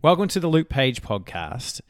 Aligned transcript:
Welcome 0.00 0.28
to 0.28 0.38
the 0.38 0.46
Luke 0.46 0.68
Page 0.68 1.02
podcast. 1.02 1.80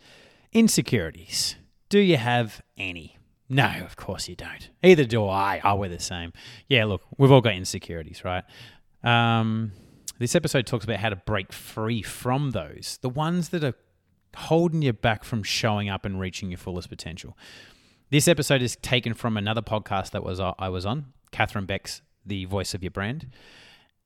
Insecurities. 0.55 1.57
Do 1.91 1.99
you 1.99 2.17
have 2.17 2.63
any? 2.79 3.19
No, 3.51 3.71
of 3.85 3.97
course 3.97 4.31
you 4.31 4.35
don't. 4.35 4.71
Either 4.83 5.05
do 5.05 5.29
I. 5.29 5.61
Oh, 5.63 5.77
we're 5.77 5.91
the 5.91 6.01
same. 6.01 6.33
Yeah, 6.69 6.87
look, 6.87 7.03
we've 7.19 7.31
all 7.31 7.43
got 7.43 7.53
insecurities, 7.53 8.25
right? 8.25 8.45
Um, 9.05 9.73
this 10.19 10.35
episode 10.35 10.67
talks 10.67 10.87
about 10.87 11.01
how 11.01 11.11
to 11.11 11.17
break 11.17 11.53
free 11.53 12.01
from 12.01 12.53
those, 12.53 12.99
the 13.03 13.11
ones 13.11 13.51
that 13.51 13.63
are 13.63 13.75
holding 14.35 14.81
you 14.81 14.95
back 14.95 15.23
from 15.23 15.43
showing 15.43 15.91
up 15.91 16.07
and 16.07 16.19
reaching 16.19 16.49
your 16.49 16.57
fullest 16.57 16.89
potential. 16.89 17.37
This 18.09 18.27
episode 18.27 18.63
is 18.63 18.77
taken 18.77 19.13
from 19.13 19.37
another 19.37 19.61
podcast 19.61 20.13
that 20.13 20.25
was 20.25 20.41
uh, 20.41 20.55
I 20.59 20.71
was 20.71 20.87
on, 20.87 21.13
Catherine 21.31 21.67
Beck's 21.67 22.01
"The 22.25 22.47
Voice 22.47 22.73
of 22.73 22.83
Your 22.83 22.91
Brand," 22.91 23.27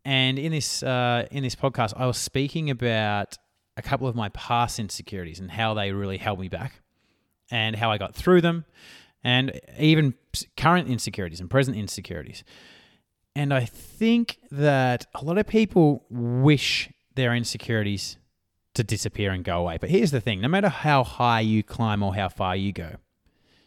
and 0.05 0.41
in 0.41 0.51
this 0.51 0.83
uh, 0.83 1.29
in 1.31 1.45
this 1.45 1.55
podcast, 1.55 1.93
I 1.97 2.07
was 2.07 2.19
speaking 2.19 2.69
about 2.69 3.39
a 3.77 3.83
couple 3.83 4.07
of 4.07 4.15
my 4.15 4.29
past 4.31 4.79
insecurities 4.79 5.41
and 5.41 5.51
how 5.51 5.75
they 5.75 5.93
really 5.93 6.19
held 6.19 6.39
me 6.39 6.49
back, 6.49 6.81
and 7.51 7.77
how 7.77 7.91
I 7.91 7.99
got 7.99 8.15
through 8.15 8.41
them, 8.41 8.65
and 9.25 9.61
even 9.79 10.15
current 10.57 10.89
insecurities 10.89 11.41
and 11.41 11.51
present 11.51 11.77
insecurities. 11.77 12.45
And 13.35 13.53
I 13.55 13.65
think 13.65 14.39
that 14.51 15.07
a 15.15 15.25
lot 15.25 15.39
of 15.39 15.47
people 15.47 16.05
wish 16.11 16.91
their 17.15 17.35
insecurities 17.35 18.17
to 18.75 18.83
disappear 18.83 19.33
and 19.33 19.45
go 19.45 19.59
away. 19.59 19.79
But 19.81 19.91
here's 19.91 20.11
the 20.11 20.21
thing 20.21 20.41
no 20.41 20.49
matter 20.49 20.69
how 20.69 21.05
high 21.05 21.41
you 21.41 21.63
climb 21.63 22.03
or 22.03 22.15
how 22.15 22.29
far 22.29 22.57
you 22.57 22.73
go, 22.73 22.97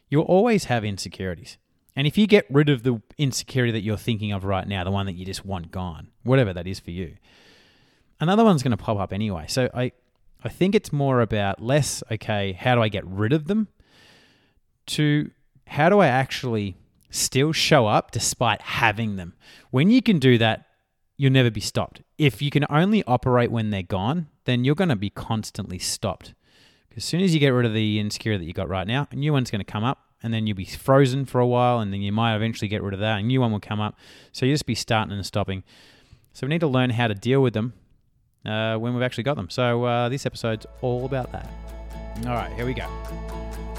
you'll 0.09 0.23
always 0.23 0.65
have 0.65 0.84
insecurities. 0.84 1.57
And 1.95 2.05
if 2.05 2.17
you 2.17 2.27
get 2.27 2.45
rid 2.49 2.70
of 2.70 2.84
the 2.84 3.01
insecurity 3.17 3.71
that 3.71 3.81
you're 3.81 3.98
thinking 3.98 4.34
of 4.34 4.43
right 4.43 4.67
now, 4.67 4.84
the 4.84 4.91
one 4.91 5.05
that 5.05 5.13
you 5.13 5.26
just 5.26 5.45
want 5.45 5.71
gone, 5.71 6.09
whatever 6.23 6.51
that 6.53 6.67
is 6.67 6.79
for 6.79 6.91
you, 6.91 7.15
another 8.20 8.43
one's 8.43 8.63
going 8.63 8.76
to 8.76 8.84
pop 8.84 8.99
up 8.99 9.13
anyway. 9.13 9.45
So 9.48 9.70
I, 9.73 9.93
I 10.45 10.49
think 10.49 10.76
it's 10.76 10.94
more 10.94 11.22
about 11.22 11.59
less, 11.59 12.04
okay, 12.12 12.54
how 12.54 12.76
do 12.76 12.81
I 12.84 12.88
get 12.88 13.04
rid 13.08 13.34
of 13.34 13.48
them, 13.48 13.67
to 14.87 15.32
how 15.65 15.90
do 15.90 15.99
I 15.99 16.05
actually 16.05 16.77
still 17.10 17.52
show 17.52 17.87
up 17.87 18.12
despite 18.12 18.62
having 18.62 19.15
them? 19.15 19.34
When 19.71 19.90
you 19.90 20.04
can 20.04 20.20
do 20.20 20.37
that, 20.37 20.68
you'll 21.18 21.32
never 21.32 21.49
be 21.49 21.62
stopped. 21.62 22.04
If 22.20 22.43
you 22.43 22.52
can 22.52 22.63
only 22.70 23.04
operate 23.05 23.49
when 23.49 23.71
they're 23.71 23.82
gone, 23.82 24.27
then 24.43 24.63
you're 24.63 24.76
going 24.76 24.90
to 24.90 24.96
be 24.96 25.10
constantly 25.10 25.79
stopped. 25.79 26.35
As 26.96 27.04
soon 27.04 27.21
as 27.21 27.34
you 27.34 27.40
get 27.40 27.49
rid 27.49 27.65
of 27.65 27.74
the 27.74 27.99
insecurity 27.99 28.46
that 28.46 28.48
you 28.48 28.54
got 28.54 28.70
right 28.70 28.85
now, 28.85 29.07
a 29.09 29.15
new 29.15 29.34
one's 29.34 29.49
going 29.49 29.65
to 29.65 29.71
come 29.71 29.84
up, 29.84 29.98
and 30.21 30.32
then 30.32 30.46
you'll 30.46 30.55
be 30.55 30.65
frozen 30.65 31.26
for 31.26 31.41
a 31.41 31.48
while, 31.48 31.80
and 31.80 31.91
then 31.91 32.02
you 32.04 32.12
might 32.12 32.35
eventually 32.35 32.68
get 32.68 32.84
rid 32.84 32.93
of 32.93 32.99
that, 32.99 33.18
a 33.18 33.24
new 33.24 33.41
one 33.41 33.52
will 33.52 33.59
come 33.59 33.82
up. 33.82 33.98
So 34.32 34.46
you 34.46 34.54
just 34.54 34.68
be 34.68 34.76
starting 34.76 35.12
and 35.12 35.26
stopping. 35.26 35.63
So 36.34 36.46
we 36.46 36.52
need 36.52 36.62
to 36.62 36.68
learn 36.68 36.91
how 36.91 37.07
to 37.07 37.15
deal 37.15 37.41
with 37.41 37.55
them 37.55 37.74
uh, 38.46 38.77
when 38.77 38.93
we've 38.93 39.04
actually 39.04 39.24
got 39.24 39.35
them. 39.35 39.49
So 39.49 39.84
uh, 39.84 40.10
this 40.10 40.26
episode's 40.26 40.65
all 40.82 41.05
about 41.05 41.32
that. 41.32 41.49
All 42.26 42.34
right, 42.34 42.52
here 42.54 42.65
we 42.65 42.74
go. 42.74 42.87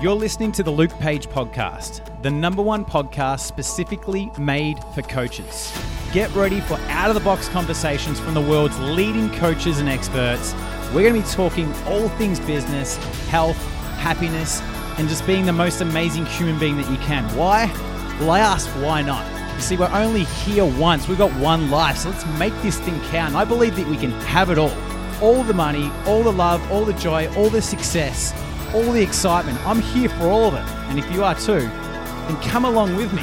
You're 0.02 0.14
listening 0.14 0.52
to 0.52 0.62
the 0.62 0.70
Luke 0.70 0.92
Page 1.00 1.26
Podcast, 1.28 2.22
the 2.22 2.30
number 2.30 2.60
one 2.60 2.84
podcast 2.84 3.40
specifically 3.40 4.30
made 4.38 4.78
for 4.94 5.00
coaches. 5.02 5.72
Get 6.12 6.32
ready 6.34 6.60
for 6.60 6.74
out 6.88 7.08
of 7.08 7.14
the 7.14 7.20
box 7.20 7.48
conversations 7.48 8.20
from 8.20 8.34
the 8.34 8.40
world's 8.40 8.78
leading 8.78 9.30
coaches 9.30 9.80
and 9.80 9.88
experts. 9.88 10.54
We're 10.94 11.08
going 11.08 11.20
to 11.20 11.26
be 11.26 11.34
talking 11.34 11.72
all 11.86 12.08
things 12.10 12.38
business, 12.40 12.96
health, 13.28 13.56
happiness, 13.96 14.60
and 14.98 15.08
just 15.08 15.26
being 15.26 15.46
the 15.46 15.52
most 15.52 15.80
amazing 15.80 16.26
human 16.26 16.58
being 16.58 16.76
that 16.76 16.90
you 16.90 16.98
can. 16.98 17.24
Why? 17.36 17.66
Well, 18.20 18.30
I 18.30 18.40
asked, 18.40 18.68
why 18.76 19.02
not? 19.02 19.35
You 19.56 19.60
see, 19.60 19.76
we're 19.76 19.90
only 19.92 20.24
here 20.24 20.64
once. 20.64 21.08
We've 21.08 21.18
got 21.18 21.32
one 21.40 21.70
life, 21.70 21.98
so 21.98 22.10
let's 22.10 22.24
make 22.38 22.54
this 22.62 22.78
thing 22.78 23.00
count. 23.10 23.34
I 23.34 23.44
believe 23.44 23.74
that 23.76 23.86
we 23.88 23.96
can 23.96 24.12
have 24.22 24.50
it 24.50 24.58
all 24.58 24.72
all 25.22 25.42
the 25.42 25.54
money, 25.54 25.90
all 26.04 26.22
the 26.22 26.32
love, 26.32 26.70
all 26.70 26.84
the 26.84 26.92
joy, 26.92 27.26
all 27.36 27.48
the 27.48 27.62
success 27.62 28.34
all 28.74 28.92
the 28.92 29.02
excitement. 29.02 29.58
I'm 29.66 29.80
here 29.80 30.08
for 30.08 30.24
all 30.24 30.44
of 30.44 30.54
it. 30.54 30.66
And 30.90 30.98
if 30.98 31.10
you 31.12 31.24
are 31.24 31.34
too, 31.34 31.60
then 31.60 32.36
come 32.42 32.64
along 32.64 32.96
with 32.96 33.12
me. 33.12 33.22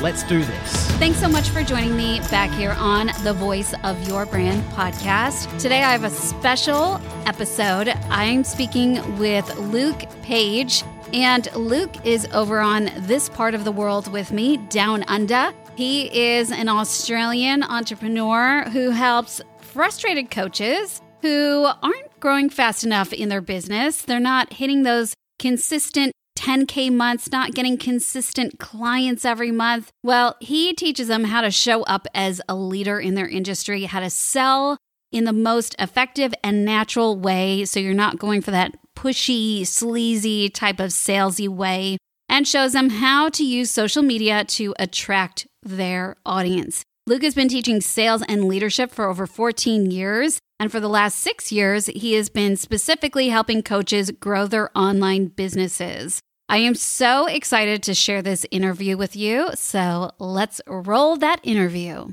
Let's 0.00 0.24
do 0.24 0.42
this. 0.42 0.90
Thanks 0.98 1.20
so 1.20 1.28
much 1.28 1.50
for 1.50 1.62
joining 1.62 1.96
me 1.96 2.18
back 2.30 2.50
here 2.50 2.74
on 2.76 3.10
the 3.22 3.32
Voice 3.32 3.72
of 3.84 4.08
Your 4.08 4.26
Brand 4.26 4.62
podcast. 4.72 5.56
Today 5.60 5.84
I 5.84 5.92
have 5.92 6.02
a 6.02 6.10
special 6.10 7.00
episode. 7.26 7.88
I'm 8.10 8.42
speaking 8.42 9.18
with 9.18 9.56
Luke 9.56 10.04
Page, 10.22 10.82
and 11.12 11.48
Luke 11.54 11.94
is 12.04 12.26
over 12.32 12.60
on 12.60 12.90
this 12.98 13.28
part 13.28 13.54
of 13.54 13.64
the 13.64 13.72
world 13.72 14.10
with 14.10 14.32
me, 14.32 14.56
down 14.56 15.04
under. 15.08 15.52
He 15.76 16.34
is 16.34 16.50
an 16.50 16.68
Australian 16.68 17.62
entrepreneur 17.62 18.64
who 18.70 18.90
helps 18.90 19.40
frustrated 19.60 20.30
coaches 20.30 21.00
who 21.22 21.68
aren't 21.82 22.20
growing 22.20 22.50
fast 22.50 22.84
enough 22.84 23.12
in 23.12 23.28
their 23.28 23.40
business. 23.40 24.02
They're 24.02 24.20
not 24.20 24.54
hitting 24.54 24.82
those 24.82 25.14
consistent 25.38 26.12
10K 26.36 26.92
months, 26.92 27.30
not 27.30 27.52
getting 27.52 27.76
consistent 27.76 28.58
clients 28.58 29.24
every 29.24 29.52
month. 29.52 29.90
Well, 30.02 30.36
he 30.40 30.74
teaches 30.74 31.08
them 31.08 31.24
how 31.24 31.42
to 31.42 31.50
show 31.50 31.82
up 31.82 32.06
as 32.14 32.40
a 32.48 32.54
leader 32.54 32.98
in 32.98 33.14
their 33.14 33.28
industry, 33.28 33.84
how 33.84 34.00
to 34.00 34.10
sell 34.10 34.78
in 35.12 35.24
the 35.24 35.32
most 35.32 35.76
effective 35.78 36.34
and 36.42 36.64
natural 36.64 37.16
way. 37.16 37.64
So 37.64 37.78
you're 37.78 37.94
not 37.94 38.18
going 38.18 38.40
for 38.40 38.50
that 38.50 38.76
pushy, 38.96 39.66
sleazy 39.66 40.48
type 40.48 40.80
of 40.80 40.90
salesy 40.90 41.48
way, 41.48 41.98
and 42.28 42.48
shows 42.48 42.72
them 42.72 42.90
how 42.90 43.28
to 43.28 43.44
use 43.44 43.70
social 43.70 44.02
media 44.02 44.44
to 44.44 44.74
attract 44.78 45.46
their 45.62 46.16
audience. 46.26 46.82
Luke 47.06 47.22
has 47.22 47.34
been 47.34 47.48
teaching 47.48 47.80
sales 47.80 48.22
and 48.28 48.44
leadership 48.44 48.92
for 48.92 49.08
over 49.08 49.26
14 49.26 49.90
years. 49.90 50.38
And 50.60 50.70
for 50.70 50.78
the 50.78 50.88
last 50.88 51.18
six 51.18 51.50
years, 51.50 51.86
he 51.86 52.14
has 52.14 52.28
been 52.28 52.56
specifically 52.56 53.30
helping 53.30 53.62
coaches 53.62 54.12
grow 54.12 54.46
their 54.46 54.70
online 54.78 55.26
businesses. 55.26 56.20
I 56.48 56.58
am 56.58 56.76
so 56.76 57.26
excited 57.26 57.82
to 57.82 57.94
share 57.94 58.22
this 58.22 58.46
interview 58.52 58.96
with 58.96 59.16
you. 59.16 59.48
So 59.54 60.12
let's 60.20 60.60
roll 60.68 61.16
that 61.16 61.40
interview. 61.42 62.12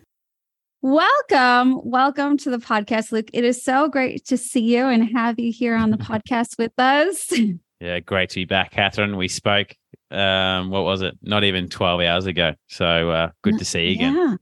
Welcome. 0.81 1.81
Welcome 1.84 2.38
to 2.38 2.50
the 2.50 2.57
podcast, 2.57 3.12
Luke. 3.12 3.29
It 3.34 3.44
is 3.44 3.62
so 3.62 3.90
great 3.90 4.25
to 4.28 4.38
see 4.38 4.62
you 4.62 4.85
and 4.85 5.09
have 5.13 5.38
you 5.38 5.51
here 5.51 5.75
on 5.75 5.90
the 5.90 5.97
podcast 5.97 6.57
with 6.57 6.72
us. 6.78 7.31
Yeah, 7.81 8.01
great 8.01 8.29
to 8.31 8.35
be 8.35 8.44
back, 8.44 8.72
Catherine. 8.72 9.16
We 9.16 9.29
spoke, 9.29 9.73
um, 10.12 10.69
what 10.69 10.84
was 10.84 11.01
it? 11.01 11.18
Not 11.22 11.45
even 11.45 11.69
12 11.69 12.01
hours 12.01 12.25
ago. 12.25 12.53
So 12.68 13.09
uh, 13.09 13.29
good 13.41 13.57
to 13.57 13.63
see 13.63 13.85
you 13.85 13.91
again. 13.94 14.16
Yeah. 14.16 14.35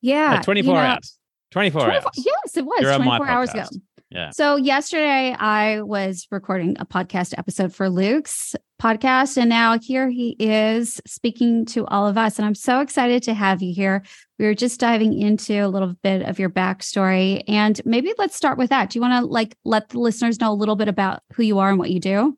Yeah. 0.00 0.38
Uh, 0.40 0.42
24 0.42 0.66
you 0.66 0.80
know, 0.80 0.86
hours. 0.88 1.18
24, 1.52 1.80
24 1.80 1.94
hours. 1.94 2.14
Yes, 2.16 2.56
it 2.56 2.66
was 2.66 2.80
You're 2.80 2.96
24 2.96 3.28
hours 3.28 3.50
ago. 3.50 3.66
Yeah. 4.12 4.30
So 4.30 4.56
yesterday 4.56 5.34
I 5.38 5.80
was 5.82 6.26
recording 6.30 6.76
a 6.78 6.84
podcast 6.84 7.32
episode 7.38 7.74
for 7.74 7.88
Luke's 7.88 8.54
podcast. 8.80 9.38
And 9.38 9.48
now 9.48 9.78
here 9.78 10.10
he 10.10 10.36
is 10.38 11.00
speaking 11.06 11.64
to 11.66 11.86
all 11.86 12.06
of 12.06 12.18
us. 12.18 12.38
And 12.38 12.44
I'm 12.44 12.54
so 12.54 12.80
excited 12.80 13.22
to 13.22 13.34
have 13.34 13.62
you 13.62 13.72
here. 13.72 14.02
We 14.38 14.44
were 14.44 14.54
just 14.54 14.80
diving 14.80 15.18
into 15.18 15.54
a 15.64 15.68
little 15.68 15.94
bit 16.02 16.22
of 16.22 16.38
your 16.38 16.50
backstory. 16.50 17.42
And 17.48 17.80
maybe 17.84 18.12
let's 18.18 18.36
start 18.36 18.58
with 18.58 18.70
that. 18.70 18.90
Do 18.90 18.98
you 18.98 19.00
want 19.00 19.24
to 19.24 19.30
like 19.30 19.56
let 19.64 19.90
the 19.90 20.00
listeners 20.00 20.40
know 20.40 20.52
a 20.52 20.54
little 20.54 20.76
bit 20.76 20.88
about 20.88 21.22
who 21.34 21.42
you 21.42 21.58
are 21.60 21.70
and 21.70 21.78
what 21.78 21.90
you 21.90 22.00
do? 22.00 22.36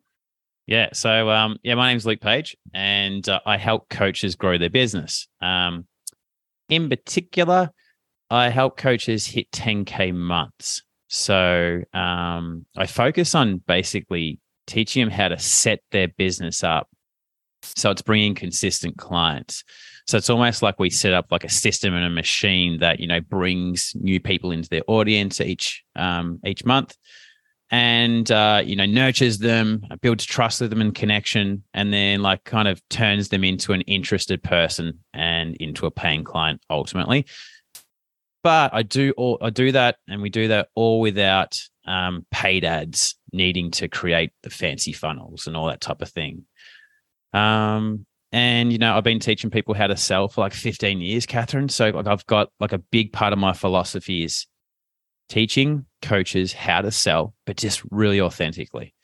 Yeah. 0.66 0.90
So 0.92 1.28
um, 1.30 1.56
yeah, 1.62 1.74
my 1.74 1.90
name's 1.90 2.06
Luke 2.06 2.20
Page 2.20 2.56
and 2.72 3.28
uh, 3.28 3.40
I 3.44 3.56
help 3.56 3.88
coaches 3.88 4.36
grow 4.36 4.58
their 4.58 4.70
business. 4.70 5.26
Um, 5.40 5.86
in 6.68 6.88
particular, 6.88 7.70
I 8.30 8.48
help 8.48 8.76
coaches 8.76 9.26
hit 9.26 9.50
10K 9.50 10.14
months. 10.14 10.82
So 11.14 11.80
um, 11.92 12.66
I 12.76 12.86
focus 12.86 13.36
on 13.36 13.58
basically 13.58 14.40
teaching 14.66 15.04
them 15.04 15.12
how 15.12 15.28
to 15.28 15.38
set 15.38 15.80
their 15.92 16.08
business 16.08 16.64
up. 16.64 16.88
So 17.62 17.92
it's 17.92 18.02
bringing 18.02 18.34
consistent 18.34 18.98
clients. 18.98 19.62
So 20.08 20.18
it's 20.18 20.28
almost 20.28 20.60
like 20.60 20.80
we 20.80 20.90
set 20.90 21.14
up 21.14 21.26
like 21.30 21.44
a 21.44 21.48
system 21.48 21.94
and 21.94 22.04
a 22.04 22.10
machine 22.10 22.80
that 22.80 22.98
you 22.98 23.06
know 23.06 23.20
brings 23.20 23.92
new 23.94 24.18
people 24.18 24.50
into 24.50 24.68
their 24.68 24.82
audience 24.88 25.40
each 25.40 25.84
um, 25.94 26.40
each 26.44 26.64
month, 26.64 26.96
and 27.70 28.30
uh, 28.30 28.60
you 28.64 28.74
know 28.74 28.84
nurtures 28.84 29.38
them, 29.38 29.82
builds 30.02 30.24
trust 30.24 30.60
with 30.60 30.70
them 30.70 30.80
and 30.80 30.96
connection, 30.96 31.62
and 31.72 31.92
then 31.92 32.22
like 32.22 32.42
kind 32.42 32.66
of 32.66 32.86
turns 32.90 33.28
them 33.28 33.44
into 33.44 33.72
an 33.72 33.82
interested 33.82 34.42
person 34.42 34.98
and 35.14 35.56
into 35.56 35.86
a 35.86 35.90
paying 35.90 36.24
client 36.24 36.60
ultimately 36.68 37.24
but 38.44 38.72
I 38.74 38.82
do 38.82 39.12
all 39.16 39.38
I 39.40 39.50
do 39.50 39.72
that, 39.72 39.96
and 40.06 40.22
we 40.22 40.28
do 40.30 40.48
that 40.48 40.68
all 40.76 41.00
without 41.00 41.58
um, 41.86 42.26
paid 42.30 42.64
ads 42.64 43.16
needing 43.32 43.72
to 43.72 43.88
create 43.88 44.30
the 44.42 44.50
fancy 44.50 44.92
funnels 44.92 45.48
and 45.48 45.56
all 45.56 45.66
that 45.66 45.80
type 45.80 46.02
of 46.02 46.10
thing. 46.10 46.44
Um, 47.32 48.06
and 48.30 48.70
you 48.70 48.78
know, 48.78 48.96
I've 48.96 49.02
been 49.02 49.18
teaching 49.18 49.50
people 49.50 49.74
how 49.74 49.86
to 49.86 49.96
sell 49.96 50.28
for 50.28 50.42
like 50.42 50.52
15 50.52 51.00
years, 51.00 51.24
Catherine. 51.24 51.68
So 51.68 51.88
like 51.88 52.06
I've 52.06 52.26
got 52.26 52.50
like 52.60 52.72
a 52.72 52.78
big 52.78 53.12
part 53.12 53.32
of 53.32 53.38
my 53.38 53.54
philosophy 53.54 54.24
is 54.24 54.46
teaching 55.28 55.86
coaches 56.02 56.52
how 56.52 56.82
to 56.82 56.90
sell, 56.90 57.34
but 57.46 57.56
just 57.56 57.82
really 57.90 58.20
authentically. 58.20 58.94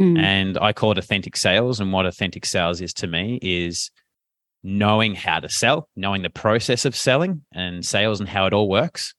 Mm. 0.00 0.18
And 0.18 0.58
I 0.58 0.72
call 0.72 0.92
it 0.92 0.98
authentic 0.98 1.36
sales. 1.36 1.80
And 1.80 1.92
what 1.92 2.06
authentic 2.06 2.44
sales 2.44 2.80
is 2.80 2.92
to 2.94 3.06
me 3.06 3.38
is 3.42 3.90
knowing 4.62 5.14
how 5.14 5.40
to 5.40 5.48
sell, 5.48 5.88
knowing 5.96 6.22
the 6.22 6.30
process 6.30 6.84
of 6.84 6.96
selling 6.96 7.42
and 7.52 7.84
sales 7.84 8.20
and 8.20 8.28
how 8.28 8.46
it 8.46 8.52
all 8.52 8.68
works. 8.68 9.14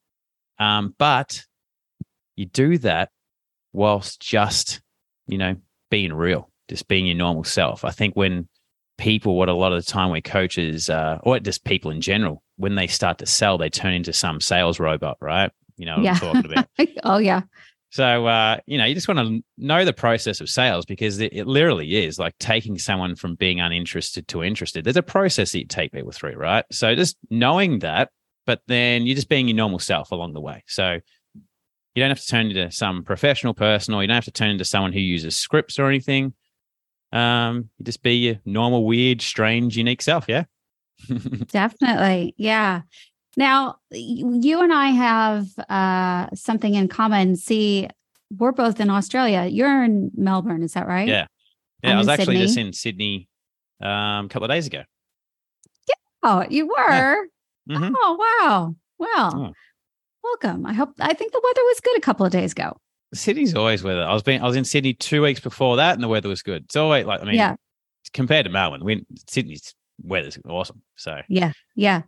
Um, 0.59 0.94
but 0.97 1.44
you 2.36 2.45
do 2.45 2.77
that 2.80 3.09
whilst 3.74 4.19
just, 4.19 4.81
you 5.27 5.38
know, 5.38 5.56
being 5.89 6.13
real, 6.13 6.50
just 6.69 6.88
being 6.88 7.06
your 7.06 7.15
normal 7.15 7.44
self. 7.44 7.86
I 7.86 7.91
think 7.91 8.15
when 8.15 8.47
people, 8.97 9.38
what 9.38 9.50
a 9.50 9.53
lot 9.53 9.71
of 9.71 9.83
the 9.83 9.89
time 9.91 10.09
where 10.09 10.21
coaches, 10.21 10.89
uh, 10.89 11.19
or 11.24 11.39
just 11.39 11.63
people 11.63 11.91
in 11.91 12.01
general, 12.01 12.44
when 12.57 12.75
they 12.75 12.88
start 12.88 13.19
to 13.19 13.25
sell, 13.25 13.57
they 13.57 13.69
turn 13.69 13.94
into 13.94 14.12
some 14.13 14.41
sales 14.41 14.80
robot, 14.80 15.18
right? 15.21 15.51
You 15.77 15.86
know 15.86 15.95
what 15.95 16.03
Yeah. 16.03 16.12
I'm 16.13 16.19
talking 16.19 16.45
about. 16.51 16.68
oh 17.03 17.18
yeah. 17.18 17.41
So, 17.91 18.27
uh, 18.27 18.57
you 18.68 18.77
know, 18.77 18.86
you 18.86 18.94
just 18.94 19.07
want 19.07 19.19
to 19.19 19.44
know 19.57 19.83
the 19.83 19.94
process 19.94 20.41
of 20.41 20.50
sales 20.50 20.86
because 20.86 21.19
it, 21.19 21.33
it 21.33 21.47
literally 21.47 22.06
is 22.06 22.19
like 22.19 22.38
taking 22.39 22.77
someone 22.77 23.15
from 23.15 23.36
being 23.36 23.59
uninterested 23.59 24.27
to 24.27 24.44
interested. 24.44 24.83
There's 24.83 24.95
a 24.95 25.03
process 25.03 25.51
that 25.51 25.59
you 25.59 25.65
take 25.65 25.91
people 25.91 26.12
through, 26.12 26.36
right? 26.36 26.65
So, 26.71 26.94
just 26.94 27.18
knowing 27.31 27.80
that, 27.80 28.12
but 28.45 28.62
then 28.68 29.07
you're 29.07 29.15
just 29.15 29.30
being 29.30 29.47
your 29.47 29.57
normal 29.57 29.80
self 29.80 30.12
along 30.12 30.33
the 30.33 30.41
way. 30.41 30.63
So, 30.68 31.00
you 31.95 32.03
don't 32.03 32.12
have 32.12 32.21
to 32.21 32.27
turn 32.27 32.47
into 32.47 32.71
some 32.71 33.03
professional 33.03 33.53
person 33.53 33.94
or 33.94 34.01
you 34.01 34.07
don't 34.07 34.15
have 34.15 34.25
to 34.25 34.31
turn 34.31 34.51
into 34.51 34.65
someone 34.65 34.94
who 34.94 35.00
uses 35.00 35.36
scripts 35.36 35.80
or 35.80 35.88
anything. 35.88 36.33
Um, 37.12 37.69
you 37.77 37.86
just 37.86 38.03
be 38.03 38.13
your 38.13 38.36
normal, 38.45 38.86
weird, 38.86 39.21
strange, 39.21 39.75
unique 39.75 40.01
self. 40.01 40.25
Yeah. 40.27 40.45
Definitely. 41.47 42.36
Yeah. 42.38 42.81
Now, 43.37 43.77
you 43.91 44.61
and 44.61 44.73
I 44.73 44.87
have 44.87 45.47
uh, 45.69 46.27
something 46.35 46.73
in 46.75 46.87
common. 46.87 47.35
See, 47.35 47.87
we're 48.37 48.51
both 48.51 48.79
in 48.79 48.89
Australia. 48.89 49.45
You're 49.45 49.83
in 49.83 50.11
Melbourne, 50.15 50.63
is 50.63 50.73
that 50.73 50.87
right? 50.87 51.07
Yeah. 51.07 51.27
Yeah. 51.83 51.91
I'm 51.91 51.95
I 51.95 51.99
was 51.99 52.07
actually 52.09 52.37
just 52.37 52.57
in 52.57 52.73
Sydney 52.73 53.27
um, 53.81 54.25
a 54.25 54.27
couple 54.29 54.45
of 54.45 54.51
days 54.51 54.67
ago. 54.67 54.83
Oh, 56.21 56.45
you 56.49 56.67
were? 56.67 57.27
Mhm. 57.69 57.93
Oh, 57.95 58.37
wow. 58.41 58.75
Well, 58.97 59.31
Oh. 59.33 59.53
welcome. 60.21 60.65
I 60.65 60.73
hope, 60.73 60.89
I 60.99 61.13
think 61.13 61.31
the 61.31 61.41
weather 61.41 61.61
was 61.63 61.79
good 61.79 61.97
a 61.97 62.01
couple 62.01 62.25
of 62.25 62.31
days 62.33 62.51
ago. 62.51 62.75
Sydney's 63.13 63.55
always 63.55 63.83
weather. 63.83 64.03
I 64.03 64.13
was 64.13 64.21
being 64.21 64.41
I 64.41 64.45
was 64.45 64.57
in 64.57 64.65
Sydney 64.65 64.93
two 64.93 65.21
weeks 65.21 65.39
before 65.39 65.77
that, 65.77 65.93
and 65.93 66.03
the 66.03 66.07
weather 66.09 66.27
was 66.29 66.41
good. 66.43 66.65
It's 66.65 66.75
always 66.75 67.05
like 67.05 67.21
I 67.21 67.23
mean, 67.23 67.35
Yeah. 67.35 67.55
compared 68.13 68.45
to 68.45 68.51
Melbourne, 68.51 68.83
we, 68.83 69.05
Sydney's 69.29 69.73
weather's 70.03 70.37
awesome. 70.47 70.81
So 70.97 71.21
Yeah. 71.29 71.53
Yeah. 71.75 72.01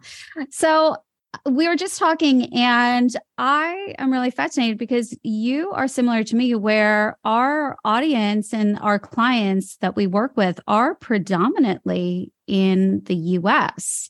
So 0.52 0.98
we 1.46 1.68
were 1.68 1.76
just 1.76 1.98
talking, 1.98 2.54
and 2.54 3.16
I 3.38 3.96
am 3.98 4.12
really 4.12 4.32
fascinated 4.32 4.78
because 4.78 5.18
you 5.24 5.72
are 5.72 5.88
similar 5.88 6.24
to 6.24 6.36
me, 6.36 6.56
where 6.56 7.18
our 7.24 7.78
audience 7.86 8.54
and 8.54 8.78
our 8.80 9.00
clients 9.00 9.78
that 9.78 9.96
we 9.96 10.08
work 10.08 10.36
with 10.36 10.60
are 10.68 10.96
predominantly 10.96 12.32
in 12.48 13.02
the 13.06 13.16
US. 13.16 14.10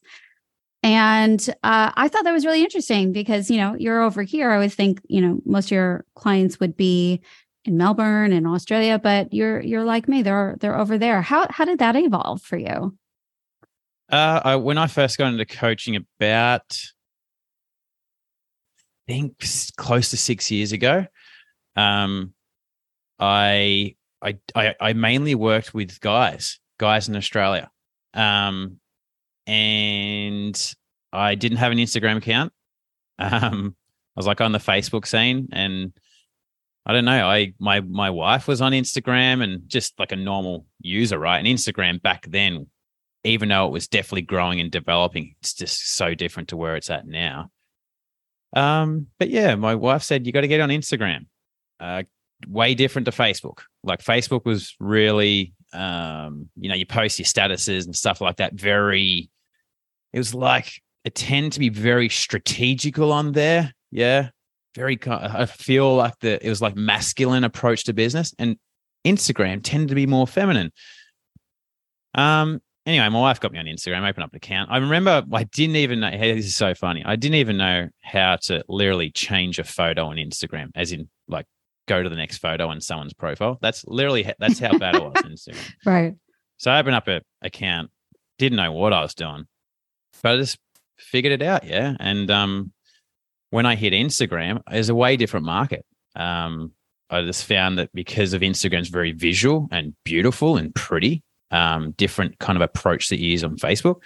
And 0.83 1.47
uh, 1.63 1.91
I 1.95 2.07
thought 2.07 2.23
that 2.23 2.33
was 2.33 2.45
really 2.45 2.63
interesting 2.63 3.11
because, 3.11 3.51
you 3.51 3.57
know, 3.57 3.75
you're 3.77 4.01
over 4.01 4.23
here. 4.23 4.49
I 4.49 4.57
would 4.57 4.73
think, 4.73 4.99
you 5.07 5.21
know, 5.21 5.39
most 5.45 5.65
of 5.65 5.71
your 5.71 6.05
clients 6.15 6.59
would 6.59 6.75
be 6.75 7.21
in 7.65 7.77
Melbourne 7.77 8.33
and 8.33 8.47
Australia, 8.47 8.97
but 8.97 9.31
you're 9.31 9.61
you're 9.61 9.83
like 9.83 10.07
me. 10.07 10.23
They're 10.23 10.55
they're 10.59 10.77
over 10.77 10.97
there. 10.97 11.21
How 11.21 11.45
how 11.51 11.65
did 11.65 11.77
that 11.79 11.95
evolve 11.95 12.41
for 12.41 12.57
you? 12.57 12.97
uh, 14.11 14.41
I, 14.43 14.55
when 14.57 14.77
I 14.77 14.87
first 14.87 15.17
got 15.17 15.31
into 15.31 15.45
coaching 15.45 15.95
about, 15.95 16.77
think 19.11 19.43
close 19.75 20.09
to 20.11 20.17
six 20.17 20.49
years 20.49 20.71
ago, 20.71 21.05
um, 21.75 22.33
I, 23.19 23.95
I 24.21 24.37
I 24.55 24.75
I 24.79 24.93
mainly 24.93 25.35
worked 25.35 25.73
with 25.73 25.99
guys, 25.99 26.59
guys 26.79 27.09
in 27.09 27.15
Australia, 27.15 27.69
um, 28.13 28.79
and 29.45 30.75
I 31.11 31.35
didn't 31.35 31.57
have 31.57 31.71
an 31.71 31.77
Instagram 31.77 32.17
account. 32.17 32.53
Um, 33.19 33.75
I 34.15 34.19
was 34.19 34.25
like 34.25 34.41
on 34.41 34.51
the 34.51 34.57
Facebook 34.57 35.05
scene, 35.05 35.49
and 35.51 35.93
I 36.87 36.93
don't 36.93 37.05
know. 37.05 37.27
I 37.27 37.53
my 37.59 37.81
my 37.81 38.09
wife 38.09 38.47
was 38.47 38.61
on 38.61 38.71
Instagram 38.71 39.43
and 39.43 39.69
just 39.69 39.99
like 39.99 40.11
a 40.11 40.15
normal 40.15 40.65
user, 40.79 41.19
right? 41.19 41.37
And 41.37 41.45
Instagram 41.45 42.01
back 42.01 42.25
then, 42.27 42.65
even 43.23 43.49
though 43.49 43.67
it 43.67 43.71
was 43.71 43.87
definitely 43.87 44.23
growing 44.23 44.59
and 44.59 44.71
developing, 44.71 45.35
it's 45.39 45.53
just 45.53 45.95
so 45.95 46.15
different 46.15 46.49
to 46.49 46.57
where 46.57 46.75
it's 46.75 46.89
at 46.89 47.05
now. 47.05 47.51
Um, 48.53 49.07
but 49.17 49.29
yeah, 49.29 49.55
my 49.55 49.75
wife 49.75 50.03
said 50.03 50.25
you 50.25 50.31
got 50.31 50.41
to 50.41 50.47
get 50.47 50.61
on 50.61 50.69
Instagram. 50.69 51.25
Uh, 51.79 52.03
way 52.47 52.75
different 52.75 53.05
to 53.05 53.11
Facebook. 53.11 53.59
Like 53.83 54.03
Facebook 54.03 54.45
was 54.45 54.75
really, 54.79 55.53
um, 55.73 56.49
you 56.55 56.69
know, 56.69 56.75
you 56.75 56.85
post 56.85 57.19
your 57.19 57.25
statuses 57.25 57.85
and 57.85 57.95
stuff 57.95 58.21
like 58.21 58.37
that. 58.37 58.53
Very, 58.53 59.29
it 60.13 60.17
was 60.17 60.33
like 60.33 60.81
it 61.03 61.15
tended 61.15 61.53
to 61.53 61.59
be 61.59 61.69
very 61.69 62.09
strategical 62.09 63.11
on 63.11 63.31
there. 63.31 63.73
Yeah, 63.91 64.29
very. 64.75 64.99
I 65.07 65.45
feel 65.45 65.95
like 65.95 66.13
the 66.19 66.45
it 66.45 66.49
was 66.49 66.61
like 66.61 66.75
masculine 66.75 67.43
approach 67.43 67.85
to 67.85 67.93
business, 67.93 68.33
and 68.37 68.57
Instagram 69.05 69.61
tended 69.63 69.89
to 69.89 69.95
be 69.95 70.05
more 70.05 70.27
feminine. 70.27 70.71
Um. 72.13 72.61
Anyway, 72.85 73.07
my 73.09 73.19
wife 73.19 73.39
got 73.39 73.51
me 73.51 73.59
on 73.59 73.65
Instagram, 73.65 74.07
opened 74.07 74.23
up 74.23 74.31
an 74.31 74.37
account. 74.37 74.71
I 74.71 74.77
remember 74.77 75.23
I 75.31 75.43
didn't 75.43 75.75
even 75.75 75.99
know. 75.99 76.09
Hey, 76.09 76.33
this 76.33 76.45
is 76.45 76.55
so 76.55 76.73
funny. 76.73 77.03
I 77.05 77.15
didn't 77.15 77.35
even 77.35 77.57
know 77.57 77.89
how 78.01 78.37
to 78.43 78.63
literally 78.67 79.11
change 79.11 79.59
a 79.59 79.63
photo 79.63 80.07
on 80.07 80.15
Instagram, 80.15 80.69
as 80.73 80.91
in 80.91 81.07
like 81.27 81.45
go 81.87 82.01
to 82.01 82.09
the 82.09 82.15
next 82.15 82.39
photo 82.39 82.69
on 82.69 82.81
someone's 82.81 83.13
profile. 83.13 83.59
That's 83.61 83.85
literally 83.85 84.31
that's 84.39 84.59
how 84.59 84.77
bad 84.77 84.95
it 84.95 85.03
was 85.03 85.13
on 85.23 85.31
Instagram. 85.31 85.71
Right. 85.85 86.13
So 86.57 86.71
I 86.71 86.79
opened 86.79 86.95
up 86.95 87.07
an 87.07 87.21
account, 87.41 87.91
didn't 88.37 88.57
know 88.57 88.71
what 88.71 88.93
I 88.93 89.01
was 89.01 89.15
doing, 89.15 89.45
but 90.21 90.33
I 90.33 90.37
just 90.37 90.57
figured 90.97 91.33
it 91.33 91.41
out. 91.41 91.63
Yeah. 91.63 91.95
And 91.99 92.29
um, 92.29 92.71
when 93.49 93.65
I 93.65 93.75
hit 93.75 93.93
Instagram, 93.93 94.61
it's 94.69 94.89
a 94.89 94.95
way 94.95 95.17
different 95.17 95.45
market. 95.45 95.85
Um, 96.15 96.73
I 97.09 97.21
just 97.23 97.45
found 97.45 97.77
that 97.77 97.91
because 97.93 98.33
of 98.33 98.41
Instagram's 98.41 98.89
very 98.89 99.11
visual 99.11 99.67
and 99.71 99.93
beautiful 100.05 100.57
and 100.57 100.73
pretty, 100.73 101.23
um, 101.51 101.91
different 101.91 102.39
kind 102.39 102.57
of 102.57 102.61
approach 102.61 103.09
that 103.09 103.19
you 103.19 103.29
use 103.29 103.43
on 103.43 103.57
Facebook, 103.57 104.01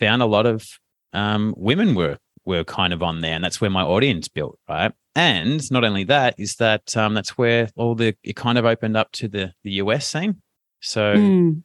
found 0.00 0.22
a 0.22 0.26
lot 0.26 0.46
of 0.46 0.66
um, 1.12 1.54
women 1.56 1.94
were 1.94 2.18
were 2.44 2.64
kind 2.64 2.92
of 2.92 3.02
on 3.02 3.20
there, 3.20 3.34
and 3.34 3.42
that's 3.44 3.60
where 3.60 3.70
my 3.70 3.82
audience 3.82 4.28
built, 4.28 4.58
right? 4.68 4.92
And 5.14 5.70
not 5.70 5.84
only 5.84 6.04
that, 6.04 6.34
is 6.38 6.56
that 6.56 6.96
um, 6.96 7.14
that's 7.14 7.38
where 7.38 7.68
all 7.76 7.94
the 7.94 8.14
it 8.22 8.36
kind 8.36 8.58
of 8.58 8.64
opened 8.64 8.96
up 8.96 9.12
to 9.12 9.28
the 9.28 9.52
the 9.62 9.72
US 9.72 10.06
scene. 10.06 10.42
So 10.80 11.14
Mm. 11.16 11.62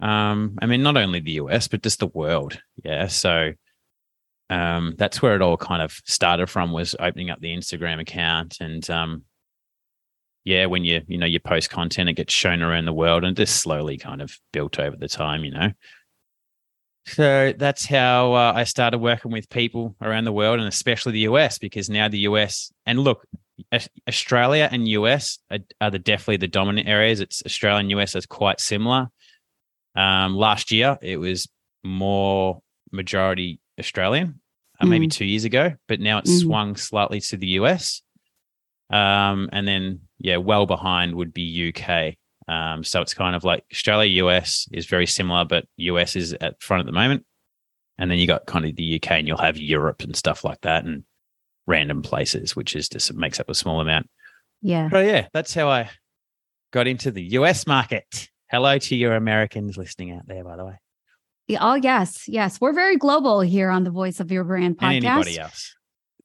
um, 0.00 0.58
I 0.62 0.66
mean, 0.66 0.82
not 0.82 0.96
only 0.96 1.20
the 1.20 1.32
US, 1.32 1.68
but 1.68 1.82
just 1.82 1.98
the 2.00 2.06
world. 2.06 2.58
Yeah. 2.84 3.08
So 3.08 3.52
um, 4.50 4.94
that's 4.96 5.20
where 5.22 5.34
it 5.34 5.42
all 5.42 5.56
kind 5.56 5.82
of 5.82 6.00
started 6.04 6.48
from 6.48 6.72
was 6.72 6.94
opening 7.00 7.30
up 7.30 7.40
the 7.40 7.54
Instagram 7.54 8.00
account. 8.00 8.58
And 8.60 8.88
um, 8.90 9.24
yeah, 10.44 10.66
when 10.66 10.84
you, 10.84 11.00
you 11.08 11.18
know, 11.18 11.26
you 11.26 11.40
post 11.40 11.70
content, 11.70 12.08
it 12.08 12.14
gets 12.14 12.34
shown 12.34 12.62
around 12.62 12.84
the 12.84 12.92
world 12.92 13.24
and 13.24 13.36
just 13.36 13.56
slowly 13.56 13.96
kind 13.96 14.20
of 14.22 14.36
built 14.52 14.78
over 14.78 14.96
the 14.96 15.08
time, 15.08 15.44
you 15.44 15.50
know. 15.50 15.70
So 17.06 17.52
that's 17.58 17.84
how 17.84 18.32
uh, 18.32 18.52
I 18.54 18.64
started 18.64 18.98
working 18.98 19.30
with 19.30 19.50
people 19.50 19.94
around 20.00 20.24
the 20.24 20.32
world 20.32 20.58
and 20.58 20.68
especially 20.68 21.12
the 21.12 21.20
US 21.20 21.58
because 21.58 21.90
now 21.90 22.08
the 22.08 22.20
US 22.20 22.72
and 22.86 22.98
look, 22.98 23.26
Australia 24.08 24.68
and 24.70 24.88
US 24.88 25.38
are, 25.50 25.58
are 25.80 25.90
the 25.90 25.98
definitely 25.98 26.38
the 26.38 26.48
dominant 26.48 26.88
areas. 26.88 27.20
It's 27.20 27.42
Australia 27.44 27.80
and 27.80 27.90
US 27.90 28.14
is 28.14 28.26
quite 28.26 28.58
similar. 28.58 29.08
Um, 29.94 30.34
last 30.34 30.70
year 30.70 30.98
it 31.02 31.18
was 31.18 31.46
more 31.84 32.60
majority 32.90 33.60
Australian, 33.78 34.40
uh, 34.80 34.86
maybe 34.86 35.06
Mm. 35.06 35.12
two 35.12 35.24
years 35.26 35.44
ago, 35.44 35.74
but 35.88 36.00
now 36.00 36.18
it's 36.18 36.30
Mhm. 36.30 36.42
swung 36.46 36.76
slightly 36.76 37.20
to 37.20 37.36
the 37.36 37.48
US. 37.48 38.02
Um, 38.90 39.50
and 39.52 39.68
then 39.68 40.03
yeah, 40.18 40.36
well 40.36 40.66
behind 40.66 41.14
would 41.14 41.32
be 41.32 41.72
UK. 41.74 42.14
Um, 42.46 42.84
so 42.84 43.00
it's 43.00 43.14
kind 43.14 43.34
of 43.34 43.44
like 43.44 43.64
Australia, 43.72 44.24
US 44.24 44.68
is 44.72 44.86
very 44.86 45.06
similar, 45.06 45.44
but 45.44 45.66
US 45.76 46.16
is 46.16 46.34
at 46.34 46.62
front 46.62 46.80
at 46.80 46.86
the 46.86 46.92
moment. 46.92 47.24
And 47.98 48.10
then 48.10 48.18
you 48.18 48.26
got 48.26 48.46
kind 48.46 48.64
of 48.64 48.74
the 48.76 48.96
UK 48.96 49.12
and 49.12 49.28
you'll 49.28 49.38
have 49.38 49.56
Europe 49.56 50.02
and 50.02 50.16
stuff 50.16 50.44
like 50.44 50.60
that 50.62 50.84
and 50.84 51.04
random 51.66 52.02
places, 52.02 52.56
which 52.56 52.74
is 52.74 52.88
just 52.88 53.12
makes 53.14 53.40
up 53.40 53.48
a 53.48 53.54
small 53.54 53.80
amount. 53.80 54.08
Yeah. 54.60 54.88
But 54.90 55.06
yeah, 55.06 55.28
that's 55.32 55.54
how 55.54 55.68
I 55.68 55.90
got 56.72 56.86
into 56.86 57.10
the 57.10 57.22
US 57.34 57.66
market. 57.66 58.28
Hello 58.50 58.78
to 58.78 58.96
your 58.96 59.14
Americans 59.14 59.76
listening 59.76 60.12
out 60.12 60.26
there, 60.26 60.44
by 60.44 60.56
the 60.56 60.64
way. 60.64 60.78
Oh, 61.60 61.74
yes. 61.74 62.28
Yes. 62.28 62.60
We're 62.60 62.72
very 62.72 62.96
global 62.96 63.40
here 63.40 63.70
on 63.70 63.84
the 63.84 63.90
Voice 63.90 64.20
of 64.20 64.32
Your 64.32 64.44
Brand 64.44 64.78
podcast. 64.78 64.96
And 64.96 65.04
anybody 65.04 65.38
else. 65.38 65.74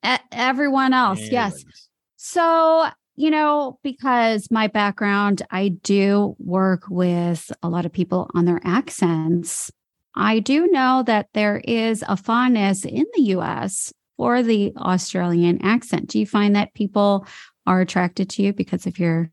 E- 0.06 0.16
everyone 0.32 0.94
else. 0.94 1.20
Yes. 1.20 1.54
Else. 1.54 1.90
So, 2.16 2.88
you 3.20 3.30
know, 3.30 3.78
because 3.84 4.50
my 4.50 4.68
background, 4.68 5.42
I 5.52 5.68
do 5.68 6.38
work 6.40 6.86
with 6.90 7.52
a 7.62 7.68
lot 7.68 7.86
of 7.86 7.92
people 7.92 8.32
on 8.34 8.46
their 8.46 8.62
accents. 8.64 9.70
I 10.16 10.40
do 10.40 10.68
know 10.68 11.04
that 11.06 11.28
there 11.34 11.58
is 11.66 12.02
a 12.08 12.16
fondness 12.16 12.86
in 12.86 13.04
the 13.16 13.24
US 13.24 13.92
for 14.16 14.42
the 14.42 14.72
Australian 14.78 15.62
accent. 15.62 16.08
Do 16.08 16.18
you 16.18 16.26
find 16.26 16.56
that 16.56 16.74
people 16.76 17.28
are 17.68 17.82
attracted 17.82 18.30
to 18.30 18.42
you 18.42 18.54
because 18.54 18.88
of 18.88 18.98
your 18.98 19.30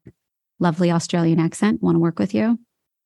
lovely 0.58 0.90
Australian 0.90 1.38
accent, 1.38 1.80
want 1.80 1.94
to 1.94 2.00
work 2.00 2.18
with 2.18 2.34
you? 2.34 2.58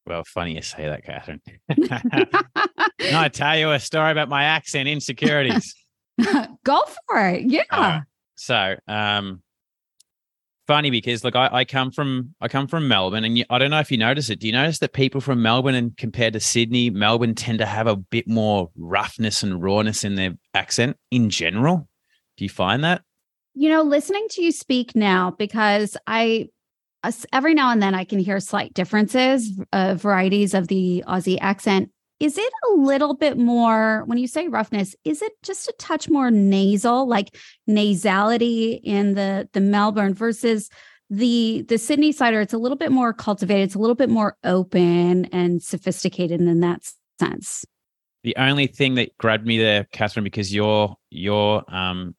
Well, 0.06 0.24
funny 0.24 0.54
you 0.54 0.62
say 0.62 0.86
that, 0.86 1.04
Catherine. 1.04 1.42
no, 1.76 3.20
I 3.20 3.28
tell 3.28 3.58
you 3.58 3.70
a 3.70 3.80
story 3.80 4.12
about 4.12 4.30
my 4.30 4.44
accent 4.44 4.88
insecurities. 4.88 5.74
Go 6.64 6.82
for 7.06 7.28
it. 7.28 7.42
Yeah. 7.50 7.64
Right. 7.70 8.02
So, 8.36 8.76
um, 8.88 9.42
funny 10.70 10.90
because 10.90 11.24
look, 11.24 11.34
I, 11.34 11.48
I 11.50 11.64
come 11.64 11.90
from 11.90 12.32
I 12.40 12.46
come 12.46 12.68
from 12.68 12.86
Melbourne, 12.86 13.24
and 13.24 13.36
you, 13.36 13.44
I 13.50 13.58
don't 13.58 13.72
know 13.72 13.80
if 13.80 13.90
you 13.90 13.98
notice 13.98 14.30
it. 14.30 14.38
Do 14.38 14.46
you 14.46 14.52
notice 14.52 14.78
that 14.78 14.92
people 14.92 15.20
from 15.20 15.42
Melbourne 15.42 15.74
and 15.74 15.96
compared 15.96 16.34
to 16.34 16.40
Sydney, 16.40 16.90
Melbourne 16.90 17.34
tend 17.34 17.58
to 17.58 17.66
have 17.66 17.88
a 17.88 17.96
bit 17.96 18.28
more 18.28 18.70
roughness 18.76 19.42
and 19.42 19.60
rawness 19.60 20.04
in 20.04 20.14
their 20.14 20.34
accent 20.54 20.96
in 21.10 21.28
general? 21.28 21.88
Do 22.36 22.44
you 22.44 22.48
find 22.48 22.84
that? 22.84 23.02
You 23.54 23.68
know, 23.68 23.82
listening 23.82 24.28
to 24.30 24.42
you 24.42 24.52
speak 24.52 24.94
now, 24.94 25.32
because 25.32 25.96
I 26.06 26.50
every 27.32 27.54
now 27.54 27.72
and 27.72 27.82
then 27.82 27.96
I 27.96 28.04
can 28.04 28.20
hear 28.20 28.38
slight 28.38 28.72
differences, 28.72 29.50
uh, 29.72 29.96
varieties 29.96 30.54
of 30.54 30.68
the 30.68 31.02
Aussie 31.08 31.38
accent. 31.40 31.90
Is 32.20 32.36
it 32.36 32.52
a 32.70 32.74
little 32.74 33.14
bit 33.14 33.38
more, 33.38 34.02
when 34.04 34.18
you 34.18 34.26
say 34.26 34.46
roughness, 34.46 34.94
is 35.04 35.22
it 35.22 35.32
just 35.42 35.68
a 35.68 35.74
touch 35.78 36.08
more 36.10 36.30
nasal, 36.30 37.08
like 37.08 37.34
nasality 37.68 38.78
in 38.84 39.14
the 39.14 39.48
the 39.54 39.60
Melbourne 39.60 40.12
versus 40.12 40.68
the 41.08 41.64
the 41.66 41.76
Sydneysider? 41.76 42.42
It's 42.42 42.52
a 42.52 42.58
little 42.58 42.76
bit 42.76 42.92
more 42.92 43.14
cultivated. 43.14 43.64
It's 43.64 43.74
a 43.74 43.78
little 43.78 43.94
bit 43.94 44.10
more 44.10 44.36
open 44.44 45.24
and 45.26 45.62
sophisticated 45.62 46.42
in 46.42 46.60
that 46.60 46.92
sense. 47.18 47.64
The 48.22 48.36
only 48.36 48.66
thing 48.66 48.96
that 48.96 49.16
grabbed 49.16 49.46
me 49.46 49.58
there, 49.58 49.84
Catherine, 49.92 50.24
because 50.24 50.54
your 50.54 50.96
your 51.08 51.64
um 51.74 52.14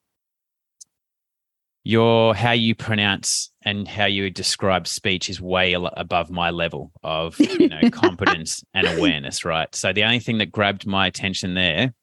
your 1.83 2.35
how 2.35 2.51
you 2.51 2.75
pronounce 2.75 3.51
and 3.63 3.87
how 3.87 4.05
you 4.05 4.29
describe 4.29 4.87
speech 4.87 5.29
is 5.29 5.41
way 5.41 5.73
above 5.73 6.29
my 6.29 6.51
level 6.51 6.91
of 7.03 7.39
you 7.39 7.69
know 7.69 7.81
competence 7.91 8.63
and 8.73 8.87
awareness 8.87 9.43
right? 9.43 9.73
So 9.73 9.91
the 9.91 10.03
only 10.03 10.19
thing 10.19 10.37
that 10.39 10.51
grabbed 10.51 10.85
my 10.85 11.07
attention 11.07 11.55
there 11.55 11.93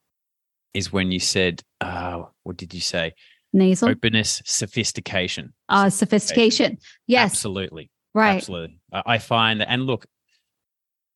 is 0.73 0.91
when 0.91 1.11
you 1.11 1.19
said 1.19 1.63
uh 1.81 2.23
what 2.43 2.57
did 2.57 2.73
you 2.73 2.81
say? 2.81 3.13
Nasal? 3.53 3.89
Openness 3.89 4.41
sophistication. 4.45 5.53
Uh 5.69 5.89
sophistication. 5.89 6.77
Yes. 7.07 7.31
Absolutely. 7.31 7.89
Right. 8.13 8.35
Absolutely. 8.35 8.79
I 8.91 9.17
find 9.17 9.61
that 9.61 9.69
and 9.69 9.83
look 9.83 10.05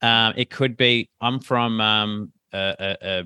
um 0.04 0.34
it 0.36 0.52
could 0.52 0.78
be 0.78 1.10
i'm 1.22 1.40
from 1.40 1.82
um 1.82 2.32
a, 2.52 2.98
a, 3.02 3.24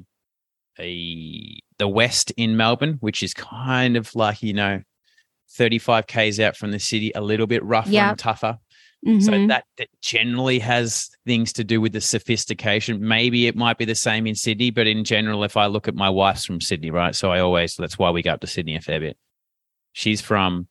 a 0.79 1.61
the 1.79 1.87
west 1.87 2.31
in 2.37 2.55
melbourne 2.55 2.97
which 3.01 3.23
is 3.23 3.33
kind 3.33 3.97
of 3.97 4.13
like 4.15 4.41
you 4.41 4.53
know 4.53 4.81
35 5.51 6.07
Ks 6.07 6.39
out 6.39 6.55
from 6.55 6.71
the 6.71 6.79
city, 6.79 7.11
a 7.15 7.21
little 7.21 7.47
bit 7.47 7.63
rougher 7.63 7.89
yep. 7.89 8.09
and 8.09 8.19
tougher. 8.19 8.57
Mm-hmm. 9.05 9.19
So 9.21 9.47
that, 9.47 9.65
that, 9.77 9.89
generally 10.01 10.59
has 10.59 11.09
things 11.25 11.53
to 11.53 11.63
do 11.63 11.79
with 11.79 11.93
the 11.93 12.01
sophistication. 12.01 13.05
Maybe 13.05 13.47
it 13.47 13.55
might 13.55 13.77
be 13.77 13.85
the 13.85 13.95
same 13.95 14.25
in 14.25 14.35
Sydney, 14.35 14.71
but 14.71 14.87
in 14.87 15.03
general, 15.03 15.43
if 15.43 15.55
I 15.55 15.67
look 15.67 15.87
at 15.87 15.95
my 15.95 16.09
wife's 16.09 16.45
from 16.45 16.59
Sydney, 16.59 16.89
right? 16.89 17.15
So 17.15 17.31
I 17.31 17.39
always, 17.39 17.75
that's 17.75 17.99
why 17.99 18.09
we 18.09 18.23
go 18.23 18.31
up 18.31 18.41
to 18.41 18.47
Sydney 18.47 18.75
a 18.75 18.81
fair 18.81 18.99
bit. 18.99 19.17
She's 19.93 20.19
from 20.19 20.67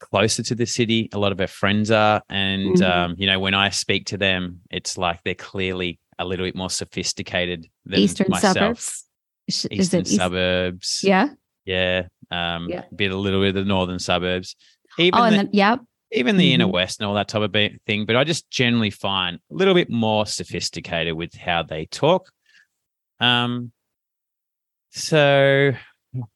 closer 0.00 0.42
to 0.44 0.54
the 0.54 0.66
city. 0.66 1.10
A 1.12 1.18
lot 1.18 1.32
of 1.32 1.38
her 1.38 1.46
friends 1.46 1.90
are. 1.90 2.22
And, 2.30 2.76
mm-hmm. 2.76 2.82
um, 2.82 3.14
you 3.18 3.26
know, 3.26 3.38
when 3.38 3.54
I 3.54 3.68
speak 3.68 4.06
to 4.06 4.16
them, 4.16 4.60
it's 4.70 4.96
like 4.96 5.22
they're 5.24 5.34
clearly 5.34 6.00
a 6.18 6.24
little 6.24 6.46
bit 6.46 6.56
more 6.56 6.70
sophisticated 6.70 7.66
than 7.84 8.00
Eastern 8.00 8.28
myself. 8.30 8.54
suburbs. 8.54 9.04
Eastern 9.46 9.78
Is 9.78 9.94
it 9.94 10.06
East- 10.06 10.16
suburbs. 10.16 11.00
Yeah. 11.04 11.28
Yeah. 11.68 12.06
Um, 12.30 12.68
yeah. 12.70 12.84
bit 12.94 13.12
a 13.12 13.16
little 13.16 13.40
bit 13.40 13.50
of 13.50 13.54
the 13.54 13.64
northern 13.64 13.98
suburbs. 13.98 14.56
Even 14.98 15.20
oh, 15.20 15.30
the, 15.30 15.36
then, 15.36 15.50
yep. 15.52 15.80
Even 16.12 16.38
the 16.38 16.44
mm-hmm. 16.44 16.62
inner 16.62 16.68
west 16.68 16.98
and 16.98 17.06
all 17.06 17.14
that 17.14 17.28
type 17.28 17.42
of 17.42 17.54
thing. 17.86 18.06
But 18.06 18.16
I 18.16 18.24
just 18.24 18.50
generally 18.50 18.90
find 18.90 19.36
a 19.36 19.54
little 19.54 19.74
bit 19.74 19.90
more 19.90 20.24
sophisticated 20.24 21.12
with 21.12 21.34
how 21.34 21.62
they 21.62 21.84
talk. 21.84 22.30
Um, 23.20 23.72
so 24.90 25.72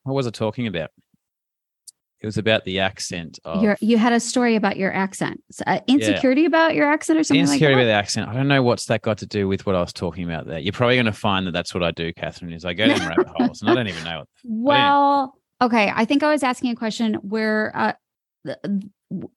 what 0.02 0.12
was 0.14 0.26
I 0.26 0.30
talking 0.30 0.66
about? 0.66 0.90
It 2.22 2.26
was 2.26 2.38
about 2.38 2.64
the 2.64 2.78
accent. 2.78 3.38
Of, 3.44 3.62
You're, 3.62 3.76
you 3.80 3.98
had 3.98 4.12
a 4.12 4.20
story 4.20 4.54
about 4.56 4.76
your 4.76 4.92
accent, 4.92 5.42
uh, 5.66 5.80
insecurity 5.88 6.42
yeah. 6.42 6.48
about 6.48 6.74
your 6.74 6.86
accent, 6.86 7.18
or 7.18 7.24
something. 7.24 7.40
Like 7.40 7.48
that. 7.48 7.52
Insecurity 7.54 7.74
like 7.74 7.82
about 7.82 7.88
the 7.88 7.98
accent. 7.98 8.28
I 8.28 8.34
don't 8.34 8.48
know 8.48 8.62
what's 8.62 8.86
that 8.86 9.02
got 9.02 9.18
to 9.18 9.26
do 9.26 9.48
with 9.48 9.66
what 9.66 9.74
I 9.74 9.80
was 9.80 9.92
talking 9.92 10.24
about 10.24 10.46
there. 10.46 10.58
You're 10.58 10.72
probably 10.72 10.96
going 10.96 11.06
to 11.06 11.12
find 11.12 11.46
that 11.46 11.52
that's 11.52 11.74
what 11.74 11.82
I 11.82 11.90
do, 11.90 12.12
Catherine. 12.12 12.52
Is 12.52 12.64
I 12.64 12.74
go 12.74 12.86
down 12.86 13.06
rabbit 13.08 13.26
holes, 13.36 13.60
and 13.60 13.70
I 13.70 13.74
don't 13.74 13.88
even 13.88 14.04
know. 14.04 14.24
What, 14.44 14.74
well, 14.74 15.38
Okay, 15.62 15.92
I 15.94 16.04
think 16.04 16.24
I 16.24 16.32
was 16.32 16.42
asking 16.42 16.72
a 16.72 16.74
question 16.74 17.14
where 17.22 17.70
uh, 17.76 17.92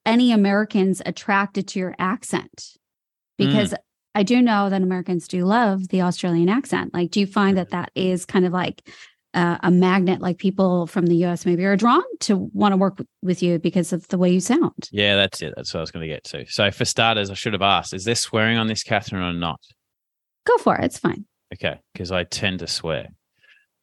any 0.07 0.31
Americans 0.31 0.99
attracted 1.05 1.67
to 1.67 1.79
your 1.79 1.95
accent 1.99 2.77
because 3.37 3.73
mm. 3.73 3.77
I 4.15 4.23
do 4.23 4.41
know 4.41 4.71
that 4.71 4.81
Americans 4.81 5.27
do 5.27 5.45
love 5.45 5.89
the 5.89 6.01
Australian 6.01 6.49
accent. 6.49 6.95
Like, 6.95 7.11
do 7.11 7.19
you 7.19 7.27
find 7.27 7.59
that 7.59 7.69
that 7.69 7.91
is 7.93 8.25
kind 8.25 8.43
of 8.43 8.53
like 8.53 8.89
uh, 9.35 9.57
a 9.61 9.69
magnet? 9.69 10.21
Like 10.21 10.37
people 10.37 10.87
from 10.87 11.05
the 11.05 11.15
U.S. 11.17 11.45
maybe 11.45 11.65
are 11.65 11.75
drawn 11.75 12.03
to 12.21 12.49
want 12.53 12.71
to 12.71 12.77
work 12.77 12.99
with 13.21 13.43
you 13.43 13.59
because 13.59 13.93
of 13.93 14.07
the 14.07 14.17
way 14.17 14.31
you 14.31 14.39
sound. 14.39 14.89
Yeah, 14.91 15.15
that's 15.15 15.41
it. 15.41 15.53
That's 15.55 15.73
what 15.73 15.79
I 15.79 15.81
was 15.81 15.91
going 15.91 16.07
to 16.07 16.13
get 16.13 16.23
to. 16.25 16.45
So, 16.47 16.71
for 16.71 16.85
starters, 16.85 17.29
I 17.29 17.33
should 17.33 17.53
have 17.53 17.61
asked: 17.61 17.93
Is 17.93 18.05
there 18.05 18.15
swearing 18.15 18.57
on 18.57 18.67
this, 18.67 18.83
Catherine, 18.83 19.21
or 19.21 19.33
not? 19.33 19.61
Go 20.45 20.57
for 20.57 20.75
it. 20.75 20.85
It's 20.85 20.97
fine. 20.97 21.25
Okay, 21.53 21.79
because 21.93 22.11
I 22.11 22.23
tend 22.23 22.59
to 22.59 22.67
swear 22.67 23.09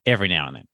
every 0.06 0.28
now 0.28 0.48
and 0.48 0.56
then. 0.56 0.64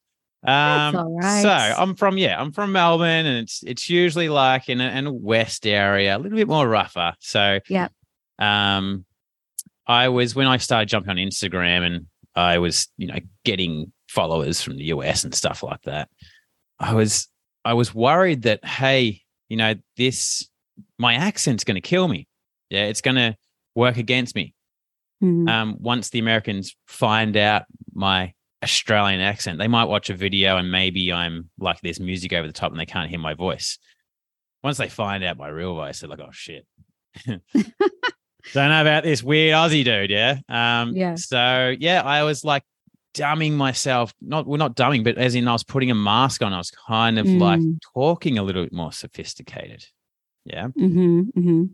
Um, 0.45 0.95
So 1.43 1.51
I'm 1.51 1.95
from 1.95 2.17
yeah, 2.17 2.41
I'm 2.41 2.53
from 2.53 2.73
Melbourne, 2.73 3.27
and 3.27 3.39
it's 3.39 3.63
it's 3.65 3.91
usually 3.91 4.29
like 4.29 4.69
in 4.69 4.81
a, 4.81 4.89
in 4.89 5.07
a 5.07 5.13
west 5.13 5.67
area, 5.67 6.17
a 6.17 6.19
little 6.19 6.37
bit 6.37 6.49
more 6.49 6.69
rougher. 6.69 7.15
So 7.21 7.59
yeah, 7.69 7.89
um, 8.39 9.05
I 9.87 10.09
was 10.09 10.35
when 10.35 10.47
I 10.47 10.59
started 10.59 10.89
jumping 10.89 11.11
on 11.11 11.17
Instagram, 11.17 11.85
and 11.85 12.07
I 12.35 12.59
was 12.59 12.89
you 12.97 13.09
know 13.09 13.19
getting 13.45 13.93
followers 14.09 14.61
from 14.61 14.77
the 14.77 14.85
US 14.85 15.25
and 15.25 15.35
stuff 15.35 15.63
like 15.63 15.83
that. 15.83 16.09
I 16.79 16.95
was 16.95 17.29
I 17.65 17.75
was 17.75 17.95
worried 17.95 18.43
that 18.43 18.65
hey, 18.65 19.23
you 19.49 19.57
know 19.57 19.75
this 19.97 20.49
my 20.99 21.15
accent's 21.15 21.65
going 21.65 21.77
to 21.77 21.81
kill 21.81 22.09
me. 22.09 22.27
Yeah, 22.71 22.85
it's 22.85 23.01
going 23.01 23.17
to 23.17 23.37
work 23.75 23.97
against 23.97 24.35
me. 24.35 24.55
Mm-hmm. 25.23 25.49
Um, 25.49 25.77
once 25.81 26.11
the 26.11 26.21
Americans 26.21 26.77
find 26.87 27.37
out 27.37 27.65
my 27.93 28.35
Australian 28.63 29.21
accent. 29.21 29.59
They 29.59 29.69
might 29.69 29.85
watch 29.85 30.11
a 30.11 30.15
video 30.15 30.57
and 30.57 30.71
maybe 30.71 31.13
I'm 31.13 31.51
like 31.59 31.81
there's 31.81 32.01
music 32.01 32.33
over 32.33 32.47
the 32.47 32.53
top 32.53 32.73
and 32.73 32.81
they 32.81 32.87
can't 32.87 33.09
hear 33.09 33.19
my 33.19 33.35
voice. 33.35 33.79
Once 34.65 34.79
they 34.79 34.89
find 34.89 35.23
out 35.23 35.39
my 35.39 35.49
real 35.49 35.75
voice, 35.75 36.01
they're 36.01 36.11
like, 36.11 36.21
oh 36.21 36.33
shit. 36.33 36.67
Don't 37.27 37.43
know 38.55 38.81
about 38.81 39.05
this 39.05 39.23
weird 39.23 39.55
Aussie 39.55 39.85
dude, 39.85 40.11
yeah. 40.11 40.39
Um, 40.49 40.97
yeah. 40.97 41.15
So 41.15 41.75
yeah, 41.79 42.03
I 42.03 42.25
was 42.25 42.45
like 42.45 42.65
dumbing 43.15 43.53
myself, 43.53 44.13
not 44.21 44.47
well, 44.47 44.59
not 44.59 44.77
dumbing, 44.77 45.05
but 45.05 45.19
as 45.19 45.35
in 45.35 45.49
I 45.49 45.53
was 45.53 45.65
putting 45.65 45.91
a 45.91 45.95
mask 45.95 46.43
on. 46.43 46.53
I 46.53 46.59
was 46.59 46.71
kind 46.71 47.19
of 47.19 47.27
mm. 47.27 47.41
like 47.41 47.61
talking 47.95 48.39
a 48.39 48.43
little 48.43 48.65
bit 48.65 48.73
more 48.73 48.93
sophisticated. 48.93 49.85
Yeah. 50.45 50.69
Mm-hmm, 50.69 51.21
mm-hmm. 51.37 51.65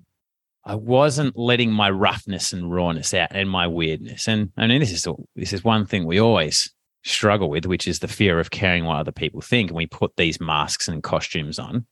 I 0.67 0.75
wasn't 0.77 1.37
letting 1.37 1.73
my 1.73 1.91
roughness 1.91 2.53
and 2.53 2.73
rawness 2.73 3.13
out 3.13 3.29
and 3.33 3.51
my 3.51 3.67
weirdness. 3.67 4.27
And 4.27 4.51
I 4.57 4.67
mean, 4.67 4.81
this 4.81 4.93
is 4.93 5.07
this 5.37 5.53
is 5.53 5.63
one 5.63 5.87
thing 5.87 6.07
we 6.07 6.19
always 6.19 6.73
struggle 7.05 7.51
with, 7.51 7.67
which 7.67 7.87
is 7.87 7.99
the 7.99 8.09
fear 8.09 8.41
of 8.41 8.51
caring 8.51 8.85
what 8.85 8.97
other 8.97 9.13
people 9.13 9.43
think. 9.43 9.71
And 9.71 9.77
we 9.77 9.87
put 9.87 10.17
these 10.17 10.41
masks 10.41 10.89
and 10.89 11.03
costumes 11.03 11.59
on. 11.59 11.87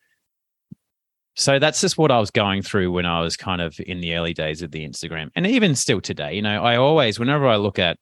So 1.35 1.59
that's 1.59 1.81
just 1.81 1.97
what 1.97 2.11
I 2.11 2.19
was 2.19 2.31
going 2.31 2.63
through 2.63 2.93
when 2.93 3.07
I 3.07 3.21
was 3.21 3.37
kind 3.37 3.63
of 3.63 3.79
in 3.79 4.01
the 4.01 4.15
early 4.15 4.35
days 4.35 4.63
of 4.63 4.71
the 4.71 4.87
Instagram. 4.87 5.31
And 5.35 5.47
even 5.47 5.75
still 5.75 6.01
today, 6.01 6.35
you 6.35 6.43
know, 6.43 6.63
I 6.63 6.77
always, 6.77 7.19
whenever 7.19 7.47
I 7.47 7.57
look 7.57 7.79
at, 7.79 7.99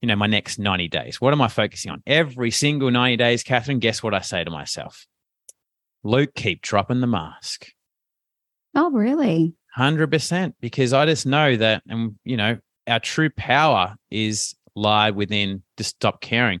you 0.00 0.06
know, 0.06 0.16
my 0.16 0.26
next 0.26 0.58
90 0.58 0.88
days, 0.88 1.20
what 1.20 1.32
am 1.32 1.40
I 1.40 1.48
focusing 1.48 1.90
on? 1.90 2.02
Every 2.06 2.50
single 2.50 2.90
90 2.90 3.16
days, 3.16 3.42
Catherine, 3.42 3.78
guess 3.78 4.02
what 4.02 4.14
I 4.14 4.20
say 4.20 4.44
to 4.44 4.50
myself? 4.50 5.06
Luke, 6.04 6.34
keep 6.34 6.62
dropping 6.62 7.00
the 7.00 7.06
mask. 7.06 7.68
Oh, 8.74 8.90
really? 8.90 9.54
100% 9.76 10.54
because 10.60 10.92
I 10.92 11.06
just 11.06 11.26
know 11.26 11.56
that, 11.56 11.82
and, 11.88 12.16
you 12.24 12.36
know, 12.36 12.58
our 12.86 13.00
true 13.00 13.30
power 13.30 13.96
is 14.10 14.54
lie 14.74 15.10
within 15.10 15.62
just 15.76 15.96
stop 15.96 16.20
caring. 16.20 16.60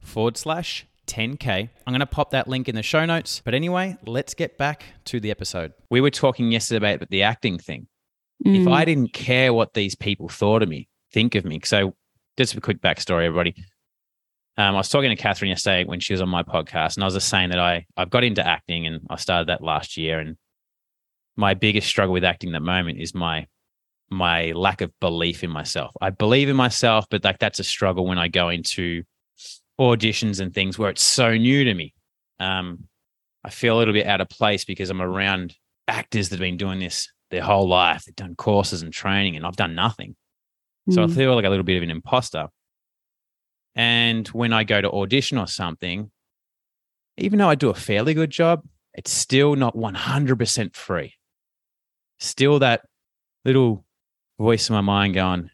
forward 0.00 0.36
slash 0.36 0.86
10K. 1.06 1.68
I'm 1.86 1.92
going 1.92 2.00
to 2.00 2.06
pop 2.06 2.30
that 2.30 2.48
link 2.48 2.68
in 2.68 2.74
the 2.74 2.82
show 2.82 3.04
notes. 3.04 3.42
But 3.44 3.54
anyway, 3.54 3.96
let's 4.06 4.34
get 4.34 4.56
back 4.56 4.84
to 5.06 5.20
the 5.20 5.30
episode. 5.30 5.72
We 5.90 6.00
were 6.00 6.10
talking 6.10 6.52
yesterday 6.52 6.94
about 6.94 7.10
the 7.10 7.22
acting 7.22 7.58
thing. 7.58 7.88
Mm. 8.46 8.62
If 8.62 8.68
I 8.68 8.84
didn't 8.84 9.12
care 9.12 9.52
what 9.52 9.74
these 9.74 9.94
people 9.94 10.28
thought 10.28 10.62
of 10.62 10.68
me, 10.68 10.88
think 11.12 11.34
of 11.34 11.44
me. 11.44 11.60
So, 11.64 11.94
just 12.36 12.54
a 12.54 12.60
quick 12.60 12.80
backstory, 12.80 13.26
everybody. 13.26 13.54
Um, 14.56 14.74
I 14.74 14.78
was 14.78 14.88
talking 14.88 15.10
to 15.10 15.16
Catherine 15.16 15.50
yesterday 15.50 15.84
when 15.84 16.00
she 16.00 16.12
was 16.12 16.22
on 16.22 16.28
my 16.28 16.42
podcast, 16.42 16.96
and 16.96 17.04
I 17.04 17.06
was 17.06 17.14
just 17.14 17.28
saying 17.28 17.50
that 17.50 17.58
I 17.58 17.86
I've 17.96 18.10
got 18.10 18.24
into 18.24 18.46
acting 18.46 18.86
and 18.86 19.06
I 19.10 19.16
started 19.16 19.48
that 19.48 19.62
last 19.62 19.96
year. 19.96 20.18
And 20.18 20.36
my 21.36 21.54
biggest 21.54 21.88
struggle 21.88 22.12
with 22.12 22.24
acting 22.24 22.50
at 22.50 22.52
the 22.52 22.60
moment 22.60 23.00
is 23.00 23.14
my 23.14 23.46
my 24.10 24.52
lack 24.52 24.80
of 24.80 24.90
belief 25.00 25.44
in 25.44 25.50
myself. 25.50 25.92
I 26.00 26.10
believe 26.10 26.48
in 26.48 26.56
myself, 26.56 27.06
but 27.10 27.24
like 27.24 27.38
that's 27.38 27.60
a 27.60 27.64
struggle 27.64 28.06
when 28.06 28.18
I 28.18 28.28
go 28.28 28.48
into 28.48 29.02
auditions 29.80 30.40
and 30.40 30.54
things 30.54 30.78
where 30.78 30.90
it's 30.90 31.02
so 31.02 31.34
new 31.34 31.64
to 31.64 31.74
me. 31.74 31.94
Um, 32.38 32.84
I 33.42 33.50
feel 33.50 33.76
a 33.76 33.78
little 33.78 33.94
bit 33.94 34.06
out 34.06 34.20
of 34.20 34.28
place 34.28 34.64
because 34.64 34.90
I'm 34.90 35.00
around 35.00 35.56
actors 35.88 36.28
that 36.28 36.36
have 36.36 36.40
been 36.40 36.58
doing 36.58 36.78
this 36.78 37.10
their 37.30 37.42
whole 37.42 37.66
life. 37.68 38.04
They've 38.04 38.14
done 38.14 38.34
courses 38.34 38.82
and 38.82 38.92
training, 38.92 39.36
and 39.36 39.46
I've 39.46 39.56
done 39.56 39.74
nothing. 39.74 40.16
So 40.90 41.02
I 41.02 41.06
Mm. 41.06 41.14
feel 41.14 41.34
like 41.34 41.44
a 41.44 41.48
little 41.48 41.64
bit 41.64 41.76
of 41.78 41.82
an 41.82 41.90
imposter. 41.90 42.48
And 43.74 44.26
when 44.28 44.52
I 44.52 44.64
go 44.64 44.80
to 44.80 44.90
audition 44.90 45.38
or 45.38 45.46
something, 45.46 46.10
even 47.16 47.38
though 47.38 47.48
I 47.48 47.54
do 47.54 47.70
a 47.70 47.74
fairly 47.74 48.14
good 48.14 48.30
job, 48.30 48.66
it's 48.94 49.12
still 49.12 49.54
not 49.56 49.76
100% 49.76 50.74
free. 50.74 51.14
Still 52.18 52.58
that 52.58 52.82
little 53.44 53.84
voice 54.38 54.68
in 54.68 54.74
my 54.74 54.80
mind 54.80 55.14
going, 55.14 55.50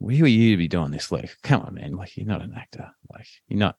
who 0.00 0.24
are 0.24 0.28
you 0.28 0.52
to 0.52 0.56
be 0.56 0.68
doing 0.68 0.90
this, 0.90 1.10
Luke? 1.12 1.36
Come 1.42 1.62
on, 1.62 1.74
man. 1.74 1.96
Like, 1.96 2.16
you're 2.16 2.26
not 2.26 2.42
an 2.42 2.54
actor. 2.56 2.90
Like, 3.12 3.26
you're 3.48 3.58
not, 3.58 3.76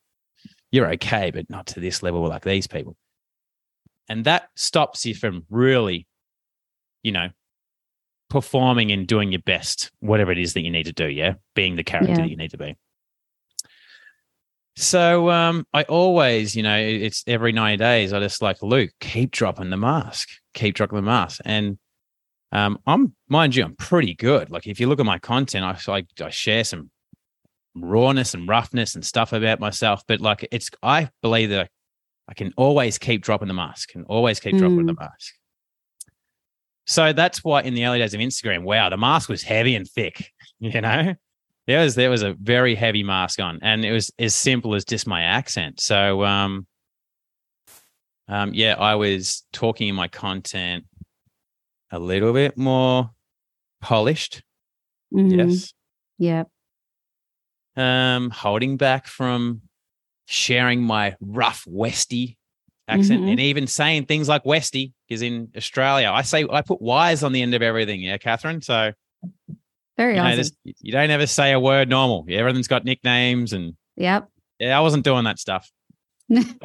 you're 0.71 0.91
okay, 0.93 1.31
but 1.31 1.49
not 1.49 1.67
to 1.67 1.79
this 1.79 2.01
level 2.03 2.27
like 2.27 2.43
these 2.43 2.67
people. 2.67 2.95
And 4.07 4.25
that 4.25 4.49
stops 4.55 5.05
you 5.05 5.15
from 5.15 5.45
really, 5.49 6.07
you 7.03 7.11
know, 7.11 7.29
performing 8.29 8.91
and 8.91 9.07
doing 9.07 9.31
your 9.31 9.41
best, 9.41 9.91
whatever 9.99 10.31
it 10.31 10.39
is 10.39 10.53
that 10.53 10.63
you 10.63 10.71
need 10.71 10.85
to 10.85 10.93
do. 10.93 11.07
Yeah. 11.07 11.35
Being 11.53 11.75
the 11.75 11.83
character 11.83 12.11
Yeah. 12.11 12.21
that 12.21 12.29
you 12.29 12.37
need 12.37 12.51
to 12.51 12.57
be. 12.57 12.75
So 14.77 15.29
um, 15.29 15.65
I 15.73 15.83
always, 15.83 16.55
you 16.55 16.61
know, 16.63 16.77
it's 16.77 17.23
every 17.27 17.53
90 17.53 17.77
days, 17.77 18.11
I 18.11 18.19
just 18.19 18.41
like, 18.41 18.61
Luke, 18.61 18.91
keep 18.99 19.31
dropping 19.31 19.69
the 19.69 19.77
mask, 19.77 20.27
keep 20.53 20.75
dropping 20.75 20.97
the 20.97 21.01
mask. 21.01 21.39
And 21.45 21.77
um, 22.51 22.79
I'm, 22.85 23.13
mind 23.27 23.55
you, 23.55 23.63
I'm 23.63 23.75
pretty 23.75 24.13
good. 24.13 24.49
Like 24.49 24.67
if 24.67 24.79
you 24.79 24.87
look 24.87 24.99
at 24.99 25.05
my 25.05 25.19
content, 25.19 25.65
I, 25.65 25.93
I, 25.93 26.05
I 26.23 26.29
share 26.29 26.63
some 26.63 26.89
rawness 27.75 28.33
and 28.33 28.47
roughness 28.47 28.95
and 28.95 29.05
stuff 29.05 29.33
about 29.33 29.59
myself, 29.59 30.03
but 30.07 30.21
like 30.21 30.47
it's, 30.51 30.69
I 30.81 31.09
believe 31.21 31.49
that 31.49 31.69
I 32.27 32.33
can 32.33 32.53
always 32.57 32.97
keep 32.97 33.23
dropping 33.23 33.47
the 33.47 33.53
mask 33.53 33.95
and 33.95 34.05
always 34.07 34.39
keep 34.39 34.57
dropping 34.57 34.85
the 34.85 34.93
mask. 34.93 35.33
So 36.87 37.13
that's 37.13 37.43
why 37.43 37.61
in 37.61 37.73
the 37.73 37.85
early 37.85 37.99
days 37.99 38.13
of 38.13 38.19
Instagram, 38.19 38.63
wow, 38.63 38.89
the 38.89 38.97
mask 38.97 39.27
was 39.29 39.43
heavy 39.43 39.75
and 39.75 39.87
thick, 39.87 40.31
you 40.59 40.81
know? 40.81 41.15
There 41.67 41.81
was 41.81 41.95
there 41.95 42.11
was 42.11 42.21
a 42.21 42.33
very 42.33 42.75
heavy 42.75 43.01
mask 43.01 43.39
on, 43.39 43.57
and 43.63 43.83
it 43.83 43.91
was 43.91 44.11
as 44.19 44.35
simple 44.35 44.75
as 44.75 44.85
just 44.85 45.07
my 45.07 45.23
accent. 45.23 45.79
So 45.79 46.23
um 46.23 46.67
um 48.27 48.53
yeah, 48.53 48.75
I 48.77 48.93
was 48.95 49.43
talking 49.51 49.87
in 49.87 49.95
my 49.95 50.07
content 50.07 50.85
a 51.91 51.99
little 51.99 52.33
bit 52.33 52.57
more 52.57 53.11
polished. 53.81 54.43
Mhm. 55.13 55.37
Yes. 55.37 55.73
Yep. 56.17 56.47
Um 57.75 58.29
holding 58.29 58.77
back 58.77 59.07
from 59.07 59.61
sharing 60.27 60.81
my 60.81 61.15
rough 61.19 61.63
Westy 61.67 62.37
accent 62.87 63.23
Mhm. 63.23 63.31
and 63.31 63.39
even 63.39 63.67
saying 63.67 64.05
things 64.05 64.27
like 64.29 64.45
Westy 64.45 64.93
because 65.07 65.21
in 65.21 65.51
Australia 65.57 66.09
I 66.11 66.21
say 66.21 66.45
I 66.49 66.61
put 66.61 66.81
Y's 66.81 67.23
on 67.23 67.31
the 67.33 67.41
end 67.41 67.53
of 67.53 67.61
everything, 67.61 68.01
yeah, 68.01 68.17
Catherine. 68.17 68.61
So 68.61 68.93
Very 69.97 70.15
you 70.15 70.21
know, 70.21 70.27
awesome. 70.39 70.55
you 70.81 70.91
don't 70.91 71.09
ever 71.09 71.27
say 71.27 71.51
a 71.53 71.59
word 71.59 71.89
normal. 71.89 72.25
Yeah, 72.27 72.39
everything's 72.39 72.67
got 72.67 72.85
nicknames 72.85 73.53
and 73.53 73.75
Yep. 73.97 74.29
yeah, 74.59 74.77
I 74.77 74.81
wasn't 74.81 75.03
doing 75.03 75.23
that 75.25 75.39
stuff. 75.39 75.69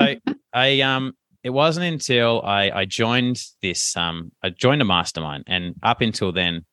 I 0.54 0.80
um 0.80 1.14
it 1.42 1.50
wasn't 1.50 1.86
until 1.86 2.42
I 2.42 2.70
I 2.70 2.84
joined 2.84 3.42
this 3.62 3.96
um 3.96 4.32
I 4.42 4.50
joined 4.50 4.82
a 4.82 4.84
mastermind 4.84 5.44
and 5.46 5.74
up 5.82 6.00
until 6.00 6.32
then, 6.32 6.64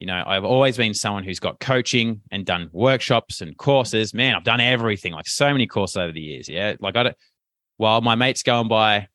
you 0.00 0.06
know, 0.06 0.22
I've 0.26 0.44
always 0.44 0.76
been 0.76 0.94
someone 0.94 1.24
who's 1.24 1.40
got 1.40 1.60
coaching 1.60 2.20
and 2.30 2.44
done 2.44 2.68
workshops 2.72 3.40
and 3.40 3.56
courses. 3.56 4.12
Man, 4.12 4.34
I've 4.34 4.44
done 4.44 4.60
everything, 4.60 5.12
like 5.12 5.26
so 5.28 5.50
many 5.52 5.66
courses 5.66 5.96
over 5.96 6.12
the 6.12 6.20
years. 6.20 6.48
Yeah. 6.48 6.74
Like 6.80 6.96
I 6.96 7.02
don't 7.04 7.16
while 7.76 8.00
my 8.00 8.14
mates 8.14 8.42
go 8.42 8.60
and 8.60 8.68
buy, 8.68 9.08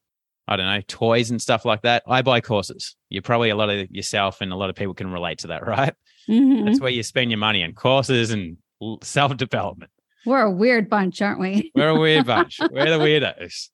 I 0.47 0.55
don't 0.57 0.65
know, 0.65 0.81
toys 0.87 1.29
and 1.31 1.41
stuff 1.41 1.63
like 1.63 1.83
that, 1.83 2.03
I 2.07 2.21
buy 2.23 2.41
courses. 2.41 2.95
You're 3.09 3.21
probably 3.21 3.51
a 3.51 3.55
lot 3.55 3.69
of 3.69 3.89
yourself 3.91 4.41
and 4.41 4.51
a 4.51 4.55
lot 4.55 4.69
of 4.69 4.75
people 4.75 4.93
can 4.93 5.11
relate 5.11 5.39
to 5.39 5.47
that, 5.47 5.65
right? 5.67 5.93
Mhm. 6.27 6.65
That's 6.65 6.81
where 6.81 6.91
you 6.91 7.03
spend 7.03 7.31
your 7.31 7.37
money 7.37 7.63
on 7.63 7.73
courses 7.73 8.31
and 8.31 8.57
self 9.03 9.35
development. 9.37 9.91
We're 10.25 10.41
a 10.41 10.51
weird 10.51 10.89
bunch, 10.89 11.21
aren't 11.21 11.39
we? 11.39 11.71
We're 11.75 11.89
a 11.89 11.99
weird 11.99 12.25
bunch. 12.33 12.59
We're 12.71 12.89
the 12.89 13.03
weirdos. 13.03 13.69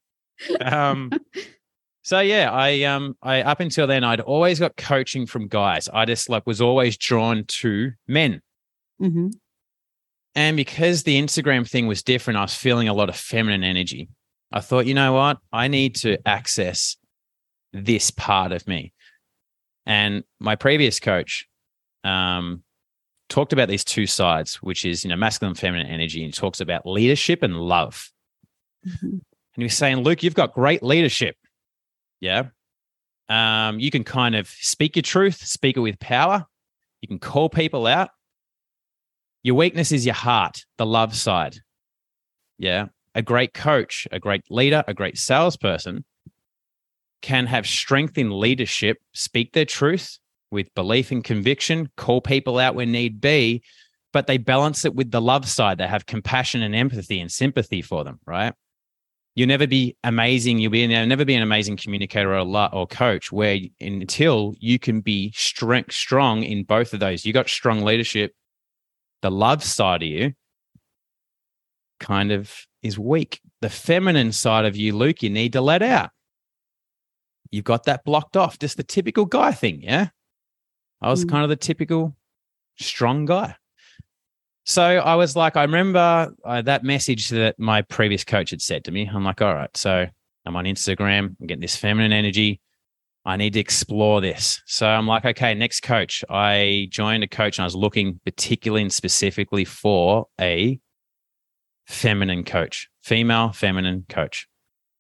Um, 0.61 1.11
so 2.03 2.19
yeah, 2.19 2.51
I 2.51 2.83
um, 2.83 3.15
I 3.21 3.41
up 3.41 3.59
until 3.59 3.87
then, 3.87 4.03
I'd 4.03 4.21
always 4.21 4.59
got 4.59 4.75
coaching 4.77 5.25
from 5.25 5.47
guys. 5.47 5.89
I 5.91 6.05
just 6.05 6.29
like 6.29 6.45
was 6.45 6.61
always 6.61 6.97
drawn 6.97 7.45
to 7.45 7.91
men, 8.07 8.41
hmm 8.99 9.29
and 10.37 10.57
because 10.57 11.03
the 11.03 11.19
Instagram 11.21 11.67
thing 11.69 11.87
was 11.87 12.03
different, 12.03 12.37
I 12.37 12.41
was 12.41 12.53
feeling 12.53 12.89
a 12.89 12.93
lot 12.93 13.07
of 13.07 13.15
feminine 13.15 13.63
energy. 13.63 14.09
I 14.51 14.59
thought, 14.59 14.85
you 14.85 14.93
know 14.93 15.13
what, 15.13 15.37
I 15.53 15.69
need 15.69 15.95
to 15.97 16.17
access 16.27 16.97
this 17.71 18.11
part 18.11 18.51
of 18.51 18.67
me. 18.67 18.91
And 19.85 20.23
my 20.41 20.55
previous 20.57 20.99
coach 20.99 21.47
um, 22.03 22.63
talked 23.29 23.53
about 23.53 23.69
these 23.69 23.85
two 23.85 24.07
sides, 24.07 24.55
which 24.55 24.83
is 24.85 25.03
you 25.03 25.09
know 25.09 25.15
masculine 25.15 25.51
and 25.51 25.59
feminine 25.59 25.87
energy, 25.87 26.23
and 26.23 26.33
talks 26.33 26.59
about 26.59 26.85
leadership 26.85 27.41
and 27.41 27.55
love. 27.57 28.11
Mhm. 28.85 29.21
And 29.55 29.61
he 29.61 29.65
was 29.65 29.77
saying, 29.77 29.97
Luke, 29.97 30.23
you've 30.23 30.33
got 30.33 30.53
great 30.53 30.83
leadership. 30.83 31.37
Yeah. 32.19 32.47
Um, 33.29 33.79
you 33.79 33.89
can 33.89 34.03
kind 34.03 34.35
of 34.35 34.47
speak 34.47 34.95
your 34.95 35.03
truth, 35.03 35.37
speak 35.45 35.77
it 35.77 35.81
with 35.81 35.99
power. 35.99 36.45
You 37.01 37.07
can 37.07 37.19
call 37.19 37.49
people 37.49 37.87
out. 37.87 38.09
Your 39.43 39.55
weakness 39.55 39.91
is 39.91 40.05
your 40.05 40.15
heart, 40.15 40.65
the 40.77 40.85
love 40.85 41.15
side. 41.15 41.57
Yeah. 42.57 42.87
A 43.13 43.21
great 43.21 43.53
coach, 43.53 44.07
a 44.11 44.19
great 44.19 44.43
leader, 44.49 44.83
a 44.87 44.93
great 44.93 45.17
salesperson 45.17 46.03
can 47.25 47.47
have 47.47 47.65
strength 47.65 48.19
in 48.19 48.39
leadership, 48.39 48.99
speak 49.13 49.53
their 49.53 49.65
truth 49.65 50.19
with 50.51 50.73
belief 50.75 51.11
and 51.11 51.23
conviction, 51.23 51.89
call 51.97 52.21
people 52.21 52.59
out 52.59 52.75
when 52.75 52.91
need 52.91 53.19
be, 53.19 53.63
but 54.13 54.27
they 54.27 54.37
balance 54.37 54.85
it 54.85 54.93
with 54.93 55.09
the 55.09 55.19
love 55.19 55.47
side. 55.47 55.79
They 55.79 55.87
have 55.87 56.05
compassion 56.05 56.61
and 56.61 56.75
empathy 56.75 57.19
and 57.19 57.31
sympathy 57.31 57.81
for 57.81 58.03
them, 58.03 58.19
right? 58.27 58.53
You'll 59.35 59.49
never 59.49 59.67
be 59.67 59.97
amazing. 60.05 60.59
You'll 60.59 60.71
be 60.71 60.79
you'll 60.79 61.05
never 61.05 61.25
be 61.25 61.35
an 61.35 61.43
amazing 61.43 61.75
communicator 61.75 62.33
or 62.33 62.37
a 62.37 62.45
or 62.67 62.87
coach 62.87 63.31
where 63.33 63.59
until 63.81 64.55
you 64.59 64.79
can 64.79 65.01
be 65.01 65.31
strength 65.35 65.91
strong 65.91 66.43
in 66.43 66.63
both 66.63 66.93
of 66.93 67.01
those. 67.01 67.25
You 67.25 67.33
got 67.33 67.49
strong 67.49 67.81
leadership. 67.83 68.33
The 69.21 69.31
love 69.31 69.61
side 69.63 70.03
of 70.03 70.07
you 70.07 70.33
kind 71.99 72.31
of 72.31 72.53
is 72.81 72.97
weak. 72.97 73.41
The 73.61 73.69
feminine 73.69 74.31
side 74.31 74.63
of 74.65 74.77
you, 74.77 74.95
Luke, 74.95 75.21
you 75.21 75.29
need 75.29 75.53
to 75.53 75.61
let 75.61 75.81
out. 75.81 76.11
You've 77.51 77.65
got 77.65 77.83
that 77.85 78.05
blocked 78.05 78.37
off. 78.37 78.57
Just 78.59 78.77
the 78.77 78.83
typical 78.83 79.25
guy 79.25 79.51
thing, 79.51 79.81
yeah. 79.81 80.09
I 81.01 81.09
was 81.09 81.25
Mm. 81.25 81.29
kind 81.29 81.43
of 81.43 81.49
the 81.49 81.55
typical 81.55 82.15
strong 82.77 83.25
guy. 83.25 83.55
So 84.65 84.83
I 84.83 85.13
was 85.13 85.35
like, 85.35 85.55
I 85.55 85.61
remember 85.61 86.33
uh, 86.43 86.61
that 86.63 86.83
message 86.83 87.29
that 87.29 87.59
my 87.59 87.83
previous 87.83 88.23
coach 88.23 88.49
had 88.49 88.63
said 88.63 88.83
to 88.85 88.91
me. 88.91 89.07
I'm 89.07 89.23
like, 89.23 89.39
all 89.39 89.53
right, 89.53 89.75
so 89.77 90.07
I'm 90.43 90.55
on 90.55 90.65
Instagram, 90.65 91.35
I'm 91.39 91.47
getting 91.47 91.61
this 91.61 91.75
feminine 91.75 92.11
energy. 92.11 92.59
I 93.25 93.37
need 93.37 93.53
to 93.53 93.59
explore 93.59 94.21
this. 94.21 94.61
So 94.65 94.87
I'm 94.87 95.07
like, 95.07 95.23
okay, 95.23 95.53
next 95.53 95.81
coach. 95.81 96.23
I 96.29 96.87
joined 96.89 97.23
a 97.23 97.27
coach 97.27 97.57
and 97.57 97.63
I 97.63 97.65
was 97.65 97.75
looking 97.75 98.19
particularly 98.25 98.81
and 98.81 98.93
specifically 98.93 99.65
for 99.65 100.27
a 100.41 100.79
feminine 101.87 102.43
coach, 102.43 102.89
female 103.03 103.51
feminine 103.51 104.05
coach. 104.09 104.47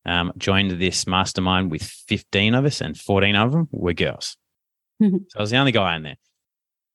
Um, 0.07 0.31
joined 0.37 0.79
this 0.79 1.07
mastermind 1.07 1.71
with 1.71 1.81
15 1.81 2.53
of 2.53 2.65
us, 2.65 2.79
and 2.79 2.95
14 2.95 3.35
of 3.35 3.51
them 3.51 3.67
were 3.71 3.93
girls. 3.93 4.37
so 5.01 5.09
I 5.35 5.41
was 5.41 5.49
the 5.49 5.57
only 5.57 5.71
guy 5.71 5.95
in 5.95 6.03
there. 6.03 6.17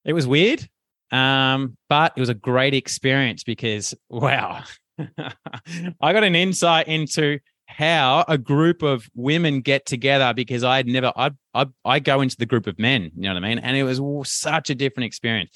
It 0.04 0.12
was 0.12 0.28
weird, 0.28 0.68
um, 1.10 1.76
but 1.88 2.12
it 2.16 2.20
was 2.20 2.28
a 2.28 2.34
great 2.34 2.74
experience 2.74 3.44
because, 3.44 3.94
wow, 4.08 4.62
I 4.98 6.12
got 6.12 6.24
an 6.24 6.34
insight 6.34 6.88
into 6.88 7.40
how 7.66 8.24
a 8.28 8.36
group 8.36 8.82
of 8.82 9.08
women 9.14 9.60
get 9.60 9.86
together 9.86 10.32
because 10.34 10.64
I 10.64 10.76
had 10.76 10.86
never, 10.86 11.12
I, 11.16 11.30
I, 11.54 11.66
I 11.84 11.98
go 12.00 12.20
into 12.20 12.36
the 12.36 12.46
group 12.46 12.66
of 12.66 12.78
men, 12.78 13.10
you 13.14 13.22
know 13.22 13.34
what 13.34 13.44
I 13.44 13.48
mean? 13.48 13.58
And 13.58 13.76
it 13.76 13.84
was 13.84 14.00
such 14.30 14.70
a 14.70 14.74
different 14.74 15.06
experience. 15.06 15.50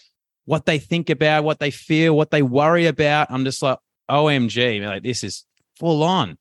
What 0.45 0.67
they 0.67 0.79
think 0.79 1.11
about, 1.11 1.45
what 1.45 1.59
they 1.59 1.71
feel, 1.71 2.17
what 2.17 2.31
they 2.31 2.43
worry 2.43 2.87
about. 2.87 3.31
I'm 3.31 3.45
just 3.45 3.63
like, 3.63 3.79
OMG, 4.11 4.85
like 4.85 5.03
this 5.03 5.25
is 5.25 5.45
full 5.79 6.03
on. 6.03 6.37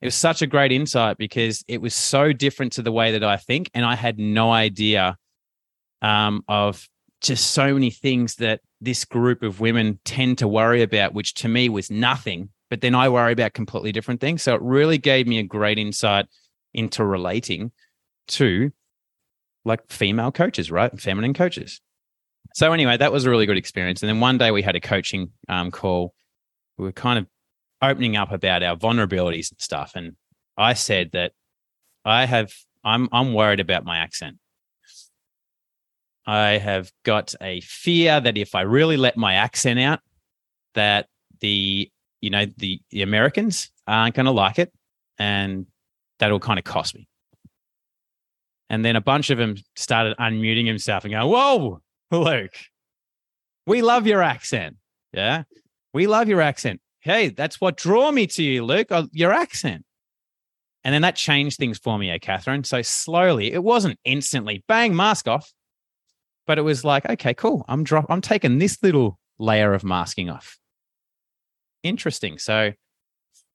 It 0.00 0.06
was 0.06 0.14
such 0.14 0.42
a 0.42 0.46
great 0.46 0.72
insight 0.72 1.16
because 1.16 1.64
it 1.68 1.80
was 1.80 1.94
so 1.94 2.32
different 2.32 2.72
to 2.74 2.82
the 2.82 2.92
way 2.92 3.12
that 3.12 3.24
I 3.24 3.36
think. 3.36 3.70
And 3.74 3.84
I 3.84 3.94
had 3.94 4.18
no 4.18 4.50
idea 4.52 5.16
um, 6.00 6.42
of 6.48 6.88
just 7.22 7.50
so 7.52 7.74
many 7.74 7.90
things 7.90 8.36
that 8.36 8.60
this 8.80 9.04
group 9.04 9.42
of 9.42 9.60
women 9.60 10.00
tend 10.04 10.38
to 10.38 10.48
worry 10.48 10.82
about, 10.82 11.14
which 11.14 11.34
to 11.34 11.48
me 11.48 11.68
was 11.68 11.90
nothing 11.90 12.50
but 12.72 12.80
then 12.80 12.94
I 12.94 13.10
worry 13.10 13.34
about 13.34 13.52
completely 13.52 13.92
different 13.92 14.22
things. 14.22 14.42
So 14.42 14.54
it 14.54 14.62
really 14.62 14.96
gave 14.96 15.26
me 15.26 15.38
a 15.38 15.42
great 15.42 15.78
insight 15.78 16.24
into 16.72 17.04
relating 17.04 17.70
to 18.28 18.72
like 19.66 19.90
female 19.90 20.32
coaches, 20.32 20.70
right? 20.70 20.98
Feminine 20.98 21.34
coaches. 21.34 21.82
So 22.54 22.72
anyway, 22.72 22.96
that 22.96 23.12
was 23.12 23.26
a 23.26 23.30
really 23.30 23.44
good 23.44 23.58
experience. 23.58 24.02
And 24.02 24.08
then 24.08 24.20
one 24.20 24.38
day 24.38 24.50
we 24.52 24.62
had 24.62 24.74
a 24.74 24.80
coaching 24.80 25.32
um, 25.50 25.70
call. 25.70 26.14
We 26.78 26.86
were 26.86 26.92
kind 26.92 27.18
of 27.18 27.26
opening 27.82 28.16
up 28.16 28.32
about 28.32 28.62
our 28.62 28.74
vulnerabilities 28.74 29.50
and 29.50 29.60
stuff. 29.60 29.92
And 29.94 30.16
I 30.56 30.72
said 30.72 31.10
that 31.12 31.32
I 32.06 32.24
have 32.24 32.54
I'm 32.82 33.06
I'm 33.12 33.34
worried 33.34 33.60
about 33.60 33.84
my 33.84 33.98
accent. 33.98 34.38
I 36.26 36.58
have 36.58 36.92
got 37.04 37.34
a 37.40 37.60
fear 37.62 38.20
that 38.20 38.36
if 38.38 38.54
I 38.54 38.62
really 38.62 38.96
let 38.96 39.16
my 39.16 39.34
accent 39.34 39.80
out, 39.80 40.00
that 40.74 41.06
the 41.40 41.90
you 42.20 42.30
know 42.30 42.46
the, 42.56 42.80
the 42.90 43.02
Americans 43.02 43.70
aren't 43.86 44.14
going 44.14 44.26
to 44.26 44.32
like 44.32 44.58
it, 44.58 44.72
and 45.18 45.66
that'll 46.18 46.40
kind 46.40 46.58
of 46.58 46.64
cost 46.64 46.94
me. 46.94 47.08
And 48.70 48.84
then 48.84 48.96
a 48.96 49.00
bunch 49.00 49.30
of 49.30 49.38
them 49.38 49.56
started 49.76 50.16
unmuting 50.18 50.66
himself 50.66 51.04
and 51.04 51.12
going, 51.12 51.28
"Whoa, 51.28 51.80
Luke, 52.10 52.56
we 53.66 53.82
love 53.82 54.06
your 54.06 54.22
accent. 54.22 54.76
Yeah, 55.12 55.42
we 55.92 56.06
love 56.06 56.28
your 56.28 56.40
accent. 56.40 56.80
Hey, 57.00 57.30
that's 57.30 57.60
what 57.60 57.76
drew 57.76 58.12
me 58.12 58.28
to 58.28 58.42
you, 58.42 58.64
Luke. 58.64 58.92
Uh, 58.92 59.06
your 59.12 59.32
accent." 59.32 59.84
And 60.84 60.92
then 60.92 61.02
that 61.02 61.16
changed 61.16 61.58
things 61.58 61.78
for 61.78 61.98
me, 61.98 62.10
eh, 62.10 62.18
Catherine. 62.18 62.64
So 62.64 62.82
slowly, 62.82 63.52
it 63.52 63.62
wasn't 63.62 63.98
instantly 64.04 64.64
bang, 64.66 64.96
mask 64.96 65.28
off, 65.28 65.52
but 66.46 66.58
it 66.58 66.62
was 66.62 66.84
like, 66.84 67.08
okay, 67.08 67.34
cool. 67.34 67.64
I'm 67.68 67.84
drop. 67.84 68.06
I'm 68.08 68.20
taking 68.20 68.58
this 68.58 68.82
little 68.82 69.18
layer 69.38 69.74
of 69.74 69.84
masking 69.84 70.30
off. 70.30 70.58
Interesting. 71.82 72.38
So 72.38 72.72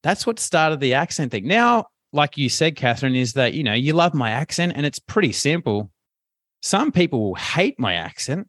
that's 0.04 0.26
what 0.26 0.40
started 0.40 0.80
the 0.80 0.94
accent 0.94 1.32
thing. 1.32 1.48
Now, 1.48 1.88
like 2.14 2.38
you 2.38 2.50
said, 2.50 2.76
Catherine, 2.76 3.16
is 3.16 3.34
that 3.34 3.54
you 3.54 3.64
know 3.64 3.74
you 3.74 3.94
love 3.94 4.14
my 4.14 4.32
accent, 4.32 4.74
and 4.76 4.86
it's 4.86 5.00
pretty 5.00 5.32
simple. 5.32 5.92
Some 6.62 6.92
people 6.92 7.22
will 7.22 7.36
hate 7.36 7.80
my 7.80 7.94
accent. 7.94 8.48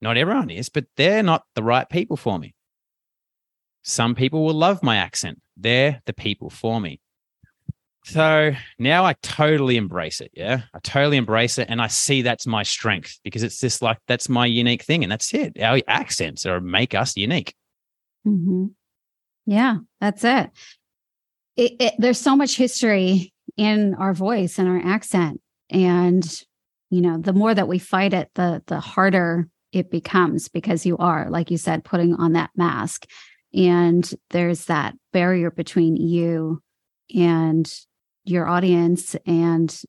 Not 0.00 0.16
everyone 0.16 0.50
is, 0.50 0.68
but 0.68 0.86
they're 0.96 1.22
not 1.22 1.44
the 1.54 1.62
right 1.62 1.88
people 1.88 2.16
for 2.16 2.38
me. 2.38 2.54
Some 3.82 4.14
people 4.14 4.44
will 4.44 4.54
love 4.54 4.82
my 4.82 4.96
accent. 4.96 5.40
They're 5.56 6.02
the 6.06 6.12
people 6.12 6.50
for 6.50 6.80
me. 6.80 7.00
So 8.04 8.52
now 8.78 9.04
I 9.04 9.14
totally 9.22 9.76
embrace 9.76 10.20
it. 10.20 10.30
Yeah. 10.32 10.62
I 10.72 10.78
totally 10.78 11.18
embrace 11.18 11.58
it. 11.58 11.68
And 11.68 11.82
I 11.82 11.88
see 11.88 12.22
that's 12.22 12.46
my 12.46 12.62
strength 12.62 13.18
because 13.22 13.42
it's 13.42 13.60
just 13.60 13.82
like, 13.82 13.98
that's 14.06 14.28
my 14.28 14.46
unique 14.46 14.82
thing. 14.82 15.02
And 15.02 15.12
that's 15.12 15.34
it. 15.34 15.60
Our 15.60 15.80
accents 15.86 16.46
are 16.46 16.60
make 16.60 16.94
us 16.94 17.16
unique. 17.16 17.54
Mm-hmm. 18.26 18.66
Yeah, 19.46 19.78
that's 20.00 20.24
it. 20.24 20.50
It, 21.56 21.72
it. 21.80 21.94
There's 21.98 22.20
so 22.20 22.34
much 22.34 22.56
history 22.56 23.32
in 23.56 23.94
our 23.94 24.14
voice 24.14 24.58
and 24.58 24.68
our 24.68 24.80
accent. 24.82 25.40
And, 25.68 26.24
you 26.90 27.02
know, 27.02 27.18
the 27.18 27.32
more 27.34 27.54
that 27.54 27.68
we 27.68 27.78
fight 27.78 28.14
it, 28.14 28.30
the, 28.34 28.62
the 28.66 28.80
harder 28.80 29.48
it 29.72 29.90
becomes 29.90 30.48
because 30.48 30.86
you 30.86 30.96
are, 30.96 31.28
like 31.28 31.50
you 31.50 31.58
said, 31.58 31.84
putting 31.84 32.14
on 32.14 32.32
that 32.32 32.50
mask. 32.56 33.06
And 33.52 34.10
there's 34.30 34.66
that 34.66 34.94
barrier 35.12 35.50
between 35.50 35.96
you 35.96 36.62
and 37.14 37.70
your 38.28 38.46
audience 38.46 39.16
and 39.26 39.82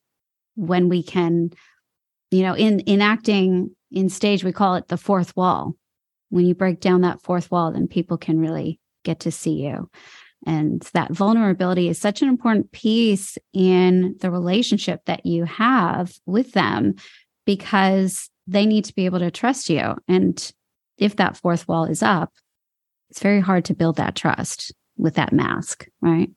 when 0.54 0.88
we 0.88 1.02
can 1.02 1.50
you 2.30 2.42
know 2.42 2.54
in 2.54 2.80
in 2.80 3.00
acting 3.00 3.74
in 3.90 4.08
stage 4.08 4.44
we 4.44 4.52
call 4.52 4.74
it 4.74 4.88
the 4.88 4.96
fourth 4.96 5.36
wall. 5.36 5.74
When 6.28 6.46
you 6.46 6.54
break 6.54 6.80
down 6.80 7.00
that 7.00 7.20
fourth 7.20 7.50
wall 7.50 7.72
then 7.72 7.88
people 7.88 8.16
can 8.18 8.38
really 8.38 8.80
get 9.04 9.20
to 9.20 9.32
see 9.32 9.64
you. 9.64 9.90
And 10.46 10.80
that 10.94 11.12
vulnerability 11.12 11.88
is 11.88 11.98
such 11.98 12.22
an 12.22 12.28
important 12.28 12.72
piece 12.72 13.36
in 13.52 14.16
the 14.20 14.30
relationship 14.30 15.00
that 15.04 15.26
you 15.26 15.44
have 15.44 16.14
with 16.24 16.52
them 16.52 16.94
because 17.44 18.30
they 18.46 18.64
need 18.64 18.86
to 18.86 18.94
be 18.94 19.04
able 19.04 19.18
to 19.18 19.30
trust 19.30 19.68
you. 19.68 19.96
And 20.08 20.52
if 20.96 21.16
that 21.16 21.36
fourth 21.36 21.68
wall 21.68 21.84
is 21.84 22.02
up 22.02 22.32
it's 23.10 23.20
very 23.20 23.40
hard 23.40 23.64
to 23.66 23.74
build 23.74 23.96
that 23.96 24.14
trust 24.14 24.72
with 24.96 25.14
that 25.14 25.32
mask 25.32 25.88
right 26.00 26.30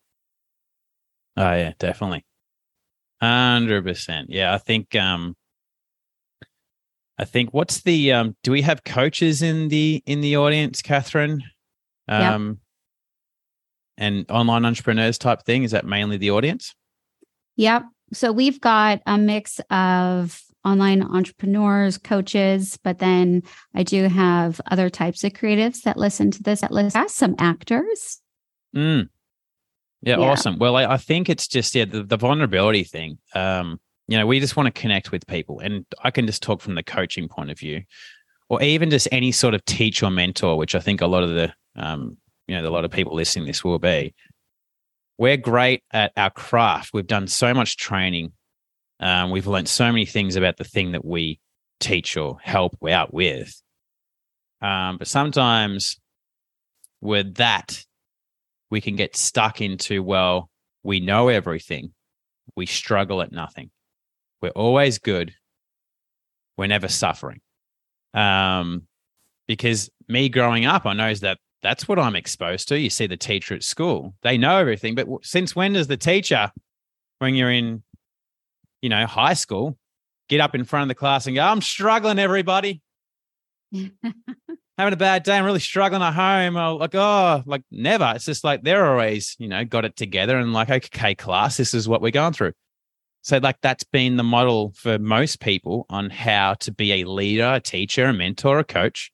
Oh 1.35 1.53
yeah, 1.53 1.73
definitely. 1.79 2.25
Hundred 3.21 3.85
percent. 3.85 4.29
Yeah, 4.29 4.53
I 4.53 4.57
think 4.57 4.95
um 4.95 5.35
I 7.17 7.25
think 7.25 7.53
what's 7.53 7.81
the 7.81 8.11
um 8.13 8.35
do 8.43 8.51
we 8.51 8.61
have 8.61 8.83
coaches 8.83 9.41
in 9.41 9.69
the 9.69 10.03
in 10.05 10.21
the 10.21 10.37
audience, 10.37 10.81
Catherine? 10.81 11.43
Um 12.07 12.47
yep. 12.47 12.57
and 13.97 14.25
online 14.29 14.65
entrepreneurs 14.65 15.17
type 15.17 15.43
thing? 15.43 15.63
Is 15.63 15.71
that 15.71 15.85
mainly 15.85 16.17
the 16.17 16.31
audience? 16.31 16.75
Yep. 17.55 17.83
So 18.13 18.31
we've 18.31 18.61
got 18.61 19.01
a 19.05 19.17
mix 19.17 19.59
of 19.69 20.41
online 20.65 21.03
entrepreneurs, 21.03 21.97
coaches, 21.97 22.77
but 22.83 22.99
then 22.99 23.43
I 23.75 23.83
do 23.83 24.07
have 24.07 24.61
other 24.71 24.89
types 24.89 25.23
of 25.23 25.33
creatives 25.33 25.81
that 25.81 25.97
listen 25.97 26.31
to 26.31 26.43
this, 26.43 26.61
that 26.61 26.71
listen 26.71 27.09
some 27.09 27.35
actors. 27.37 28.21
Mm. 28.75 29.09
Yeah, 30.03 30.17
yeah. 30.17 30.25
awesome. 30.25 30.59
Well, 30.59 30.75
I, 30.75 30.85
I, 30.85 30.97
think 30.97 31.29
it's 31.29 31.47
just 31.47 31.73
yeah 31.75 31.85
the, 31.85 32.03
the 32.03 32.17
vulnerability 32.17 32.83
thing. 32.83 33.19
Um, 33.33 33.79
you 34.07 34.17
know, 34.17 34.27
we 34.27 34.39
just 34.39 34.57
want 34.57 34.67
to 34.67 34.81
connect 34.81 35.11
with 35.11 35.25
people, 35.27 35.59
and 35.59 35.85
I 36.03 36.11
can 36.11 36.27
just 36.27 36.43
talk 36.43 36.61
from 36.61 36.75
the 36.75 36.83
coaching 36.83 37.29
point 37.29 37.51
of 37.51 37.57
view, 37.57 37.83
or 38.49 38.61
even 38.61 38.89
just 38.89 39.07
any 39.11 39.31
sort 39.31 39.53
of 39.53 39.63
teacher 39.63 40.07
or 40.07 40.11
mentor, 40.11 40.57
which 40.57 40.75
I 40.75 40.79
think 40.79 41.01
a 41.01 41.07
lot 41.07 41.23
of 41.23 41.29
the 41.29 41.53
um, 41.77 42.17
you 42.47 42.55
know, 42.61 42.67
a 42.67 42.71
lot 42.71 42.85
of 42.85 42.91
people 42.91 43.15
listening 43.15 43.45
this 43.45 43.63
will 43.63 43.79
be. 43.79 44.13
We're 45.17 45.37
great 45.37 45.83
at 45.91 46.11
our 46.17 46.29
craft. 46.29 46.91
We've 46.93 47.07
done 47.07 47.27
so 47.27 47.53
much 47.53 47.77
training. 47.77 48.33
Um, 48.99 49.31
we've 49.31 49.47
learned 49.47 49.69
so 49.69 49.85
many 49.91 50.05
things 50.05 50.35
about 50.35 50.57
the 50.57 50.63
thing 50.63 50.91
that 50.93 51.05
we 51.05 51.39
teach 51.79 52.17
or 52.17 52.39
help 52.41 52.75
out 52.87 53.13
with. 53.13 53.61
Um, 54.61 54.97
but 54.97 55.07
sometimes 55.07 55.99
with 57.01 57.35
that 57.35 57.83
we 58.73 58.81
can 58.81 58.95
get 58.95 59.15
stuck 59.15 59.61
into, 59.61 60.01
well, 60.01 60.49
we 60.81 60.99
know 60.99 61.27
everything, 61.27 61.93
we 62.55 62.65
struggle 62.65 63.21
at 63.21 63.31
nothing. 63.31 63.69
We're 64.41 64.49
always 64.49 64.97
good, 64.97 65.31
we're 66.57 66.65
never 66.65 66.87
suffering. 66.87 67.39
Um, 68.15 68.87
because 69.47 69.91
me 70.07 70.27
growing 70.27 70.65
up, 70.65 70.87
I 70.87 70.93
know 70.93 71.13
that 71.13 71.37
that's 71.61 71.87
what 71.87 71.99
I'm 71.99 72.15
exposed 72.15 72.67
to. 72.69 72.79
You 72.79 72.89
see 72.89 73.05
the 73.05 73.15
teacher 73.15 73.53
at 73.53 73.61
school, 73.61 74.15
they 74.23 74.39
know 74.39 74.57
everything. 74.57 74.95
But 74.95 75.07
since 75.21 75.55
when 75.55 75.73
does 75.73 75.85
the 75.85 75.95
teacher, 75.95 76.51
when 77.19 77.35
you're 77.35 77.51
in, 77.51 77.83
you 78.81 78.89
know, 78.89 79.05
high 79.05 79.35
school, 79.35 79.77
get 80.29 80.41
up 80.41 80.55
in 80.55 80.63
front 80.63 80.81
of 80.81 80.87
the 80.87 80.95
class 80.95 81.27
and 81.27 81.35
go, 81.35 81.43
I'm 81.43 81.61
struggling, 81.61 82.17
everybody. 82.17 82.81
having 84.77 84.93
a 84.93 84.97
bad 84.97 85.23
day, 85.23 85.37
I'm 85.37 85.45
really 85.45 85.59
struggling 85.59 86.01
at 86.01 86.13
home. 86.13 86.57
Or 86.57 86.77
like, 86.77 86.95
oh, 86.95 87.43
like 87.45 87.63
never. 87.71 88.13
It's 88.15 88.25
just 88.25 88.43
like 88.43 88.63
they're 88.63 88.85
always, 88.85 89.35
you 89.39 89.47
know, 89.47 89.63
got 89.65 89.85
it 89.85 89.95
together 89.95 90.37
and 90.37 90.53
like, 90.53 90.69
okay, 90.69 91.15
class, 91.15 91.57
this 91.57 91.73
is 91.73 91.87
what 91.87 92.01
we're 92.01 92.11
going 92.11 92.33
through. 92.33 92.53
So, 93.21 93.37
like, 93.37 93.61
that's 93.61 93.85
been 93.85 94.17
the 94.17 94.23
model 94.23 94.73
for 94.75 94.99
most 94.99 95.39
people 95.39 95.85
on 95.89 96.09
how 96.09 96.55
to 96.55 96.73
be 96.73 96.91
a 96.91 97.05
leader, 97.05 97.53
a 97.53 97.61
teacher, 97.61 98.05
a 98.05 98.13
mentor, 98.13 98.59
a 98.59 98.65
coach. 98.65 99.13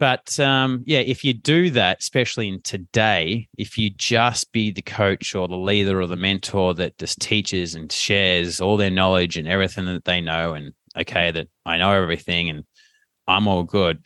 But 0.00 0.40
um, 0.40 0.82
yeah, 0.86 0.98
if 0.98 1.24
you 1.24 1.32
do 1.32 1.70
that, 1.70 2.00
especially 2.00 2.48
in 2.48 2.60
today, 2.62 3.48
if 3.56 3.78
you 3.78 3.90
just 3.90 4.50
be 4.50 4.72
the 4.72 4.82
coach 4.82 5.36
or 5.36 5.46
the 5.46 5.56
leader 5.56 6.00
or 6.00 6.08
the 6.08 6.16
mentor 6.16 6.74
that 6.74 6.98
just 6.98 7.20
teaches 7.20 7.76
and 7.76 7.90
shares 7.92 8.60
all 8.60 8.76
their 8.76 8.90
knowledge 8.90 9.36
and 9.36 9.46
everything 9.46 9.84
that 9.86 10.04
they 10.04 10.20
know, 10.20 10.54
and 10.54 10.72
okay, 10.96 11.30
that 11.30 11.46
I 11.64 11.78
know 11.78 11.92
everything 11.92 12.50
and 12.50 12.64
I'm 13.26 13.48
all 13.48 13.62
good. 13.62 14.02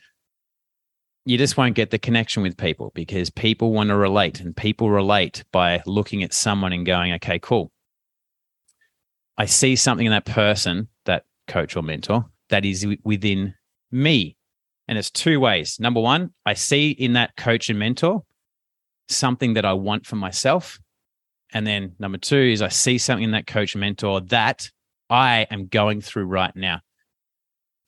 You 1.25 1.37
just 1.37 1.57
won't 1.57 1.75
get 1.75 1.91
the 1.91 1.99
connection 1.99 2.41
with 2.43 2.57
people 2.57 2.91
because 2.95 3.29
people 3.29 3.71
want 3.71 3.89
to 3.89 3.95
relate 3.95 4.39
and 4.39 4.55
people 4.55 4.89
relate 4.89 5.43
by 5.51 5.81
looking 5.85 6.23
at 6.23 6.33
someone 6.33 6.73
and 6.73 6.85
going, 6.85 7.13
okay, 7.13 7.39
cool. 7.39 7.71
I 9.37 9.45
see 9.45 9.75
something 9.75 10.05
in 10.05 10.11
that 10.11 10.25
person, 10.25 10.87
that 11.05 11.25
coach 11.47 11.75
or 11.75 11.83
mentor, 11.83 12.25
that 12.49 12.65
is 12.65 12.85
within 13.03 13.53
me. 13.91 14.37
And 14.87 14.97
it's 14.97 15.11
two 15.11 15.39
ways. 15.39 15.79
Number 15.79 16.01
one, 16.01 16.33
I 16.45 16.55
see 16.55 16.91
in 16.91 17.13
that 17.13 17.35
coach 17.37 17.69
and 17.69 17.77
mentor 17.77 18.23
something 19.07 19.53
that 19.53 19.65
I 19.65 19.73
want 19.73 20.05
for 20.05 20.15
myself. 20.15 20.79
And 21.53 21.65
then 21.65 21.95
number 21.99 22.17
two 22.17 22.37
is 22.37 22.61
I 22.61 22.69
see 22.69 22.97
something 22.97 23.23
in 23.23 23.31
that 23.31 23.47
coach 23.47 23.75
mentor 23.75 24.21
that 24.21 24.69
I 25.09 25.47
am 25.51 25.67
going 25.67 26.01
through 26.01 26.25
right 26.25 26.55
now. 26.55 26.81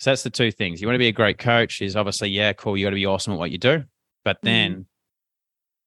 So 0.01 0.09
that's 0.09 0.23
the 0.23 0.31
two 0.31 0.51
things. 0.51 0.81
You 0.81 0.87
want 0.87 0.95
to 0.95 0.99
be 0.99 1.09
a 1.09 1.11
great 1.11 1.37
coach 1.37 1.79
is 1.79 1.95
obviously, 1.95 2.29
yeah, 2.29 2.53
cool. 2.53 2.75
You 2.75 2.87
got 2.87 2.89
to 2.89 2.95
be 2.95 3.05
awesome 3.05 3.33
at 3.33 3.39
what 3.39 3.51
you 3.51 3.59
do. 3.59 3.83
But 4.25 4.37
mm. 4.37 4.45
then 4.45 4.73
mm. 4.73 4.85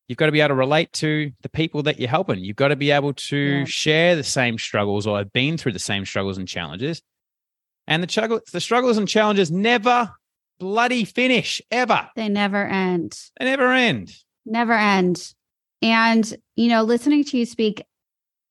you've 0.07 0.19
got 0.19 0.27
to 0.27 0.33
be 0.33 0.41
able 0.41 0.51
to 0.51 0.55
relate 0.55 0.93
to 0.93 1.33
the 1.43 1.49
people 1.49 1.83
that 1.83 1.99
you're 1.99 2.09
helping. 2.09 2.39
You've 2.39 2.55
got 2.55 2.69
to 2.69 2.77
be 2.77 2.93
able 2.93 3.15
to 3.15 3.37
yeah. 3.37 3.65
share 3.65 4.15
the 4.15 4.23
same 4.23 4.57
struggles 4.57 5.09
or 5.09 5.19
have 5.19 5.33
been 5.33 5.59
through 5.59 5.73
the 5.73 5.81
same 5.81 6.05
struggles 6.05 6.39
and 6.39 6.47
challenges. 6.47 7.03
And 7.89 8.05
the 8.05 8.09
struggle, 8.09 8.39
the 8.53 8.61
struggles 8.61 8.99
and 8.99 9.09
challenges 9.09 9.51
never 9.51 10.13
bloody 10.61 11.05
finish 11.05 11.61
ever. 11.73 12.09
They 12.15 12.29
never 12.29 12.65
end. 12.65 13.19
They 13.41 13.47
never 13.47 13.73
end. 13.73 14.15
never 14.47 14.75
end. 14.75 15.35
And, 15.83 16.37
you 16.55 16.69
know, 16.69 16.85
listening 16.85 17.25
to 17.25 17.37
you 17.37 17.47
speak, 17.47 17.83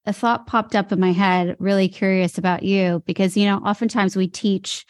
a 0.06 0.12
thought 0.12 0.46
popped 0.46 0.76
up 0.76 0.92
in 0.92 1.00
my 1.00 1.14
head, 1.14 1.56
really 1.58 1.88
curious 1.88 2.38
about 2.38 2.64
you, 2.64 3.02
because, 3.06 3.38
you 3.38 3.46
know, 3.46 3.60
oftentimes 3.60 4.18
we 4.18 4.28
teach 4.28 4.86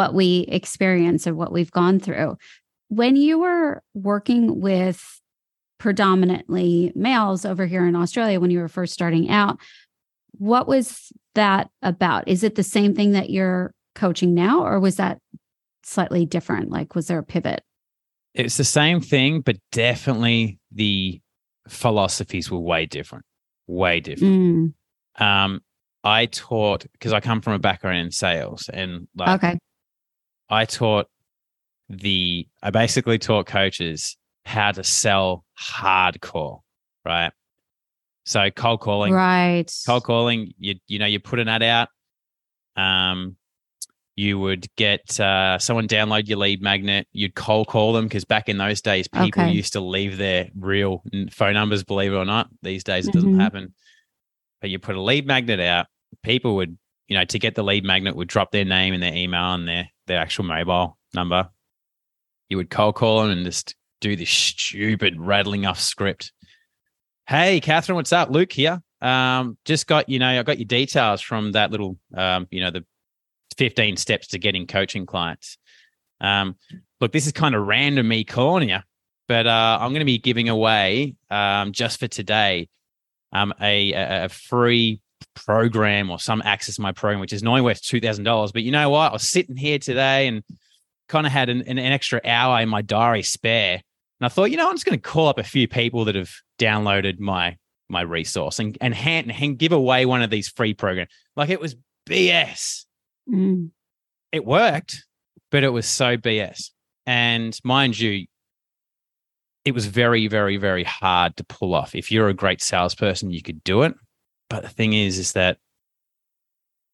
what 0.00 0.14
we 0.14 0.46
experience 0.48 1.26
or 1.26 1.34
what 1.34 1.52
we've 1.52 1.70
gone 1.70 2.00
through. 2.00 2.34
When 2.88 3.16
you 3.16 3.38
were 3.38 3.82
working 3.92 4.58
with 4.58 5.20
predominantly 5.78 6.90
males 6.94 7.44
over 7.44 7.66
here 7.66 7.86
in 7.86 7.94
Australia, 7.94 8.40
when 8.40 8.50
you 8.50 8.60
were 8.60 8.68
first 8.68 8.94
starting 8.94 9.28
out, 9.28 9.58
what 10.38 10.66
was 10.66 11.12
that 11.34 11.68
about? 11.82 12.26
Is 12.26 12.42
it 12.42 12.54
the 12.54 12.62
same 12.62 12.94
thing 12.94 13.12
that 13.12 13.28
you're 13.28 13.74
coaching 13.94 14.32
now, 14.32 14.64
or 14.64 14.80
was 14.80 14.96
that 14.96 15.18
slightly 15.82 16.24
different? 16.24 16.70
Like, 16.70 16.94
was 16.94 17.08
there 17.08 17.18
a 17.18 17.22
pivot? 17.22 17.62
It's 18.32 18.56
the 18.56 18.64
same 18.64 19.02
thing, 19.02 19.42
but 19.42 19.58
definitely 19.70 20.58
the 20.72 21.20
philosophies 21.68 22.50
were 22.50 22.58
way 22.58 22.86
different, 22.86 23.26
way 23.66 24.00
different. 24.00 24.74
Mm. 25.18 25.22
Um, 25.22 25.60
I 26.02 26.24
taught 26.24 26.86
because 26.92 27.12
I 27.12 27.20
come 27.20 27.42
from 27.42 27.52
a 27.52 27.58
background 27.58 27.98
in 27.98 28.10
sales, 28.10 28.70
and 28.72 29.08
like, 29.14 29.44
okay, 29.44 29.58
I 30.50 30.64
taught 30.64 31.06
the 31.88 32.46
I 32.62 32.70
basically 32.70 33.18
taught 33.18 33.46
coaches 33.46 34.16
how 34.44 34.72
to 34.72 34.84
sell 34.84 35.44
hardcore, 35.60 36.60
right? 37.04 37.32
So 38.24 38.50
cold 38.50 38.80
calling, 38.80 39.12
right? 39.12 39.72
Cold 39.86 40.04
calling, 40.04 40.52
you 40.58 40.76
you 40.86 40.98
know, 40.98 41.06
you 41.06 41.20
put 41.20 41.38
an 41.38 41.48
ad 41.48 41.62
out. 41.62 41.88
Um, 42.76 43.36
you 44.16 44.38
would 44.38 44.66
get 44.76 45.18
uh, 45.18 45.58
someone 45.58 45.88
download 45.88 46.28
your 46.28 46.38
lead 46.38 46.60
magnet. 46.60 47.06
You'd 47.12 47.34
cold 47.34 47.68
call 47.68 47.92
them 47.92 48.04
because 48.04 48.24
back 48.24 48.48
in 48.48 48.58
those 48.58 48.82
days, 48.82 49.08
people 49.08 49.42
okay. 49.42 49.50
used 49.50 49.72
to 49.72 49.80
leave 49.80 50.18
their 50.18 50.50
real 50.58 51.02
phone 51.30 51.54
numbers. 51.54 51.84
Believe 51.84 52.12
it 52.12 52.16
or 52.16 52.26
not, 52.26 52.48
these 52.62 52.84
days 52.84 53.08
it 53.08 53.14
doesn't 53.14 53.30
mm-hmm. 53.30 53.40
happen. 53.40 53.74
But 54.60 54.70
you 54.70 54.78
put 54.78 54.96
a 54.96 55.00
lead 55.00 55.26
magnet 55.26 55.58
out, 55.58 55.86
people 56.22 56.56
would, 56.56 56.76
you 57.08 57.16
know, 57.16 57.24
to 57.24 57.38
get 57.38 57.54
the 57.54 57.64
lead 57.64 57.84
magnet, 57.84 58.14
would 58.14 58.28
drop 58.28 58.52
their 58.52 58.66
name 58.66 58.92
and 58.92 59.02
their 59.02 59.14
email 59.14 59.54
and 59.54 59.66
their 59.66 59.88
their 60.10 60.20
actual 60.20 60.44
mobile 60.44 60.98
number. 61.14 61.48
You 62.48 62.56
would 62.56 62.68
cold 62.68 62.96
call 62.96 63.22
them 63.22 63.30
and 63.30 63.44
just 63.44 63.76
do 64.00 64.16
this 64.16 64.30
stupid 64.30 65.18
rattling 65.18 65.66
off 65.66 65.78
script. 65.78 66.32
Hey, 67.26 67.60
Catherine, 67.60 67.96
what's 67.96 68.12
up? 68.12 68.30
Luke 68.30 68.52
here. 68.52 68.82
Um, 69.00 69.56
just 69.64 69.86
got 69.86 70.08
you 70.08 70.18
know, 70.18 70.28
I 70.28 70.42
got 70.42 70.58
your 70.58 70.66
details 70.66 71.22
from 71.22 71.52
that 71.52 71.70
little, 71.70 71.96
um, 72.14 72.48
you 72.50 72.60
know, 72.60 72.70
the 72.70 72.84
15 73.56 73.96
steps 73.96 74.26
to 74.28 74.38
getting 74.38 74.66
coaching 74.66 75.06
clients. 75.06 75.56
Um, 76.20 76.56
look, 77.00 77.12
this 77.12 77.26
is 77.26 77.32
kind 77.32 77.54
of 77.54 77.66
random 77.66 78.08
me 78.08 78.24
calling 78.24 78.68
you, 78.68 78.80
but 79.28 79.46
uh, 79.46 79.78
I'm 79.80 79.90
going 79.90 80.00
to 80.00 80.04
be 80.04 80.18
giving 80.18 80.48
away 80.48 81.14
um, 81.30 81.72
just 81.72 82.00
for 82.00 82.08
today 82.08 82.68
um, 83.32 83.54
a, 83.60 83.92
a 84.24 84.28
free 84.28 85.00
program 85.34 86.10
or 86.10 86.18
some 86.18 86.42
access 86.44 86.76
to 86.76 86.80
my 86.80 86.92
program, 86.92 87.20
which 87.20 87.32
is 87.32 87.42
normally 87.42 87.62
worth 87.62 87.82
two 87.82 88.00
thousand 88.00 88.24
dollars. 88.24 88.52
But 88.52 88.62
you 88.62 88.72
know 88.72 88.90
what? 88.90 89.10
I 89.10 89.12
was 89.12 89.28
sitting 89.28 89.56
here 89.56 89.78
today 89.78 90.28
and 90.28 90.42
kind 91.08 91.26
of 91.26 91.32
had 91.32 91.48
an, 91.48 91.62
an, 91.62 91.78
extra 91.78 92.20
hour 92.24 92.60
in 92.60 92.68
my 92.68 92.82
diary 92.82 93.22
spare, 93.22 93.74
and 94.20 94.26
I 94.26 94.28
thought, 94.28 94.50
you 94.50 94.56
know, 94.56 94.68
I'm 94.68 94.74
just 94.74 94.86
going 94.86 94.98
to 94.98 95.02
call 95.02 95.28
up 95.28 95.38
a 95.38 95.44
few 95.44 95.66
people 95.66 96.04
that 96.06 96.14
have 96.14 96.32
downloaded 96.58 97.18
my 97.18 97.56
my 97.88 98.02
resource 98.02 98.58
and 98.58 98.76
and 98.80 98.94
hand 98.94 99.32
and 99.32 99.58
give 99.58 99.72
away 99.72 100.06
one 100.06 100.22
of 100.22 100.30
these 100.30 100.48
free 100.48 100.74
programs. 100.74 101.10
Like 101.36 101.50
it 101.50 101.60
was 101.60 101.76
BS. 102.08 102.84
Mm. 103.28 103.70
It 104.32 104.44
worked, 104.44 105.04
but 105.50 105.64
it 105.64 105.70
was 105.70 105.86
so 105.86 106.16
BS. 106.16 106.70
And 107.06 107.58
mind 107.64 107.98
you, 107.98 108.26
it 109.64 109.72
was 109.72 109.86
very, 109.86 110.26
very, 110.28 110.56
very 110.56 110.84
hard 110.84 111.36
to 111.36 111.44
pull 111.44 111.74
off. 111.74 111.94
If 111.94 112.10
you're 112.10 112.28
a 112.28 112.34
great 112.34 112.62
salesperson, 112.62 113.30
you 113.30 113.42
could 113.42 113.62
do 113.64 113.82
it. 113.82 113.94
But 114.50 114.62
the 114.62 114.68
thing 114.68 114.92
is, 114.92 115.18
is 115.18 115.32
that 115.32 115.56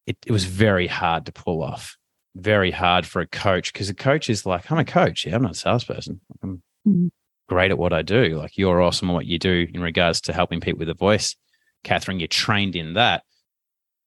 it, 0.06 0.16
it 0.24 0.30
was 0.30 0.44
very 0.44 0.86
hard 0.86 1.26
to 1.26 1.32
pull 1.32 1.62
off. 1.62 1.96
Very 2.36 2.70
hard 2.70 3.06
for 3.06 3.20
a 3.20 3.26
coach 3.26 3.72
because 3.72 3.88
a 3.88 3.94
coach 3.94 4.30
is 4.30 4.46
like, 4.46 4.70
I'm 4.70 4.78
a 4.78 4.84
coach. 4.84 5.26
Yeah, 5.26 5.34
I'm 5.34 5.42
not 5.42 5.52
a 5.52 5.54
salesperson. 5.54 6.20
I'm 6.42 6.62
mm. 6.86 7.10
great 7.48 7.70
at 7.70 7.78
what 7.78 7.92
I 7.92 8.02
do. 8.02 8.38
Like 8.38 8.56
you're 8.56 8.80
awesome 8.80 9.10
at 9.10 9.14
what 9.14 9.26
you 9.26 9.38
do 9.38 9.66
in 9.72 9.80
regards 9.80 10.20
to 10.22 10.32
helping 10.32 10.60
people 10.60 10.78
with 10.78 10.90
a 10.90 10.94
voice. 10.94 11.34
Catherine, 11.82 12.20
you're 12.20 12.28
trained 12.28 12.76
in 12.76 12.94
that 12.94 13.24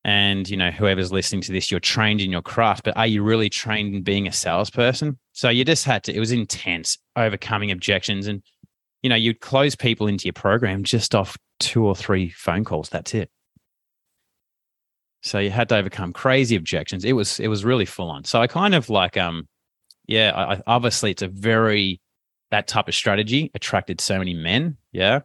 and 0.06 0.50
you 0.50 0.56
know 0.56 0.72
whoever's 0.72 1.12
listening 1.12 1.42
to 1.42 1.52
this 1.52 1.70
you're 1.70 1.80
trained 1.80 2.22
in 2.22 2.32
your 2.32 2.42
craft 2.42 2.84
but 2.84 2.96
are 2.96 3.08
you 3.08 3.22
really 3.22 3.50
trained 3.50 3.94
in 3.94 4.02
being 4.02 4.28
a 4.28 4.32
salesperson 4.32 5.18
so 5.34 5.50
you 5.50 5.66
just 5.66 5.84
had 5.84 6.04
to 6.04 6.16
it 6.16 6.20
was 6.20 6.32
intense 6.32 6.98
overcoming 7.16 7.70
objections 7.72 8.28
and 8.28 8.42
you 9.02 9.10
know 9.10 9.16
you'd 9.16 9.42
close 9.42 9.76
people 9.76 10.08
into 10.08 10.26
your 10.26 10.34
program 10.34 10.84
just 10.84 11.14
off 11.14 11.38
two 11.60 11.86
or 11.86 11.96
three 11.96 12.30
phone 12.30 12.64
calls 12.64 12.90
that's 12.90 13.14
it 13.14 13.30
so 15.30 15.40
you 15.40 15.50
had 15.50 15.70
to 15.70 15.76
overcome 15.76 16.14
crazy 16.14 16.56
objections 16.56 17.06
it 17.06 17.14
was 17.14 17.40
it 17.40 17.48
was 17.48 17.64
really 17.64 17.86
full 17.86 18.10
on 18.10 18.24
so 18.24 18.42
i 18.42 18.48
kind 18.48 18.76
of 18.76 18.90
like 18.90 19.18
um 19.18 19.48
yeah 20.08 20.32
I, 20.36 20.62
obviously 20.68 21.12
it's 21.12 21.22
a 21.22 21.28
very 21.28 22.02
that 22.52 22.68
type 22.68 22.88
of 22.88 22.96
strategy 22.96 23.52
attracted 23.54 24.02
so 24.02 24.18
many 24.18 24.34
men 24.34 24.78
yeah 24.92 25.22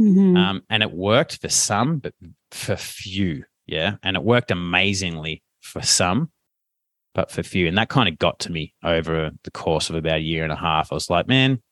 mm-hmm. 0.00 0.36
um 0.36 0.62
and 0.70 0.82
it 0.82 0.92
worked 0.92 1.40
for 1.40 1.48
some 1.48 1.98
but 1.98 2.14
for 2.50 2.76
few 2.76 3.44
yeah. 3.70 3.96
And 4.02 4.16
it 4.16 4.24
worked 4.24 4.50
amazingly 4.50 5.44
for 5.60 5.80
some, 5.80 6.32
but 7.14 7.30
for 7.30 7.44
few. 7.44 7.68
And 7.68 7.78
that 7.78 7.88
kind 7.88 8.08
of 8.08 8.18
got 8.18 8.40
to 8.40 8.52
me 8.52 8.74
over 8.82 9.30
the 9.44 9.50
course 9.52 9.88
of 9.88 9.94
about 9.94 10.18
a 10.18 10.22
year 10.22 10.42
and 10.42 10.52
a 10.52 10.56
half. 10.56 10.90
I 10.90 10.96
was 10.96 11.08
like, 11.08 11.28
man, 11.28 11.62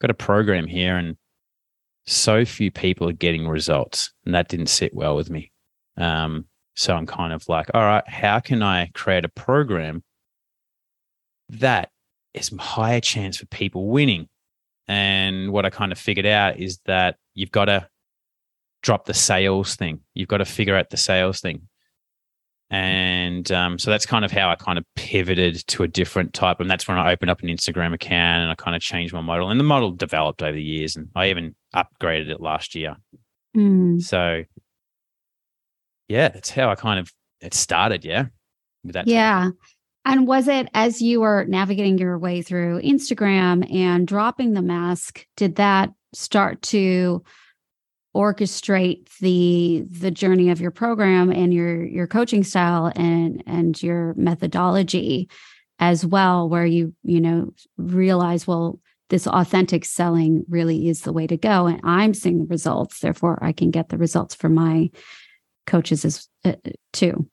got 0.00 0.10
a 0.10 0.14
program 0.14 0.66
here 0.66 0.96
and 0.96 1.18
so 2.06 2.46
few 2.46 2.70
people 2.70 3.10
are 3.10 3.12
getting 3.12 3.46
results. 3.46 4.10
And 4.24 4.34
that 4.34 4.48
didn't 4.48 4.68
sit 4.68 4.94
well 4.94 5.14
with 5.14 5.28
me. 5.28 5.52
Um, 5.96 6.46
so 6.76 6.94
I'm 6.94 7.06
kind 7.06 7.32
of 7.32 7.48
like, 7.48 7.68
all 7.74 7.82
right, 7.82 8.08
how 8.08 8.40
can 8.40 8.62
I 8.62 8.90
create 8.94 9.24
a 9.24 9.28
program 9.28 10.02
that 11.50 11.90
is 12.32 12.50
higher 12.58 13.00
chance 13.00 13.36
for 13.36 13.46
people 13.46 13.88
winning? 13.88 14.28
And 14.88 15.52
what 15.52 15.66
I 15.66 15.70
kind 15.70 15.92
of 15.92 15.98
figured 15.98 16.26
out 16.26 16.58
is 16.58 16.78
that 16.86 17.16
you've 17.34 17.50
got 17.50 17.66
to 17.66 17.88
drop 18.82 19.04
the 19.04 19.14
sales 19.14 19.76
thing. 19.76 20.00
You've 20.14 20.28
got 20.28 20.38
to 20.38 20.44
figure 20.44 20.76
out 20.76 20.90
the 20.90 20.96
sales 20.96 21.40
thing. 21.40 21.68
And 22.70 23.50
um, 23.50 23.78
so 23.78 23.90
that's 23.90 24.06
kind 24.06 24.24
of 24.24 24.30
how 24.30 24.48
I 24.48 24.54
kind 24.54 24.78
of 24.78 24.84
pivoted 24.94 25.66
to 25.68 25.82
a 25.82 25.88
different 25.88 26.32
type. 26.32 26.60
And 26.60 26.70
that's 26.70 26.86
when 26.86 26.96
I 26.96 27.12
opened 27.12 27.30
up 27.30 27.42
an 27.42 27.48
Instagram 27.48 27.92
account 27.92 28.42
and 28.42 28.50
I 28.50 28.54
kind 28.54 28.76
of 28.76 28.82
changed 28.82 29.12
my 29.12 29.20
model. 29.20 29.50
And 29.50 29.58
the 29.58 29.64
model 29.64 29.90
developed 29.90 30.42
over 30.42 30.52
the 30.52 30.62
years. 30.62 30.94
And 30.94 31.08
I 31.16 31.30
even 31.30 31.56
upgraded 31.74 32.30
it 32.30 32.40
last 32.40 32.76
year. 32.76 32.96
Mm. 33.56 34.00
So, 34.00 34.44
yeah, 36.10 36.28
that's 36.28 36.50
how 36.50 36.70
I 36.70 36.74
kind 36.74 36.98
of 36.98 37.12
it 37.40 37.54
started. 37.54 38.04
Yeah. 38.04 38.26
With 38.84 38.94
that. 38.94 39.06
Yeah. 39.06 39.50
And 40.04 40.26
was 40.26 40.48
it 40.48 40.68
as 40.74 41.00
you 41.00 41.20
were 41.20 41.44
navigating 41.44 41.98
your 41.98 42.18
way 42.18 42.42
through 42.42 42.82
Instagram 42.82 43.72
and 43.72 44.06
dropping 44.06 44.54
the 44.54 44.62
mask, 44.62 45.24
did 45.36 45.56
that 45.56 45.90
start 46.12 46.62
to 46.62 47.22
orchestrate 48.16 49.08
the 49.20 49.84
the 49.88 50.10
journey 50.10 50.50
of 50.50 50.60
your 50.60 50.72
program 50.72 51.30
and 51.30 51.54
your 51.54 51.84
your 51.84 52.08
coaching 52.08 52.42
style 52.42 52.90
and 52.96 53.40
and 53.46 53.80
your 53.80 54.14
methodology 54.14 55.28
as 55.78 56.04
well 56.04 56.48
where 56.48 56.66
you 56.66 56.92
you 57.04 57.20
know 57.20 57.52
realize 57.76 58.48
well 58.48 58.80
this 59.10 59.28
authentic 59.28 59.84
selling 59.84 60.44
really 60.48 60.88
is 60.88 61.02
the 61.02 61.12
way 61.12 61.24
to 61.24 61.36
go 61.36 61.66
and 61.66 61.80
i'm 61.84 62.12
seeing 62.12 62.38
the 62.38 62.46
results 62.46 62.98
therefore 62.98 63.38
i 63.42 63.52
can 63.52 63.70
get 63.70 63.90
the 63.90 63.98
results 63.98 64.34
for 64.34 64.48
my 64.48 64.90
coaches 65.70 66.04
as 66.04 66.28
uh, 66.44 66.52
too 66.92 67.28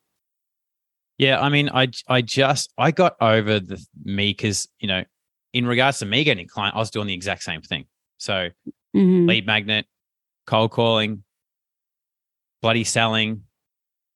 yeah 1.17 1.39
i 1.41 1.49
mean 1.49 1.69
i 1.73 1.87
i 2.07 2.21
just 2.21 2.71
i 2.77 2.91
got 2.91 3.15
over 3.19 3.59
the 3.59 3.83
me 4.03 4.29
because 4.29 4.67
you 4.79 4.87
know 4.87 5.03
in 5.53 5.65
regards 5.65 5.99
to 5.99 6.05
me 6.05 6.23
getting 6.23 6.45
a 6.45 6.47
client 6.47 6.75
i 6.75 6.79
was 6.79 6.91
doing 6.91 7.07
the 7.07 7.13
exact 7.13 7.43
same 7.43 7.61
thing 7.61 7.85
so 8.17 8.49
mm-hmm. 8.95 9.25
lead 9.25 9.45
magnet 9.45 9.85
cold 10.47 10.71
calling, 10.71 11.23
bloody 12.61 12.85
selling, 12.85 13.43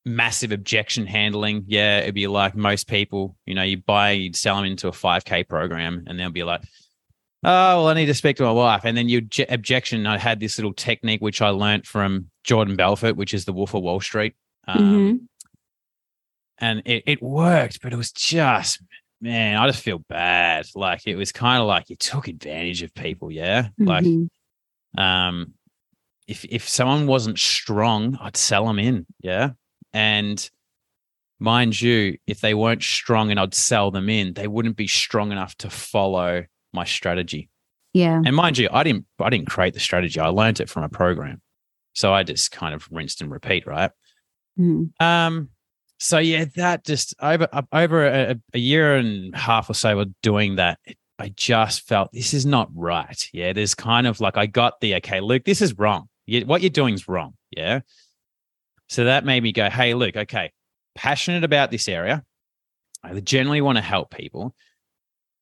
massive 0.06 0.52
objection 0.52 1.06
handling. 1.06 1.66
Yeah, 1.68 2.00
it'd 2.00 2.16
be 2.16 2.28
like 2.28 2.56
most 2.56 2.88
people, 2.88 3.36
you 3.46 3.54
know, 3.54 3.64
you 3.64 3.78
buy, 3.78 4.12
you'd 4.12 4.36
sell 4.36 4.56
them 4.56 4.66
into 4.66 4.88
a 4.88 4.92
5K 4.92 5.48
program 5.48 6.06
and 6.08 6.20
they'll 6.20 6.32
be 6.32 6.44
like, 6.44 6.64
oh, 7.44 7.78
well, 7.78 7.88
I 7.88 7.94
need 7.94 8.06
to 8.08 8.14
speak 8.14 8.38
to 8.38 8.44
my 8.44 8.52
wife. 8.52 8.82
And 8.84 8.96
then 8.96 9.10
you 9.10 9.28
objection. 9.50 10.06
I 10.08 10.18
had 10.18 10.40
this 10.40 10.58
little 10.58 10.74
technique 10.74 11.22
which 11.22 11.42
I 11.42 11.50
learned 11.50 11.88
from 11.88 12.30
Jordan 12.44 12.76
Belfort, 12.76 13.16
which 13.16 13.34
is 13.34 13.46
the 13.46 13.54
Wolf 13.54 13.74
of 13.74 13.82
Wall 13.82 14.00
Street. 14.00 14.36
Um, 14.68 14.78
mm-hmm. 14.78 15.26
And 16.60 16.82
it, 16.86 17.04
it 17.08 17.24
worked, 17.24 17.82
but 17.82 17.92
it 17.92 17.96
was 17.96 18.12
just, 18.12 18.82
man, 19.20 19.58
I 19.58 19.68
just 19.68 19.84
feel 19.84 20.00
bad. 20.00 20.68
Like 20.76 21.08
it 21.08 21.16
was 21.16 21.32
kind 21.32 21.62
of 21.62 21.68
like 21.68 21.90
you 21.90 21.96
took 21.96 22.28
advantage 22.28 22.84
of 22.84 22.94
people. 22.94 23.32
Yeah. 23.32 23.70
Mm-hmm. 23.80 23.88
Like, 23.88 25.04
um, 25.04 25.54
if 26.28 26.46
if 26.46 26.70
someone 26.70 27.08
wasn't 27.08 27.40
strong, 27.40 28.18
I'd 28.22 28.38
sell 28.38 28.68
them 28.68 28.78
in. 28.78 29.06
Yeah. 29.20 29.52
And 29.92 30.50
mind 31.40 31.82
you, 31.82 32.18
if 32.28 32.40
they 32.40 32.54
weren't 32.54 32.84
strong 32.84 33.32
and 33.32 33.40
I'd 33.40 33.56
sell 33.56 33.90
them 33.90 34.08
in, 34.08 34.34
they 34.34 34.48
wouldn't 34.48 34.78
be 34.78 34.88
strong 34.88 35.32
enough 35.32 35.56
to 35.58 35.70
follow 35.70 36.46
my 36.74 36.86
strategy. 36.86 37.50
Yeah. 37.94 38.22
And 38.26 38.36
mind 38.36 38.58
you, 38.58 38.70
I 38.72 38.84
didn't 38.84 39.06
I 39.20 39.30
didn't 39.30 39.48
create 39.50 39.74
the 39.74 39.80
strategy. 39.80 40.20
I 40.20 40.28
learned 40.28 40.60
it 40.60 40.70
from 40.70 40.84
a 40.84 40.90
program. 40.90 41.42
So 41.94 42.14
I 42.14 42.24
just 42.24 42.52
kind 42.52 42.74
of 42.74 42.88
rinsed 42.92 43.22
and 43.22 43.32
repeat, 43.32 43.68
right? 43.68 43.92
Mhm. 44.60 44.92
Um 45.02 45.50
so 46.00 46.18
yeah, 46.18 46.46
that 46.56 46.86
just 46.86 47.14
over 47.22 47.48
over 47.72 48.08
a, 48.08 48.36
a 48.54 48.60
year 48.60 48.96
and 48.96 49.34
a 49.34 49.38
half 49.38 49.70
or 49.70 49.74
so 49.74 50.00
of 50.00 50.10
doing 50.22 50.56
that, 50.56 50.80
I 51.20 51.30
just 51.36 51.88
felt 51.88 52.12
this 52.12 52.34
is 52.34 52.46
not 52.46 52.70
right. 52.74 53.30
Yeah, 53.34 53.54
there's 53.54 53.76
kind 53.76 54.08
of 54.08 54.20
like 54.20 54.38
I 54.38 54.48
got 54.48 54.80
the 54.80 54.96
okay, 54.96 55.20
Luke, 55.20 55.44
this 55.46 55.62
is 55.62 55.78
wrong. 55.78 56.08
You, 56.26 56.46
what 56.46 56.62
you're 56.62 56.70
doing 56.70 56.94
is 56.94 57.08
wrong. 57.08 57.36
Yeah. 57.52 57.82
So 58.90 59.06
that 59.06 59.26
made 59.26 59.44
me 59.44 59.52
go, 59.52 59.70
hey, 59.70 59.94
Luke, 59.94 60.18
okay, 60.18 60.52
passionate 60.96 61.44
about 61.44 61.72
this 61.72 61.88
area. 61.88 62.24
I 63.04 63.20
generally 63.20 63.62
want 63.62 63.78
to 63.78 63.82
help 63.82 64.12
people, 64.12 64.56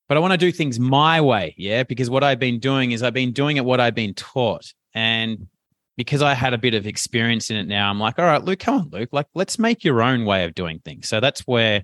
but 0.09 0.17
I 0.17 0.19
want 0.19 0.33
to 0.33 0.37
do 0.37 0.51
things 0.51 0.79
my 0.79 1.21
way. 1.21 1.53
Yeah. 1.57 1.83
Because 1.83 2.09
what 2.09 2.23
I've 2.23 2.39
been 2.39 2.59
doing 2.59 2.91
is 2.91 3.03
I've 3.03 3.13
been 3.13 3.31
doing 3.31 3.57
it 3.57 3.63
what 3.63 3.79
I've 3.79 3.95
been 3.95 4.15
taught. 4.15 4.73
And 4.93 5.47
because 5.95 6.23
I 6.23 6.33
had 6.33 6.53
a 6.53 6.57
bit 6.57 6.73
of 6.73 6.87
experience 6.87 7.51
in 7.51 7.57
it 7.57 7.67
now, 7.67 7.89
I'm 7.89 7.99
like, 7.99 8.17
all 8.17 8.25
right, 8.25 8.43
Luke, 8.43 8.59
come 8.59 8.75
on, 8.75 8.89
Luke, 8.89 9.09
like, 9.11 9.27
let's 9.35 9.59
make 9.59 9.83
your 9.83 10.01
own 10.01 10.25
way 10.25 10.45
of 10.45 10.55
doing 10.55 10.79
things. 10.83 11.07
So 11.07 11.19
that's 11.19 11.41
where 11.41 11.83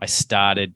I 0.00 0.06
started 0.06 0.74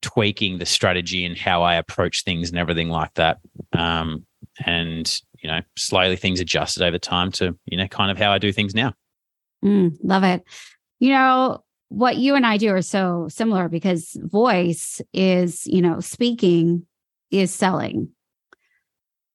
tweaking 0.00 0.58
the 0.58 0.66
strategy 0.66 1.24
and 1.24 1.36
how 1.36 1.62
I 1.62 1.74
approach 1.74 2.24
things 2.24 2.48
and 2.48 2.58
everything 2.58 2.88
like 2.88 3.12
that. 3.14 3.38
Um, 3.72 4.24
and, 4.64 5.20
you 5.42 5.50
know, 5.50 5.60
slowly 5.76 6.16
things 6.16 6.40
adjusted 6.40 6.82
over 6.82 6.98
time 6.98 7.32
to, 7.32 7.56
you 7.66 7.76
know, 7.76 7.86
kind 7.86 8.10
of 8.10 8.16
how 8.16 8.32
I 8.32 8.38
do 8.38 8.52
things 8.52 8.74
now. 8.74 8.94
Mm, 9.64 9.96
love 10.02 10.24
it. 10.24 10.42
You 11.00 11.10
know, 11.10 11.64
what 11.88 12.16
you 12.16 12.34
and 12.34 12.46
I 12.46 12.56
do 12.56 12.70
are 12.74 12.82
so 12.82 13.28
similar 13.28 13.68
because 13.68 14.16
voice 14.22 15.00
is, 15.12 15.66
you 15.66 15.80
know, 15.82 16.00
speaking 16.00 16.86
is 17.30 17.52
selling. 17.52 18.10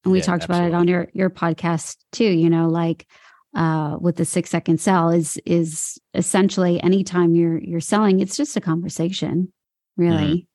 And 0.04 0.12
we 0.12 0.20
Yeah, 0.20 0.26
talked 0.26 0.46
about 0.46 0.66
it 0.68 0.74
on 0.74 0.88
your 0.88 1.08
your 1.13 1.30
podcast 1.30 1.98
too, 2.12 2.26
you 2.26 2.50
know, 2.50 2.68
like 2.70 3.08
uh 3.56 3.98
with 4.02 4.16
the 4.16 4.26
6 4.26 4.50
second 4.50 4.80
sell 4.82 5.10
is 5.10 5.39
is 5.46 5.98
essentially 6.13 6.82
anytime 6.82 7.36
you're 7.36 7.60
you're 7.60 7.80
selling 7.80 8.20
it's 8.20 8.36
just 8.38 8.58
a 8.58 8.62
conversation, 8.62 9.52
really. 9.98 10.48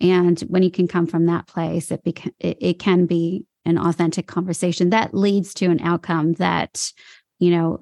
And 0.00 0.40
when 0.42 0.62
you 0.62 0.70
can 0.70 0.88
come 0.88 1.06
from 1.06 1.26
that 1.26 1.46
place 1.46 1.90
it 1.90 2.04
beca- 2.04 2.34
it, 2.40 2.58
it 2.60 2.78
can 2.78 3.06
be 3.06 3.44
an 3.64 3.78
authentic 3.78 4.26
conversation 4.26 4.90
that 4.90 5.14
leads 5.14 5.54
to 5.54 5.66
an 5.66 5.80
outcome 5.80 6.34
that 6.34 6.92
you 7.38 7.50
know 7.50 7.80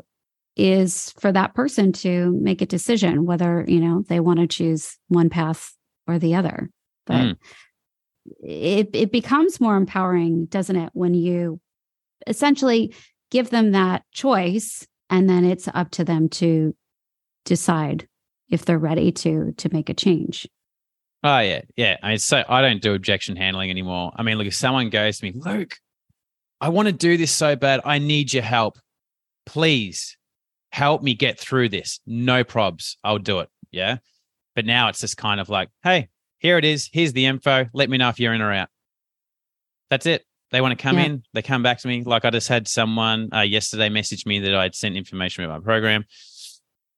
is 0.59 1.13
for 1.21 1.31
that 1.33 1.55
person 1.55 1.93
to 1.93 2.33
make 2.43 2.61
a 2.61 2.67
decision 2.67 3.25
whether 3.25 3.65
you 3.69 3.81
know 3.81 4.03
they 4.09 4.21
want 4.21 4.39
to 4.41 4.47
choose 4.47 4.99
one 5.09 5.31
path 5.31 5.75
or 6.07 6.19
the 6.19 6.35
other 6.35 6.69
but 7.07 7.15
Mm. 7.15 7.37
it 8.43 8.91
it 8.93 9.13
becomes 9.13 9.61
more 9.61 9.77
empowering 9.77 10.47
doesn't 10.47 10.77
it 10.77 10.91
when 10.93 11.15
you 11.15 11.61
essentially 12.27 12.93
give 13.31 13.51
them 13.51 13.73
that 13.73 14.03
choice 14.13 14.87
and 15.09 15.31
then 15.31 15.45
it's 15.45 15.69
up 15.69 15.91
to 15.93 16.05
them 16.05 16.29
to 16.29 16.75
decide 17.45 18.07
if 18.51 18.65
they're 18.65 18.79
ready 18.79 19.13
to 19.13 19.53
to 19.57 19.73
make 19.73 19.89
a 19.89 19.95
change 19.95 20.47
Oh 21.25 21.41
yeah, 21.41 21.63
yeah. 21.75 21.97
I 22.01 22.11
mean, 22.11 22.19
so 22.19 22.45
I 22.49 22.63
don't 22.63 22.81
do 22.81 22.95
objection 22.95 23.35
handling 23.35 23.71
anymore. 23.71 24.13
I 24.15 24.23
mean, 24.23 24.39
look, 24.39 24.47
if 24.47 24.55
someone 24.55 24.89
goes 24.89 25.19
to 25.19 25.25
me, 25.25 25.33
Luke, 25.35 25.75
I 26.61 26.69
want 26.69 26.87
to 26.87 26.93
do 26.93 27.17
this 27.17 27.33
so 27.33 27.57
bad. 27.57 27.81
I 27.85 27.99
need 27.99 28.33
your 28.33 28.45
help. 28.45 28.79
Please 29.45 30.17
help 30.71 31.03
me 31.03 31.15
get 31.15 31.39
through 31.39 31.69
this. 31.71 32.01
No 32.07 32.45
probs. 32.45 32.97
I'll 33.03 33.19
do 33.19 33.41
it. 33.41 33.49
Yeah. 33.71 33.99
But 34.55 34.67
now 34.67 34.89
it's 34.89 35.01
just 35.01 35.17
kind 35.17 35.41
of 35.41 35.49
like, 35.49 35.69
hey, 35.83 36.09
here 36.39 36.59
it 36.59 36.65
is. 36.65 36.89
Here's 36.93 37.13
the 37.13 37.27
info. 37.27 37.67
Let 37.73 37.91
me 37.91 37.99
know 37.99 38.09
if 38.09 38.19
you're 38.21 38.35
in 38.35 38.41
or 38.43 38.53
out. 38.53 38.69
That's 39.91 40.07
it. 40.07 40.25
They 40.51 40.61
want 40.61 40.79
to 40.79 40.83
come 40.83 40.99
Yeah. 40.99 41.05
in. 41.05 41.23
They 41.35 41.43
come 41.43 41.63
back 41.63 41.79
to 41.79 41.89
me. 41.89 42.03
Like 42.03 42.25
I 42.25 42.31
just 42.31 42.49
had 42.49 42.67
someone 42.69 43.29
uh, 43.35 43.41
yesterday 43.41 43.89
message 43.89 44.25
me 44.27 44.39
that 44.41 44.55
I'd 44.55 44.75
sent 44.75 44.97
information 44.97 45.45
about 45.45 45.61
my 45.61 45.65
program. 45.65 46.05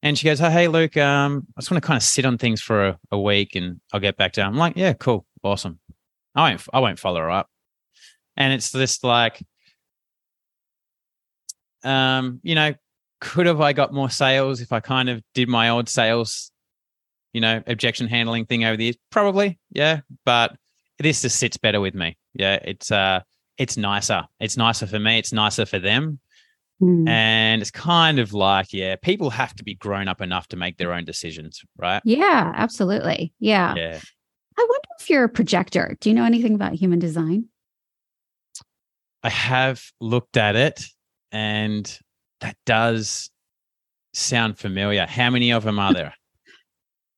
And 0.03 0.17
she 0.19 0.25
goes, 0.25 0.41
oh, 0.41 0.49
hey, 0.49 0.69
Luke, 0.69 0.97
um, 0.97 1.47
I 1.57 1.61
just 1.61 1.71
want 1.71 1.83
to 1.83 1.87
kind 1.87 1.97
of 1.99 2.03
sit 2.03 2.25
on 2.25 2.39
things 2.39 2.61
for 2.63 2.89
a, 2.89 2.99
a 3.11 3.21
week 3.21 3.55
and 3.57 3.81
I'll 3.93 4.01
get 4.01 4.17
back 4.17 4.33
to 4.33 4.41
you. 4.41 4.47
I'm 4.47 4.57
like, 4.57 4.77
yeah, 4.77 4.95
cool. 4.95 5.27
Awesome. 5.43 5.79
I 6.35 6.49
won't, 6.51 6.63
I 6.73 6.81
won't 6.81 6.99
follow 6.99 7.21
her 7.21 7.31
up. 7.31 7.51
And 8.37 8.53
it's 8.55 8.73
just 8.73 9.05
like, 9.05 9.43
um, 11.85 12.41
you 12.43 12.55
know, 12.55 12.75
could 13.21 13.47
have 13.47 13.61
I 13.61 13.73
got 13.73 13.93
more 13.93 14.11
sales 14.11 14.61
if 14.61 14.73
I 14.73 14.81
kind 14.81 15.09
of 15.09 15.23
did 15.35 15.49
my 15.49 15.69
old 15.69 15.89
sales, 15.89 16.51
you 17.33 17.41
know, 17.41 17.63
objection 17.67 18.07
handling 18.09 18.47
thing 18.47 18.65
over 18.65 18.77
the 18.77 18.85
years? 18.85 18.97
Probably, 19.11 19.59
yeah. 19.71 20.01
But 20.25 20.57
this 20.99 21.23
just 21.23 21.39
sits 21.39 21.57
better 21.57 21.81
with 21.81 21.95
me. 21.95 22.17
Yeah, 22.35 22.59
it's 22.63 22.91
uh, 22.91 23.21
it's 23.59 23.77
nicer. 23.77 24.25
It's 24.41 24.57
nicer 24.57 24.87
for 24.87 24.99
me. 24.99 25.19
It's 25.19 25.33
nicer 25.33 25.67
for 25.67 25.79
them. 25.79 26.19
Mm. 26.83 27.07
And 27.09 27.61
it's 27.61 27.71
kind 27.71 28.19
of 28.19 28.33
like, 28.33 28.73
yeah, 28.73 28.97
people 28.97 29.29
have 29.29 29.55
to 29.57 29.65
be 29.65 29.75
grown 29.75 30.09
up 30.09 30.23
enough 30.23 30.49
to 30.49 30.57
make 30.57 30.79
their 30.79 30.95
own 30.95 31.05
decisions, 31.05 31.61
right? 31.77 32.01
yeah 32.07 32.53
absolutely 32.57 33.35
yeah 33.39 33.75
Yeah. 33.75 33.99
i 34.57 34.67
wonder 34.67 34.89
if 34.99 35.11
you're 35.11 35.25
a 35.25 35.29
projector 35.29 35.99
do 36.01 36.09
you 36.09 36.15
know 36.15 36.25
anything 36.25 36.55
about 36.55 36.73
human 36.73 36.99
design 36.99 37.45
I 39.23 39.29
have 39.29 39.83
looked 40.01 40.39
at 40.39 40.57
it 40.57 40.83
and 41.31 41.99
that 42.41 42.57
does 42.67 43.31
sound 44.13 44.59
familiar. 44.59 45.07
How 45.07 45.31
many 45.31 45.53
of 45.53 45.65
them 45.65 45.79
are 45.79 45.93
there? 45.95 46.15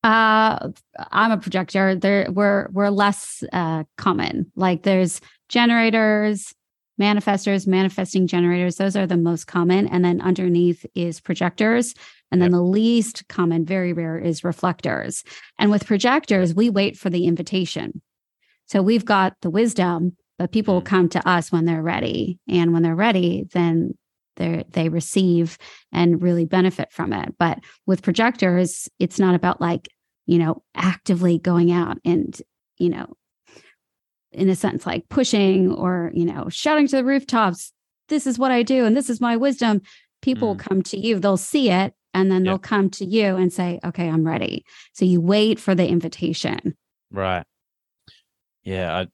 Uh, 0.04 0.70
I'm 1.12 1.30
a 1.30 1.38
projector. 1.38 1.94
There, 1.94 2.26
we're 2.28 2.66
we're 2.72 2.88
less 2.90 3.44
uh, 3.52 3.84
common. 3.96 4.50
Like 4.56 4.82
there's 4.82 5.20
generators, 5.48 6.52
manifestors, 7.00 7.68
manifesting 7.68 8.26
generators. 8.26 8.74
Those 8.78 8.96
are 8.96 9.06
the 9.06 9.16
most 9.16 9.46
common, 9.46 9.86
and 9.86 10.04
then 10.04 10.20
underneath 10.20 10.84
is 10.96 11.20
projectors, 11.20 11.94
and 12.32 12.42
then 12.42 12.50
the 12.50 12.60
least 12.62 13.28
common, 13.28 13.64
very 13.64 13.92
rare, 13.92 14.18
is 14.18 14.42
reflectors. 14.42 15.22
And 15.56 15.70
with 15.70 15.86
projectors, 15.86 16.52
we 16.52 16.68
wait 16.68 16.98
for 16.98 17.08
the 17.08 17.26
invitation. 17.26 18.02
So 18.66 18.82
we've 18.82 19.04
got 19.04 19.36
the 19.42 19.50
wisdom, 19.50 20.16
but 20.36 20.50
people 20.50 20.74
will 20.74 20.82
Mm. 20.82 20.86
come 20.86 21.08
to 21.10 21.28
us 21.28 21.52
when 21.52 21.64
they're 21.64 21.80
ready, 21.80 22.40
and 22.48 22.72
when 22.72 22.82
they're 22.82 22.96
ready, 22.96 23.46
then 23.52 23.96
they 24.36 24.64
they 24.70 24.88
receive 24.88 25.58
and 25.92 26.22
really 26.22 26.44
benefit 26.44 26.92
from 26.92 27.12
it. 27.12 27.34
But 27.38 27.58
with 27.86 28.02
projectors, 28.02 28.88
it's 28.98 29.18
not 29.18 29.34
about 29.34 29.60
like, 29.60 29.88
you 30.26 30.38
know, 30.38 30.62
actively 30.74 31.38
going 31.38 31.72
out 31.72 31.98
and, 32.04 32.40
you 32.78 32.90
know, 32.90 33.14
in 34.32 34.48
a 34.48 34.56
sense, 34.56 34.86
like 34.86 35.08
pushing 35.08 35.70
or, 35.70 36.10
you 36.14 36.24
know, 36.24 36.48
shouting 36.48 36.86
to 36.88 36.96
the 36.96 37.04
rooftops, 37.04 37.72
this 38.08 38.26
is 38.26 38.38
what 38.38 38.50
I 38.50 38.62
do 38.62 38.84
and 38.84 38.96
this 38.96 39.10
is 39.10 39.20
my 39.20 39.36
wisdom. 39.36 39.82
People 40.22 40.48
will 40.48 40.56
come 40.56 40.82
to 40.84 40.96
you, 40.96 41.18
they'll 41.18 41.36
see 41.36 41.68
it, 41.68 41.94
and 42.14 42.30
then 42.30 42.44
they'll 42.44 42.58
come 42.58 42.90
to 42.90 43.04
you 43.04 43.36
and 43.36 43.52
say, 43.52 43.80
okay, 43.84 44.08
I'm 44.08 44.24
ready. 44.24 44.64
So 44.92 45.04
you 45.04 45.20
wait 45.20 45.58
for 45.58 45.74
the 45.74 45.86
invitation. 45.88 46.76
Right. 47.10 47.44
Yeah, 48.62 48.96
I 48.96 49.06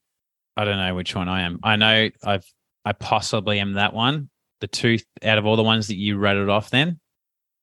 I 0.60 0.64
don't 0.64 0.76
know 0.76 0.94
which 0.94 1.14
one 1.14 1.28
I 1.28 1.42
am. 1.42 1.60
I 1.62 1.76
know 1.76 2.10
I've 2.24 2.44
I 2.84 2.92
possibly 2.92 3.58
am 3.60 3.74
that 3.74 3.94
one. 3.94 4.28
The 4.60 4.66
two 4.66 4.98
out 5.22 5.38
of 5.38 5.46
all 5.46 5.56
the 5.56 5.62
ones 5.62 5.86
that 5.88 5.96
you 5.96 6.16
rattled 6.18 6.48
off 6.48 6.70
then, 6.70 6.98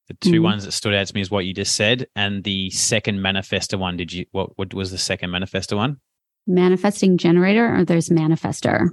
the 0.07 0.13
2 0.21 0.39
Mhm. 0.39 0.43
ones 0.43 0.65
that 0.65 0.71
stood 0.71 0.93
out 0.93 1.07
to 1.07 1.13
me 1.15 1.21
is 1.21 1.31
what 1.31 1.45
you 1.45 1.53
just 1.53 1.75
said. 1.75 2.07
And 2.15 2.43
the 2.43 2.69
second 2.69 3.19
manifestor 3.19 3.77
one, 3.77 3.97
did 3.97 4.13
you 4.13 4.25
what 4.31 4.57
what 4.57 4.73
was 4.73 4.91
the 4.91 4.97
second 4.97 5.31
manifestor 5.31 5.75
one? 5.75 5.97
Manifesting 6.47 7.17
generator 7.17 7.75
or 7.75 7.83
there's 7.85 8.09
manifestor. 8.09 8.89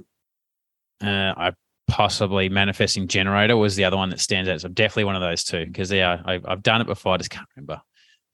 Uh 1.01 1.33
I 1.37 1.51
possibly 1.87 2.49
manifesting 2.49 3.07
generator 3.07 3.57
was 3.57 3.75
the 3.75 3.83
other 3.83 3.97
one 3.97 4.09
that 4.09 4.19
stands 4.19 4.49
out. 4.49 4.61
So 4.61 4.69
definitely 4.69 5.03
one 5.05 5.15
of 5.15 5.21
those 5.21 5.43
two. 5.43 5.65
Because 5.65 5.91
yeah, 5.91 6.21
I, 6.25 6.39
I've 6.45 6.63
done 6.63 6.81
it 6.81 6.87
before. 6.87 7.13
I 7.13 7.17
just 7.17 7.29
can't 7.29 7.47
remember. 7.55 7.81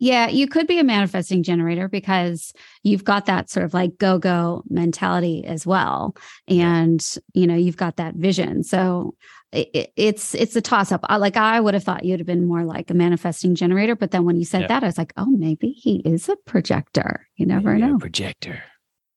Yeah, 0.02 0.30
you 0.30 0.48
could 0.48 0.66
be 0.66 0.80
a 0.80 0.84
manifesting 0.86 1.44
generator 1.44 1.90
because 1.90 2.54
you've 2.84 3.04
got 3.04 3.26
that 3.26 3.50
sort 3.50 3.66
of 3.66 3.74
like 3.74 3.98
go 3.98 4.18
go 4.18 4.64
mentality 4.70 5.44
as 5.46 5.68
well, 5.68 6.16
and 6.48 7.06
you 7.34 7.46
know 7.46 7.56
you've 7.56 7.76
got 7.76 7.98
that 7.98 8.16
vision. 8.16 8.64
So 8.64 9.16
it, 9.52 9.70
it- 9.74 9.94
it's 9.96 10.36
it's 10.36 10.56
a 10.56 10.62
toss 10.62 10.92
up. 10.92 11.02
I, 11.04 11.18
like 11.18 11.38
I 11.38 11.60
would 11.60 11.74
have 11.74 11.84
thought 11.84 12.06
you'd 12.06 12.20
have 12.20 12.28
been 12.28 12.46
more 12.48 12.64
like 12.64 12.90
a 12.90 12.94
manifesting 12.94 13.56
generator, 13.56 13.96
but 13.96 14.12
then 14.12 14.26
when 14.26 14.38
you 14.38 14.46
said 14.46 14.62
Yeah. 14.62 14.68
that, 14.68 14.84
I 14.84 14.86
was 14.88 14.98
like, 14.98 15.14
oh, 15.18 15.26
maybe 15.26 15.70
he 15.72 15.98
is 16.06 16.30
a 16.30 16.36
projector. 16.46 17.28
You 17.36 17.46
never 17.46 17.76
Yeah, 17.76 17.88
know. 17.88 17.98
Projector. 17.98 18.64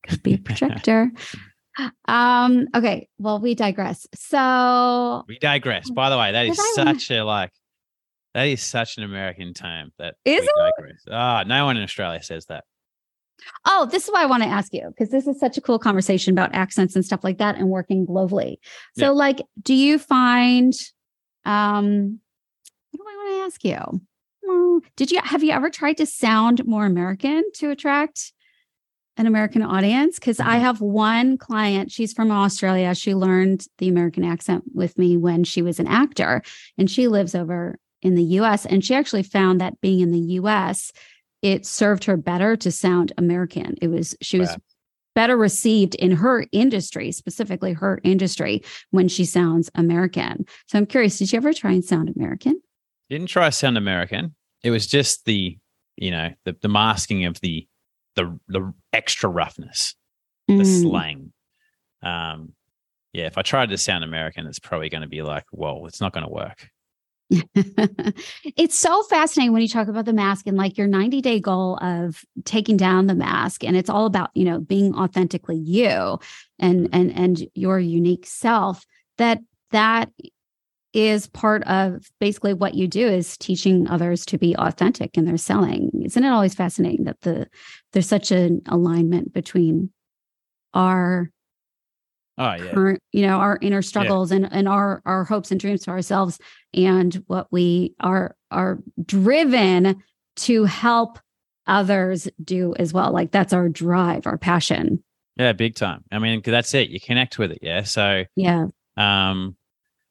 Could 0.09 0.23
be 0.23 0.35
a 0.35 0.39
projector. 0.39 1.11
um. 2.09 2.67
Okay. 2.75 3.09
Well, 3.19 3.41
we 3.41 3.55
digress. 3.55 4.07
So 4.15 5.25
We 5.29 5.39
digress. 5.39 5.89
By 5.91 6.11
the 6.11 6.19
way, 6.19 6.33
that 6.33 6.47
is 6.47 6.59
I 6.59 6.75
wanna- 6.77 6.99
such 6.99 7.11
a 7.11 7.23
like 7.25 7.51
that 8.35 8.45
is 8.45 8.63
such 8.63 8.97
an 8.97 9.05
American 9.05 9.53
term 9.55 9.91
that 9.99 10.15
Is 10.25 10.41
we 10.41 10.47
it? 10.49 10.73
digress. 10.79 11.03
Ah, 11.11 11.45
no 11.47 11.67
one 11.67 11.77
in 11.77 11.83
Australia 11.83 12.23
says 12.23 12.47
that. 12.47 12.65
Oh, 13.65 13.89
this 13.91 14.05
is 14.05 14.11
why 14.11 14.23
I 14.23 14.27
want 14.27 14.43
to 14.43 14.49
ask 14.49 14.73
you 14.73 14.89
because 14.89 15.11
this 15.11 15.27
is 15.27 15.39
such 15.39 15.57
a 15.57 15.61
cool 15.61 15.79
conversation 15.79 16.33
about 16.33 16.55
accents 16.55 16.95
and 16.97 17.05
stuff 17.05 17.25
like 17.25 17.39
that 17.39 17.57
and 17.57 17.69
working 17.69 18.07
globally. 18.07 18.57
So, 18.97 19.07
Yeah. 19.07 19.11
like, 19.11 19.43
do 19.63 19.75
you 19.75 19.99
find, 19.99 20.73
um, 21.45 22.21
what 22.93 23.05
do 23.05 23.11
I 23.11 23.17
want 23.17 23.31
to 23.31 23.45
ask 23.47 23.65
you? 23.65 24.01
Hmm, 24.45 24.79
Did 24.97 25.11
you 25.13 25.21
have 25.23 25.43
you 25.43 25.53
ever 25.53 25.71
tried 25.71 25.97
to 25.99 26.07
sound 26.07 26.67
more 26.67 26.85
American 26.85 27.45
to 27.55 27.71
attract 27.71 28.33
an 29.19 29.27
American 29.27 29.63
audience 29.63 30.19
because 30.19 30.41
I 30.41 30.57
Mhm. 30.57 30.61
have 30.63 30.81
one 30.81 31.37
client. 31.37 31.93
She's 31.93 32.13
from 32.15 32.31
Australia. 32.31 32.95
She 32.95 33.15
learned 33.15 33.67
the 33.79 33.89
American 33.89 34.25
accent 34.25 34.65
with 34.75 34.97
me 34.99 35.17
when 35.19 35.45
she 35.45 35.61
was 35.63 35.79
an 35.79 35.87
actor, 35.87 36.43
and 36.79 36.91
she 36.91 37.09
lives 37.09 37.35
over 37.35 37.79
in 38.01 38.15
the 38.15 38.25
US. 38.25 38.65
And 38.67 38.85
she 38.85 38.95
actually 38.95 39.23
found 39.23 39.61
that 39.61 39.81
being 39.81 40.01
in 40.01 40.13
the 40.13 40.19
US, 40.41 40.93
it 41.43 41.67
served 41.67 42.05
her 42.05 42.17
better 42.17 42.57
to 42.57 42.71
sound 42.71 43.13
American. 43.19 43.75
It 43.83 43.89
was, 43.89 44.17
she 44.23 44.39
was 44.39 44.51
Wow. 44.51 44.57
better 45.15 45.37
received 45.37 45.95
in 45.97 46.13
her 46.13 46.47
industry, 46.53 47.13
specifically 47.13 47.73
her 47.75 48.01
industry, 48.05 48.63
when 48.91 49.09
she 49.09 49.25
sounds 49.25 49.71
American. 49.75 50.47
So 50.69 50.79
I'm 50.79 50.87
curious, 50.87 51.19
did 51.19 51.33
you 51.33 51.37
ever 51.37 51.53
try 51.53 51.73
and 51.73 51.85
sound 51.85 52.13
American? 52.17 52.63
Didn't 53.11 53.27
try 53.27 53.47
to 53.49 53.53
sound 53.53 53.77
American. 53.77 54.35
It 54.63 54.71
was 54.71 54.87
just 54.87 55.25
the, 55.25 55.59
you 55.97 56.11
know, 56.13 56.31
the, 56.45 56.57
the 56.63 56.69
masking 56.69 57.27
of 57.27 57.41
the, 57.41 57.67
the, 58.15 58.39
the 58.49 58.73
extra 58.93 59.29
roughness, 59.29 59.95
the 60.49 60.55
Mm. 60.55 60.83
slang. 60.83 61.33
Um, 62.03 62.53
yeah, 63.13 63.27
if 63.27 63.37
I 63.37 63.43
tried 63.43 63.69
to 63.71 63.79
sound 63.79 64.05
American, 64.05 64.47
it's 64.47 64.59
probably 64.59 64.89
going 64.89 65.03
to 65.03 65.09
be 65.09 65.23
like, 65.23 65.45
well, 65.53 65.85
it's 65.87 66.01
not 66.01 66.13
going 66.13 66.25
to 66.25 66.33
work. 66.33 66.69
it's 68.57 68.79
so 68.79 69.03
fascinating 69.05 69.53
when 69.53 69.63
you 69.63 69.69
talk 69.69 69.89
about 69.89 70.05
the 70.05 70.13
mask 70.13 70.47
and 70.47 70.57
like 70.57 70.77
your 70.77 70.87
90 70.87 71.21
day 71.21 71.41
goal 71.41 71.79
of 71.81 72.25
taking 72.45 72.77
down 72.77 73.07
the 73.07 73.15
mask 73.15 73.65
and 73.65 73.77
it's 73.77 73.91
all 73.91 74.07
about 74.07 74.31
you 74.35 74.45
know 74.45 74.61
being 74.61 74.95
authentically 74.95 75.57
you 75.57 76.19
and 76.59 76.91
mm-hmm. 76.91 76.95
and 76.95 77.13
and 77.17 77.49
your 77.55 77.79
unique 77.79 78.27
self 78.27 78.85
that 79.19 79.41
that 79.71 80.11
is 80.93 81.27
part 81.29 81.63
of 81.65 82.07
basically 82.21 82.53
what 82.53 82.75
you 82.75 82.87
do 82.87 83.07
is 83.07 83.39
teaching 83.39 83.89
others 83.89 84.27
to 84.27 84.37
be 84.37 84.55
authentic 84.57 85.17
in 85.17 85.25
their 85.25 85.39
selling. 85.39 85.91
Isn't 86.05 86.25
it 86.25 86.29
always 86.29 86.55
fascinating 86.55 87.05
that 87.05 87.21
the 87.23 87.49
there's 87.93 88.09
such 88.09 88.31
an 88.31 88.61
alignment 88.69 89.33
between 89.33 89.91
our 90.75 91.31
Oh, 92.39 92.55
yeah. 92.55 92.73
current, 92.73 93.01
you 93.13 93.27
know, 93.27 93.39
our 93.39 93.59
inner 93.61 93.83
struggles 93.83 94.31
and, 94.33 94.51
and 94.53 94.67
our 94.69 95.03
our 95.05 95.25
hopes 95.25 95.51
and 95.51 95.61
dreams 95.61 95.85
for 95.85 95.91
ourselves 95.91 96.39
and 96.75 97.15
what 97.27 97.47
we 97.53 97.95
are 98.01 98.35
are 98.51 98.79
driven 99.05 100.03
to 100.37 100.65
help 100.65 101.19
others 101.67 102.29
do 102.43 102.75
as 102.79 102.93
well. 102.93 103.13
Like 103.13 103.31
that's 103.33 103.53
our 103.53 103.69
drive, 103.69 104.27
our 104.27 104.39
passion. 104.39 105.03
Yeah, 105.37 105.53
big 105.53 105.75
time. 105.75 106.05
I 106.11 106.19
mean, 106.19 106.41
'cause 106.43 106.53
that's 106.53 106.75
it. 106.75 106.89
You 106.91 107.01
connect 107.01 107.39
with 107.39 107.53
it. 107.53 107.59
Yeah. 107.63 107.83
So, 107.85 108.25
Yeah. 108.37 108.67
um, 108.97 109.57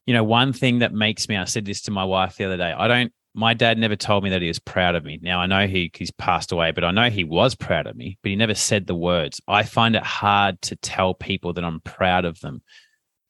you 0.06 0.14
know, 0.14 0.24
one 0.24 0.54
thing 0.54 0.80
that 0.80 0.94
makes 0.94 1.28
me, 1.30 1.38
I 1.38 1.46
said 1.46 1.66
this 1.66 1.82
to 1.84 1.92
my 1.92 2.04
wife 2.04 2.38
the 2.38 2.46
other 2.46 2.58
day, 2.58 2.72
I 2.72 2.88
don't, 2.88 3.12
my 3.34 3.54
dad 3.54 3.78
never 3.78 3.96
told 3.96 4.24
me 4.24 4.30
that 4.32 4.42
he 4.42 4.48
was 4.48 4.60
proud 4.60 4.96
of 4.96 5.06
me. 5.06 5.20
Now 5.22 5.40
I 5.40 5.46
know 5.46 5.68
he 5.68 5.92
he's 5.94 6.12
passed 6.12 6.52
away, 6.52 6.72
but 6.72 6.84
I 6.84 6.92
know 6.92 7.10
he 7.10 7.24
was 7.24 7.56
proud 7.56 7.88
of 7.88 7.96
me, 7.96 8.18
but 8.22 8.30
he 8.30 8.36
never 8.36 8.56
said 8.56 8.88
the 8.88 8.96
words. 8.96 9.40
I 9.48 9.64
find 9.64 9.96
it 9.96 10.04
hard 10.04 10.62
to 10.64 10.76
tell 10.76 11.14
people 11.14 11.54
that 11.54 11.64
I'm 11.64 11.80
proud 11.82 12.26
of 12.26 12.40
them, 12.42 12.62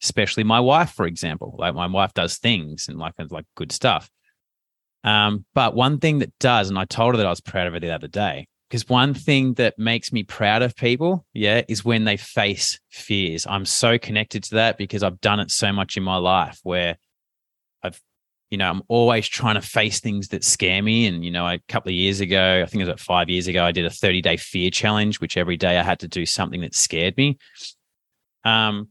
especially 0.02 0.44
my 0.44 0.60
wife, 0.60 0.90
for 0.90 1.06
example. 1.06 1.54
Like 1.58 1.74
my 1.74 1.86
wife 1.86 2.14
does 2.14 2.38
things 2.38 2.88
and 2.88 2.98
like 2.98 3.14
like 3.30 3.46
good 3.54 3.72
stuff. 3.72 4.10
Um, 5.04 5.44
but 5.54 5.74
one 5.74 5.98
thing 5.98 6.20
that 6.20 6.36
does, 6.38 6.68
and 6.68 6.78
I 6.78 6.84
told 6.84 7.14
her 7.14 7.18
that 7.18 7.26
I 7.26 7.30
was 7.30 7.40
proud 7.40 7.66
of 7.66 7.72
her 7.74 7.80
the 7.80 7.90
other 7.90 8.08
day, 8.08 8.46
because 8.68 8.88
one 8.88 9.14
thing 9.14 9.54
that 9.54 9.78
makes 9.78 10.12
me 10.12 10.22
proud 10.22 10.62
of 10.62 10.74
people, 10.74 11.26
yeah, 11.32 11.62
is 11.68 11.84
when 11.84 12.04
they 12.04 12.16
face 12.16 12.80
fears. 12.90 13.46
I'm 13.46 13.66
so 13.66 13.98
connected 13.98 14.44
to 14.44 14.54
that 14.56 14.78
because 14.78 15.02
I've 15.02 15.20
done 15.20 15.40
it 15.40 15.50
so 15.50 15.72
much 15.72 15.96
in 15.96 16.02
my 16.02 16.16
life 16.16 16.58
where 16.62 16.96
you 18.52 18.58
know, 18.58 18.68
I'm 18.68 18.82
always 18.88 19.26
trying 19.26 19.54
to 19.54 19.62
face 19.62 19.98
things 19.98 20.28
that 20.28 20.44
scare 20.44 20.82
me. 20.82 21.06
And, 21.06 21.24
you 21.24 21.30
know, 21.30 21.46
a 21.48 21.58
couple 21.68 21.88
of 21.88 21.94
years 21.94 22.20
ago, 22.20 22.60
I 22.62 22.66
think 22.66 22.82
it 22.82 22.84
was 22.84 22.88
about 22.88 23.00
five 23.00 23.30
years 23.30 23.46
ago, 23.46 23.64
I 23.64 23.72
did 23.72 23.86
a 23.86 23.90
30 23.90 24.20
day 24.20 24.36
fear 24.36 24.70
challenge, 24.70 25.20
which 25.20 25.38
every 25.38 25.56
day 25.56 25.78
I 25.78 25.82
had 25.82 26.00
to 26.00 26.08
do 26.08 26.26
something 26.26 26.60
that 26.60 26.74
scared 26.74 27.16
me. 27.16 27.38
Um, 28.44 28.90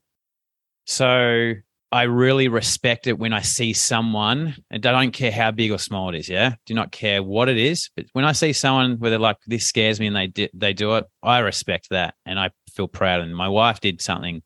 so 0.85 1.53
I 1.91 2.03
really 2.03 2.47
respect 2.47 3.05
it 3.05 3.19
when 3.19 3.33
I 3.33 3.41
see 3.41 3.73
someone, 3.73 4.55
and 4.71 4.83
I 4.83 4.91
don't 4.93 5.11
care 5.11 5.31
how 5.31 5.51
big 5.51 5.71
or 5.71 5.77
small 5.77 6.09
it 6.09 6.17
is. 6.17 6.27
Yeah, 6.27 6.55
do 6.65 6.73
not 6.73 6.91
care 6.91 7.21
what 7.21 7.47
it 7.47 7.57
is, 7.57 7.91
but 7.95 8.07
when 8.13 8.25
I 8.25 8.31
see 8.31 8.53
someone 8.53 8.97
where 8.97 9.11
they're 9.11 9.19
like, 9.19 9.37
"This 9.45 9.67
scares 9.67 9.99
me," 9.99 10.07
and 10.07 10.15
they 10.15 10.27
di- 10.27 10.49
they 10.55 10.73
do 10.73 10.95
it, 10.95 11.05
I 11.21 11.39
respect 11.39 11.89
that, 11.91 12.15
and 12.25 12.39
I 12.39 12.49
feel 12.73 12.87
proud. 12.87 13.21
And 13.21 13.35
my 13.35 13.49
wife 13.49 13.79
did 13.79 14.01
something, 14.01 14.41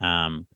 um, 0.00 0.46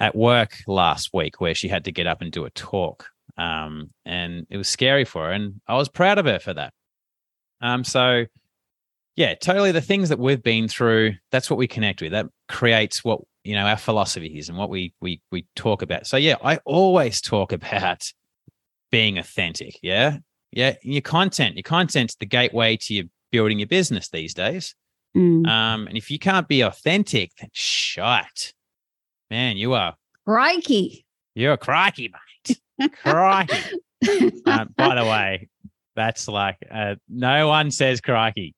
at 0.00 0.14
work 0.14 0.56
last 0.66 1.10
week 1.12 1.40
where 1.40 1.54
she 1.54 1.68
had 1.68 1.84
to 1.84 1.92
get 1.92 2.06
up 2.06 2.22
and 2.22 2.32
do 2.32 2.44
a 2.44 2.50
talk, 2.50 3.10
um, 3.38 3.90
and 4.04 4.46
it 4.50 4.56
was 4.56 4.68
scary 4.68 5.04
for 5.04 5.26
her, 5.26 5.32
and 5.32 5.60
I 5.66 5.76
was 5.76 5.88
proud 5.88 6.18
of 6.18 6.26
her 6.26 6.38
for 6.38 6.52
that. 6.54 6.72
Um, 7.60 7.84
so 7.84 8.26
yeah, 9.16 9.34
totally. 9.34 9.72
The 9.72 9.80
things 9.80 10.10
that 10.10 10.18
we've 10.18 10.42
been 10.42 10.68
through, 10.68 11.14
that's 11.32 11.50
what 11.50 11.56
we 11.58 11.66
connect 11.66 12.00
with. 12.00 12.12
That 12.12 12.26
creates 12.48 13.02
what 13.02 13.20
you 13.44 13.54
know 13.54 13.66
our 13.66 13.76
philosophy 13.76 14.38
is 14.38 14.48
and 14.48 14.56
what 14.56 14.70
we 14.70 14.92
we 15.00 15.20
we 15.32 15.46
talk 15.56 15.82
about. 15.82 16.06
So 16.06 16.16
yeah, 16.16 16.36
I 16.44 16.58
always 16.64 17.20
talk 17.20 17.52
about 17.52 18.12
being 18.90 19.18
authentic. 19.18 19.78
Yeah, 19.82 20.18
yeah. 20.52 20.76
Your 20.82 21.02
content, 21.02 21.56
your 21.56 21.62
content's 21.62 22.14
the 22.16 22.26
gateway 22.26 22.76
to 22.76 22.94
your 22.94 23.04
building 23.32 23.58
your 23.58 23.68
business 23.68 24.08
these 24.08 24.34
days. 24.34 24.74
Mm. 25.16 25.46
Um, 25.48 25.86
and 25.88 25.96
if 25.96 26.10
you 26.10 26.18
can't 26.18 26.46
be 26.46 26.60
authentic, 26.60 27.32
then 27.40 27.50
shut, 27.52 28.52
man. 29.30 29.56
You 29.56 29.74
are 29.74 29.96
Crikey. 30.26 31.06
you're 31.34 31.54
a 31.54 31.58
crikey, 31.58 32.08
mate. 32.08 32.27
Crikey. 33.02 33.54
Um, 34.46 34.72
by 34.76 34.94
the 34.94 35.04
way, 35.04 35.48
that's 35.96 36.28
like 36.28 36.56
uh, 36.70 36.94
no 37.08 37.48
one 37.48 37.72
says 37.72 38.00
crikey. 38.00 38.54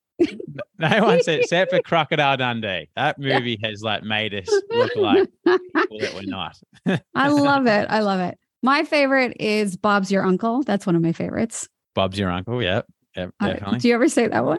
No 0.79 1.03
one 1.03 1.23
said 1.23 1.41
except 1.41 1.71
for 1.71 1.81
Crocodile 1.81 2.37
Dundee. 2.37 2.91
That 2.95 3.19
movie 3.19 3.59
has 3.65 3.81
like 3.83 4.03
made 4.03 4.35
us 4.35 4.47
look 4.71 4.95
like 4.97 5.29
people 5.47 5.99
that 5.99 6.15
we're 6.15 6.23
not. 6.25 6.59
I 7.15 7.29
love 7.29 7.67
it. 7.67 7.87
I 7.89 8.01
love 8.01 8.21
it. 8.21 8.39
My 8.63 8.85
favorite 8.85 9.39
is 9.41 9.79
Bob's 9.79 10.13
Your 10.13 10.25
Uncle. 10.25 10.63
That's 10.63 10.85
one 10.85 10.95
of 10.95 11.01
my 11.01 11.13
favorites. 11.13 11.67
Bob's 11.95 12.19
your 12.19 12.31
uncle. 12.31 12.63
Yep. 12.63 12.87
Yep. 13.17 13.31
Definitely. 13.41 13.79
do 13.79 13.89
you 13.89 13.95
ever 13.95 14.09
say 14.09 14.29
that 14.29 14.45
one? 14.45 14.59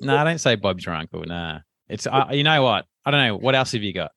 no, 0.00 0.16
I 0.16 0.24
don't 0.24 0.38
say 0.38 0.56
Bob's 0.56 0.84
your 0.84 0.94
uncle. 0.94 1.24
Nah. 1.24 1.60
It's 1.88 2.06
uh, 2.06 2.26
you 2.32 2.42
know 2.42 2.62
what? 2.62 2.84
I 3.04 3.10
don't 3.10 3.24
know. 3.24 3.36
What 3.36 3.54
else 3.54 3.72
have 3.72 3.82
you 3.82 3.92
got? 3.92 4.10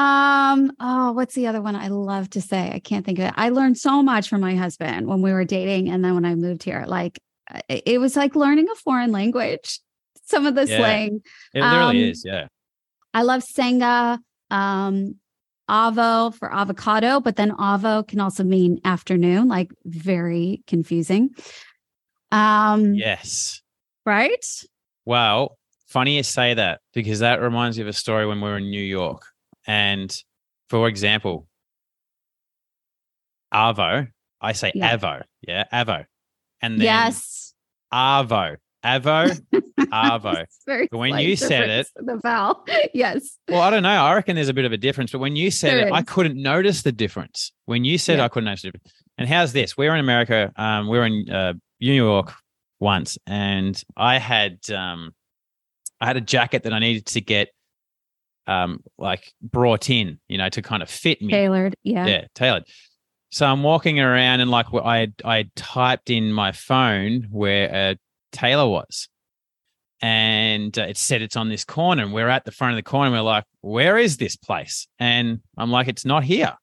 Um, 0.00 0.72
oh, 0.80 1.12
what's 1.12 1.34
the 1.34 1.46
other 1.46 1.60
one 1.60 1.76
I 1.76 1.88
love 1.88 2.30
to 2.30 2.40
say? 2.40 2.70
I 2.72 2.78
can't 2.78 3.04
think 3.04 3.18
of 3.18 3.26
it. 3.26 3.34
I 3.36 3.50
learned 3.50 3.76
so 3.76 4.02
much 4.02 4.30
from 4.30 4.40
my 4.40 4.54
husband 4.54 5.06
when 5.06 5.20
we 5.20 5.30
were 5.30 5.44
dating 5.44 5.90
and 5.90 6.02
then 6.02 6.14
when 6.14 6.24
I 6.24 6.34
moved 6.36 6.62
here. 6.62 6.84
Like 6.86 7.18
it 7.68 8.00
was 8.00 8.16
like 8.16 8.34
learning 8.34 8.68
a 8.70 8.74
foreign 8.76 9.12
language. 9.12 9.78
Some 10.24 10.46
of 10.46 10.54
the 10.54 10.66
Yeah. 10.66 10.76
slang. 10.78 11.20
It 11.52 11.62
Um, 11.62 11.96
is. 11.96 12.24
Yeah. 12.24 12.46
I 13.12 13.22
love 13.24 13.42
senga, 13.42 14.18
um, 14.50 15.16
avo 15.68 16.34
for 16.34 16.50
avocado, 16.52 17.20
but 17.20 17.36
then 17.36 17.50
avo 17.50 18.06
can 18.08 18.20
also 18.20 18.42
mean 18.42 18.80
afternoon, 18.84 19.48
like 19.48 19.70
very 19.84 20.62
confusing. 20.66 21.30
Um, 22.32 22.94
Yes. 22.94 23.60
right? 24.06 24.46
Well, 25.04 25.58
funny 25.88 26.16
you 26.16 26.22
say 26.22 26.54
that 26.54 26.80
because 26.94 27.18
that 27.18 27.42
reminds 27.42 27.76
me 27.76 27.82
of 27.82 27.88
a 27.88 27.92
story 27.92 28.26
when 28.26 28.40
we 28.40 28.48
were 28.48 28.56
in 28.56 28.70
New 28.70 28.80
York. 28.80 29.26
And 29.66 30.14
for 30.68 30.88
example, 30.88 31.46
Avo, 33.52 34.08
I 34.40 34.52
say 34.52 34.72
Yeah. 34.74 34.96
Avo. 34.96 35.22
Yeah. 35.46 35.64
Avo. 35.72 36.04
And 36.62 36.74
then 36.74 36.84
yes. 36.84 37.54
Avo. 37.92 38.56
Avo. 38.84 39.40
Avo. 39.80 40.44
But 40.66 40.98
when 40.98 41.18
you 41.18 41.36
said 41.36 41.68
it, 41.68 41.88
the 41.96 42.18
vowel. 42.22 42.64
yes. 42.94 43.38
Well, 43.48 43.60
I 43.60 43.70
don't 43.70 43.82
know. 43.82 43.88
I 43.90 44.14
reckon 44.14 44.36
there's 44.36 44.48
a 44.48 44.54
bit 44.54 44.64
of 44.64 44.72
a 44.72 44.76
difference, 44.76 45.12
but 45.12 45.18
when 45.18 45.36
you 45.36 45.50
said 45.50 45.78
There 45.78 45.88
it, 45.88 45.92
I 45.92 46.02
couldn't 46.02 46.40
notice 46.40 46.82
the 46.82 46.92
difference. 46.92 47.52
When 47.66 47.84
you 47.84 47.98
said 47.98 48.18
Yeah. 48.18 48.24
I 48.24 48.28
couldn't 48.28 48.46
notice 48.46 48.62
the 48.62 48.68
difference. 48.68 48.92
And 49.18 49.28
how's 49.28 49.52
this? 49.52 49.76
We 49.76 49.86
were 49.86 49.94
in 49.94 50.00
America. 50.00 50.52
Um, 50.56 50.88
we 50.88 50.96
were 50.98 51.04
in 51.06 51.28
uh, 51.30 51.54
New 51.80 51.92
York 51.92 52.32
once, 52.78 53.18
and 53.26 53.82
I 53.96 54.16
had 54.18 54.58
um, 54.70 55.12
I 56.00 56.06
had 56.06 56.16
a 56.16 56.22
jacket 56.22 56.62
that 56.62 56.72
I 56.72 56.78
needed 56.78 57.04
to 57.06 57.20
get 57.20 57.48
um, 58.46 58.82
like 58.98 59.32
brought 59.40 59.90
in, 59.90 60.18
you 60.28 60.38
know, 60.38 60.48
to 60.48 60.62
kind 60.62 60.82
of 60.82 60.90
fit 60.90 61.22
me. 61.22 61.32
Tailored. 61.32 61.76
Yeah. 61.82 62.06
Yeah, 62.06 62.24
tailored. 62.34 62.64
So 63.30 63.46
I'm 63.46 63.62
walking 63.62 64.00
around 64.00 64.40
and 64.40 64.50
like 64.50 64.66
I 64.74 65.12
I 65.24 65.48
typed 65.54 66.10
in 66.10 66.32
my 66.32 66.52
phone 66.52 67.28
where 67.30 67.70
a 67.72 67.96
tailor 68.32 68.68
was. 68.68 69.08
And 70.02 70.76
uh, 70.78 70.84
it 70.84 70.96
said 70.96 71.20
it's 71.20 71.36
on 71.36 71.48
this 71.50 71.62
corner. 71.62 72.02
And 72.02 72.12
we're 72.12 72.28
at 72.28 72.44
the 72.44 72.52
front 72.52 72.72
of 72.72 72.76
the 72.76 72.82
corner. 72.82 73.06
And 73.06 73.14
we're 73.14 73.20
like, 73.20 73.44
where 73.60 73.98
is 73.98 74.16
this 74.16 74.34
place? 74.34 74.88
And 74.98 75.40
I'm 75.58 75.70
like, 75.70 75.88
it's 75.88 76.06
not 76.06 76.24
here. 76.24 76.54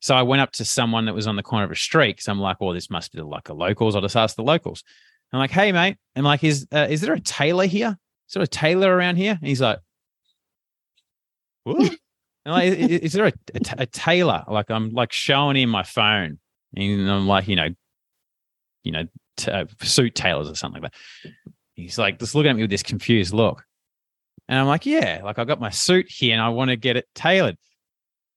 So 0.00 0.14
I 0.14 0.22
went 0.22 0.42
up 0.42 0.52
to 0.52 0.64
someone 0.64 1.06
that 1.06 1.14
was 1.14 1.26
on 1.26 1.36
the 1.36 1.42
corner 1.42 1.64
of 1.64 1.70
a 1.70 1.76
street. 1.76 2.22
So 2.22 2.30
I'm 2.30 2.38
like, 2.38 2.60
well, 2.60 2.72
this 2.72 2.90
must 2.90 3.12
be 3.12 3.20
like 3.22 3.48
a 3.48 3.54
locals. 3.54 3.96
I'll 3.96 4.02
just 4.02 4.14
ask 4.14 4.36
the 4.36 4.42
locals. 4.42 4.84
I'm 5.32 5.38
like, 5.38 5.50
hey, 5.50 5.72
mate. 5.72 5.96
I'm 6.14 6.22
like, 6.22 6.44
is 6.44 6.66
uh, 6.70 6.86
is 6.88 7.00
there 7.00 7.14
a 7.14 7.20
tailor 7.20 7.66
here? 7.66 7.96
Is 8.28 8.34
there 8.34 8.42
a 8.42 8.46
tailor 8.46 8.94
around 8.94 9.16
here? 9.16 9.38
And 9.40 9.48
he's 9.48 9.60
like? 9.60 9.78
And 12.44 12.54
like, 12.54 12.72
is, 12.74 12.90
is 13.00 13.12
there 13.14 13.26
a, 13.26 13.32
a, 13.54 13.60
a 13.78 13.86
tailor? 13.86 14.44
Like, 14.46 14.70
I'm 14.70 14.90
like 14.90 15.12
showing 15.12 15.56
him 15.56 15.68
my 15.68 15.82
phone, 15.82 16.38
and 16.76 17.10
I'm 17.10 17.26
like, 17.26 17.48
you 17.48 17.56
know, 17.56 17.70
you 18.84 18.92
know, 18.92 19.04
t- 19.36 19.50
uh, 19.50 19.66
suit 19.82 20.14
tailors 20.14 20.48
or 20.48 20.54
something 20.54 20.80
like 20.80 20.92
that. 20.92 21.32
He's 21.74 21.98
like, 21.98 22.20
just 22.20 22.36
looking 22.36 22.50
at 22.50 22.56
me 22.56 22.62
with 22.62 22.70
this 22.70 22.84
confused 22.84 23.34
look. 23.34 23.64
And 24.48 24.58
I'm 24.58 24.66
like, 24.66 24.86
yeah, 24.86 25.22
like 25.24 25.38
I 25.40 25.44
got 25.44 25.60
my 25.60 25.70
suit 25.70 26.06
here 26.08 26.32
and 26.32 26.40
I 26.40 26.50
want 26.50 26.70
to 26.70 26.76
get 26.76 26.96
it 26.96 27.06
tailored. 27.14 27.58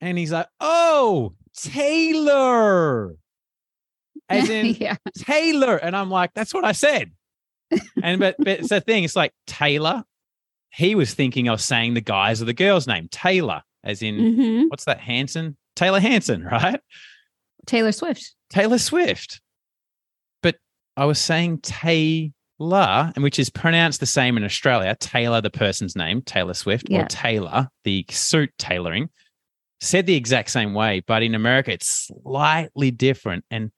And 0.01 0.17
he's 0.17 0.31
like, 0.31 0.47
oh, 0.59 1.33
Taylor. 1.55 3.15
As 4.27 4.49
in 4.49 4.65
yeah. 4.79 4.95
Taylor. 5.15 5.75
And 5.77 5.95
I'm 5.95 6.09
like, 6.09 6.31
that's 6.33 6.53
what 6.53 6.65
I 6.65 6.71
said. 6.71 7.11
and 8.01 8.19
but, 8.19 8.35
but 8.39 8.47
it's 8.47 8.69
the 8.69 8.81
thing, 8.81 9.03
it's 9.03 9.15
like 9.15 9.33
Taylor. 9.45 10.03
He 10.71 10.95
was 10.95 11.13
thinking 11.13 11.49
I 11.49 11.53
was 11.53 11.65
saying 11.65 11.93
the 11.95 12.01
guy's 12.01 12.41
or 12.41 12.45
the 12.45 12.53
girl's 12.53 12.87
name, 12.87 13.07
Taylor, 13.11 13.61
as 13.83 14.01
in 14.01 14.35
hmm 14.35 14.61
what's 14.67 14.85
that? 14.85 14.99
Hanson? 14.99 15.57
Taylor 15.75 15.99
Hanson, 15.99 16.43
right? 16.51 16.79
Taylor 17.65 17.91
Swift. 17.91 18.35
Taylor 18.49 18.77
Swift. 18.77 19.41
But 20.43 20.55
I 20.97 21.05
was 21.05 21.19
saying 21.19 21.59
Taylor, 21.59 22.31
and 23.15 23.23
which 23.23 23.39
is 23.39 23.49
pronounced 23.49 23.99
the 23.99 24.05
same 24.05 24.37
in 24.37 24.43
Australia. 24.43 24.95
Taylor, 24.99 25.41
the 25.41 25.49
person's 25.49 25.95
name, 25.95 26.21
Taylor 26.21 26.53
Swift, 26.53 26.87
Yeah. 26.89 27.03
or 27.03 27.05
Taylor, 27.05 27.69
the 27.83 28.05
suit 28.09 28.51
tailoring, 28.57 29.09
said 29.81 30.05
the 30.05 30.15
exact 30.15 30.49
same 30.51 30.73
way. 30.73 31.01
But 31.05 31.23
in 31.23 31.35
America, 31.35 31.71
it's 31.71 32.09
slightly 32.23 32.91
different. 32.91 33.45
And 33.49 33.71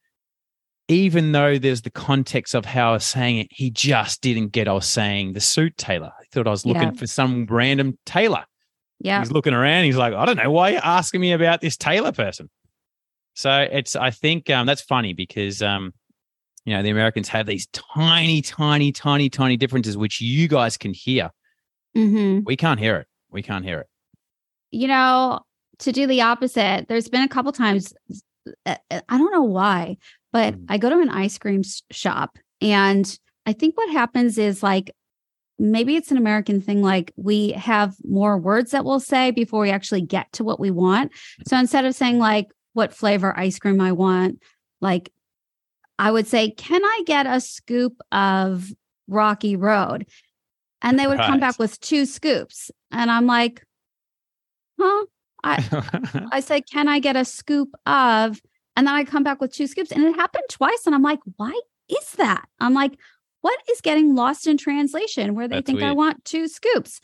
even 0.88 1.32
though 1.32 1.58
there's 1.58 1.84
the 1.84 1.92
context 1.92 2.54
of 2.56 2.66
how 2.66 2.90
I 2.90 2.94
was 2.94 3.06
saying 3.06 3.38
it, 3.38 3.48
he 3.52 3.70
just 3.70 4.22
didn't 4.22 4.50
get 4.50 4.68
I 4.68 4.74
was 4.74 4.88
saying 4.88 5.34
the 5.34 5.40
suit 5.42 5.78
tailor. 5.78 6.12
Thought 6.32 6.48
I 6.48 6.52
was 6.52 6.66
looking 6.66 6.84
Yeah. 6.84 6.92
for 6.92 7.08
some 7.08 7.46
random 7.50 7.98
tailor. 8.06 8.46
Yeah. 9.00 9.20
He's 9.20 9.32
looking 9.32 9.54
around. 9.54 9.86
He's 9.86 9.98
like, 9.98 10.14
I 10.14 10.26
don't 10.26 10.38
know 10.38 10.52
why 10.52 10.70
you're 10.70 10.86
asking 10.86 11.22
me 11.22 11.32
about 11.34 11.62
this 11.62 11.76
tailor 11.78 12.12
person. 12.12 12.50
So 13.34 13.68
it's, 13.72 13.96
I 13.96 14.12
think 14.12 14.50
um, 14.50 14.66
that's 14.68 14.82
funny 14.82 15.14
because, 15.14 15.62
um, 15.62 15.94
you 16.66 16.74
know, 16.76 16.84
the 16.84 16.90
Americans 16.90 17.28
have 17.30 17.48
these 17.48 17.68
tiny, 17.74 18.42
tiny, 18.42 18.92
tiny, 18.92 19.30
tiny 19.30 19.58
differences, 19.58 19.98
which 19.98 20.22
you 20.22 20.48
guys 20.48 20.78
can 20.78 20.94
hear. 20.94 21.32
hmm 21.96 22.40
We 22.46 22.56
can't 22.56 22.80
hear 22.80 22.98
it. 22.98 23.08
We 23.32 23.42
can't 23.42 23.66
hear 23.66 23.80
it. 23.80 23.88
you 24.72 24.88
know, 24.88 25.40
to 25.80 25.92
do 25.92 26.06
the 26.08 26.22
opposite, 26.22 26.86
there's 26.88 27.10
been 27.10 27.24
a 27.24 27.28
couple 27.28 27.52
times, 27.52 27.94
uh, 28.66 28.76
uh, 28.92 29.02
I 29.10 29.18
don't 29.18 29.32
know 29.34 29.42
why, 29.44 29.98
but 30.32 30.54
Mm. 30.54 30.66
I 30.70 30.78
go 30.78 30.90
to 30.90 31.00
an 31.00 31.10
ice 31.10 31.38
cream 31.38 31.64
shop 31.92 32.38
and 32.62 33.18
I 33.46 33.54
think 33.54 33.76
what 33.76 33.90
happens 33.92 34.38
is 34.38 34.62
like, 34.62 34.94
maybe 35.62 35.96
it's 35.96 36.12
an 36.12 36.18
American 36.18 36.60
thing. 36.60 36.82
Like 36.82 37.14
we 37.16 37.52
have 37.52 37.96
more 38.04 38.38
words 38.38 38.72
that 38.72 38.84
we'll 38.84 39.00
say 39.00 39.32
before 39.32 39.62
we 39.62 39.70
actually 39.70 40.02
get 40.02 40.32
to 40.34 40.44
what 40.44 40.60
we 40.60 40.72
want. 40.72 41.12
Mm-hmm. 41.12 41.44
So 41.48 41.58
instead 41.58 41.86
of 41.86 41.96
saying 41.96 42.18
like 42.18 42.48
what 42.74 42.94
flavor 42.94 43.38
ice 43.38 43.60
cream 43.60 43.80
I 43.80 43.92
want, 43.92 44.40
like 44.82 45.12
I 46.00 46.12
would 46.12 46.28
say, 46.28 46.50
can 46.52 46.84
I 46.84 47.04
get 47.06 47.28
a 47.28 47.40
scoop 47.40 48.02
of 48.12 48.72
Rocky 49.08 49.56
Road? 49.56 50.08
And 50.82 50.98
they 50.98 51.06
would 51.06 51.20
come 51.20 51.40
back 51.40 51.60
with 51.60 51.80
two 51.80 52.08
scoops. 52.08 52.72
And 52.92 53.12
I'm 53.12 53.28
like, 53.28 53.64
huh? 54.80 55.06
I 55.44 56.28
I 56.32 56.40
said, 56.40 56.64
Can 56.72 56.88
I 56.88 57.00
get 57.00 57.16
a 57.16 57.24
scoop 57.24 57.70
of? 57.86 58.42
And 58.76 58.88
then 58.88 58.96
I 58.96 59.04
come 59.04 59.24
back 59.24 59.40
with 59.40 59.54
two 59.54 59.68
scoops. 59.68 59.92
And 59.92 60.04
it 60.04 60.16
happened 60.16 60.46
twice. 60.50 60.88
And 60.88 60.96
I'm 60.96 61.04
like, 61.04 61.20
Why 61.36 61.54
is 61.88 62.14
that? 62.14 62.46
I'm 62.60 62.74
like, 62.74 62.98
What 63.42 63.60
is 63.72 63.82
getting 63.82 64.16
lost 64.16 64.48
in 64.48 64.58
translation 64.58 65.36
where 65.36 65.48
they 65.48 65.58
That's 65.58 65.66
think 65.66 65.84
I 65.84 65.92
want 65.92 66.24
two 66.26 66.48
scoops? 66.48 67.02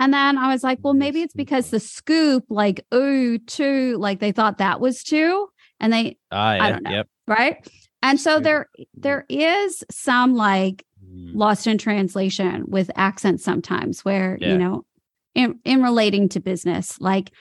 And 0.00 0.12
then 0.12 0.38
I 0.38 0.52
was 0.52 0.62
like, 0.64 0.78
Well, 0.82 0.94
maybe 0.94 1.22
it's 1.22 1.34
because 1.34 1.70
the 1.70 1.80
scoop, 1.80 2.44
like, 2.48 2.84
ooh, 2.94 3.38
two, 3.38 3.96
like 3.98 4.18
they 4.20 4.32
thought 4.32 4.58
that 4.58 4.80
was 4.80 5.02
two. 5.02 5.48
And 5.80 5.92
they, 5.92 6.16
Ah, 6.30 6.54
yeah, 6.54 6.70
don't 6.70 6.82
know. 6.84 6.90
Yep. 6.90 7.08
right. 7.26 7.56
And 8.02 8.18
so 8.20 8.40
there, 8.40 8.68
there 8.94 9.24
is 9.28 9.84
some 9.90 10.34
like 10.34 10.84
Mm. 11.04 11.34
lost 11.34 11.66
in 11.66 11.78
translation 11.78 12.64
with 12.68 12.88
accents 12.94 13.42
sometimes 13.42 14.04
where 14.04 14.38
Yeah. 14.40 14.52
you 14.52 14.58
know 14.58 14.84
in, 15.34 15.58
in 15.64 15.82
relating 15.82 16.28
to 16.28 16.38
business 16.38 17.00
like 17.00 17.32